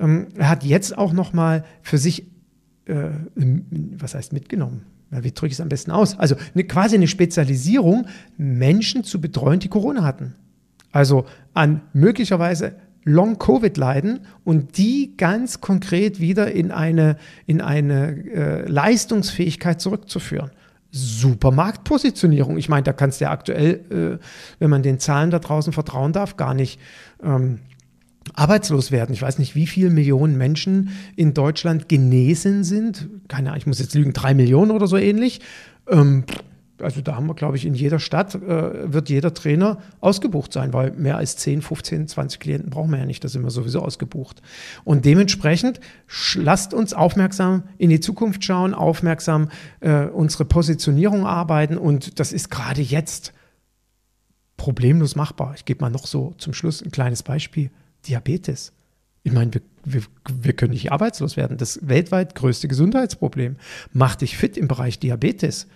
ähm, 0.00 0.26
er 0.36 0.48
hat 0.48 0.64
jetzt 0.64 0.98
auch 0.98 1.12
nochmal 1.12 1.64
für 1.80 1.96
sich, 1.96 2.26
äh, 2.86 3.10
was 3.36 4.16
heißt 4.16 4.32
mitgenommen? 4.32 4.84
Wie 5.10 5.32
drücke 5.32 5.48
ich 5.48 5.54
es 5.54 5.60
am 5.60 5.68
besten 5.68 5.90
aus? 5.90 6.18
Also 6.18 6.36
eine, 6.54 6.64
quasi 6.64 6.96
eine 6.96 7.08
Spezialisierung, 7.08 8.06
Menschen 8.36 9.04
zu 9.04 9.20
betreuen, 9.20 9.60
die 9.60 9.68
Corona 9.68 10.04
hatten. 10.04 10.34
Also 10.92 11.26
an 11.54 11.82
möglicherweise 11.92 12.74
Long-Covid 13.04 13.76
leiden 13.76 14.20
und 14.44 14.76
die 14.76 15.16
ganz 15.16 15.60
konkret 15.60 16.20
wieder 16.20 16.52
in 16.52 16.70
eine, 16.70 17.16
in 17.46 17.60
eine 17.60 18.24
äh, 18.26 18.68
Leistungsfähigkeit 18.68 19.80
zurückzuführen. 19.80 20.50
Super 20.92 21.50
Marktpositionierung. 21.50 22.58
Ich 22.58 22.68
meine, 22.68 22.82
da 22.82 22.92
kannst 22.92 23.20
du 23.20 23.24
ja 23.24 23.30
aktuell, 23.30 23.80
äh, 23.90 24.24
wenn 24.58 24.70
man 24.70 24.82
den 24.82 24.98
Zahlen 24.98 25.30
da 25.30 25.38
draußen 25.38 25.72
vertrauen 25.72 26.12
darf, 26.12 26.36
gar 26.36 26.52
nicht 26.52 26.80
ähm, 27.22 27.60
arbeitslos 28.34 28.90
werden. 28.90 29.12
Ich 29.12 29.22
weiß 29.22 29.38
nicht, 29.38 29.54
wie 29.54 29.66
viele 29.66 29.90
Millionen 29.90 30.36
Menschen 30.36 30.90
in 31.16 31.34
Deutschland 31.34 31.88
genesen 31.88 32.64
sind. 32.64 33.08
Keine 33.28 33.50
Ahnung, 33.50 33.58
ich 33.58 33.66
muss 33.66 33.78
jetzt 33.78 33.94
lügen, 33.94 34.12
drei 34.12 34.34
Millionen 34.34 34.70
oder 34.70 34.86
so 34.86 34.96
ähnlich. 34.96 35.40
Ähm, 35.88 36.24
also 36.82 37.00
da 37.00 37.14
haben 37.14 37.26
wir, 37.26 37.34
glaube 37.34 37.56
ich, 37.56 37.66
in 37.66 37.74
jeder 37.74 37.98
Stadt 37.98 38.34
äh, 38.34 38.92
wird 38.92 39.08
jeder 39.08 39.34
Trainer 39.34 39.78
ausgebucht 40.00 40.52
sein, 40.52 40.72
weil 40.72 40.92
mehr 40.92 41.16
als 41.16 41.36
10, 41.36 41.62
15, 41.62 42.08
20 42.08 42.40
Klienten 42.40 42.70
brauchen 42.70 42.90
wir 42.90 42.98
ja 42.98 43.06
nicht, 43.06 43.22
da 43.22 43.28
sind 43.28 43.42
wir 43.42 43.50
sowieso 43.50 43.80
ausgebucht. 43.80 44.40
Und 44.84 45.04
dementsprechend 45.04 45.80
lasst 46.34 46.74
uns 46.74 46.94
aufmerksam 46.94 47.64
in 47.78 47.90
die 47.90 48.00
Zukunft 48.00 48.44
schauen, 48.44 48.74
aufmerksam 48.74 49.48
äh, 49.80 50.06
unsere 50.06 50.44
Positionierung 50.44 51.26
arbeiten 51.26 51.76
und 51.76 52.18
das 52.18 52.32
ist 52.32 52.50
gerade 52.50 52.82
jetzt 52.82 53.32
problemlos 54.56 55.16
machbar. 55.16 55.54
Ich 55.56 55.64
gebe 55.64 55.82
mal 55.82 55.90
noch 55.90 56.06
so 56.06 56.34
zum 56.38 56.52
Schluss 56.52 56.82
ein 56.82 56.90
kleines 56.90 57.22
Beispiel. 57.22 57.70
Diabetes. 58.06 58.72
Ich 59.22 59.32
meine, 59.32 59.52
wir, 59.52 59.60
wir, 59.84 60.02
wir 60.32 60.52
können 60.54 60.72
nicht 60.72 60.92
arbeitslos 60.92 61.36
werden. 61.36 61.58
Das 61.58 61.86
weltweit 61.86 62.34
größte 62.34 62.68
Gesundheitsproblem. 62.68 63.56
Mach 63.92 64.16
dich 64.16 64.36
fit 64.36 64.56
im 64.56 64.68
Bereich 64.68 64.98
Diabetes. 64.98 65.66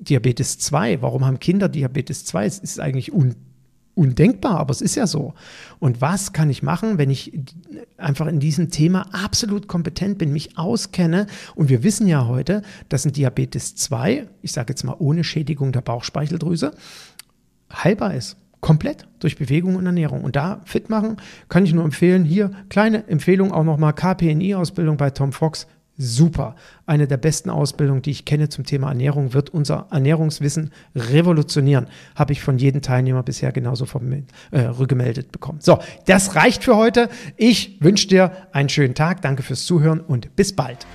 Diabetes 0.00 0.58
2. 0.58 1.02
Warum 1.02 1.24
haben 1.24 1.38
Kinder 1.38 1.68
Diabetes 1.68 2.24
2? 2.26 2.46
Es 2.46 2.58
ist 2.58 2.80
eigentlich 2.80 3.12
un, 3.12 3.34
undenkbar, 3.94 4.58
aber 4.58 4.70
es 4.70 4.80
ist 4.80 4.94
ja 4.94 5.06
so. 5.06 5.34
Und 5.80 6.00
was 6.00 6.32
kann 6.32 6.50
ich 6.50 6.62
machen, 6.62 6.98
wenn 6.98 7.10
ich 7.10 7.38
einfach 7.96 8.26
in 8.26 8.38
diesem 8.38 8.70
Thema 8.70 9.12
absolut 9.12 9.66
kompetent 9.66 10.18
bin, 10.18 10.32
mich 10.32 10.56
auskenne? 10.56 11.26
Und 11.54 11.68
wir 11.68 11.82
wissen 11.82 12.06
ja 12.06 12.26
heute, 12.26 12.62
dass 12.88 13.04
ein 13.04 13.12
Diabetes 13.12 13.74
2, 13.74 14.28
ich 14.42 14.52
sage 14.52 14.72
jetzt 14.72 14.84
mal 14.84 14.96
ohne 14.98 15.24
Schädigung 15.24 15.72
der 15.72 15.80
Bauchspeicheldrüse, 15.80 16.74
heilbar 17.72 18.14
ist. 18.14 18.36
Komplett 18.60 19.06
durch 19.20 19.36
Bewegung 19.36 19.76
und 19.76 19.86
Ernährung. 19.86 20.24
Und 20.24 20.36
da 20.36 20.60
fit 20.64 20.90
machen 20.90 21.16
kann 21.48 21.64
ich 21.64 21.72
nur 21.72 21.84
empfehlen. 21.84 22.24
Hier 22.24 22.50
kleine 22.68 23.06
Empfehlung 23.08 23.52
auch 23.52 23.64
nochmal 23.64 23.92
KPNI-Ausbildung 23.92 24.96
bei 24.96 25.10
Tom 25.10 25.32
Fox 25.32 25.66
super. 25.98 26.54
Eine 26.86 27.06
der 27.06 27.18
besten 27.18 27.50
Ausbildungen, 27.50 28.00
die 28.02 28.12
ich 28.12 28.24
kenne 28.24 28.48
zum 28.48 28.64
Thema 28.64 28.88
Ernährung, 28.88 29.34
wird 29.34 29.50
unser 29.50 29.88
Ernährungswissen 29.90 30.70
revolutionieren. 30.94 31.88
Habe 32.14 32.32
ich 32.32 32.40
von 32.40 32.56
jedem 32.58 32.80
Teilnehmer 32.80 33.22
bisher 33.22 33.52
genauso 33.52 33.84
vom, 33.84 34.10
äh, 34.12 34.60
rückgemeldet 34.60 35.32
bekommen. 35.32 35.58
So, 35.60 35.80
das 36.06 36.36
reicht 36.36 36.64
für 36.64 36.76
heute. 36.76 37.10
Ich 37.36 37.78
wünsche 37.80 38.08
dir 38.08 38.32
einen 38.52 38.68
schönen 38.68 38.94
Tag. 38.94 39.20
Danke 39.20 39.42
fürs 39.42 39.66
Zuhören 39.66 40.00
und 40.00 40.34
bis 40.36 40.54
bald. 40.54 40.86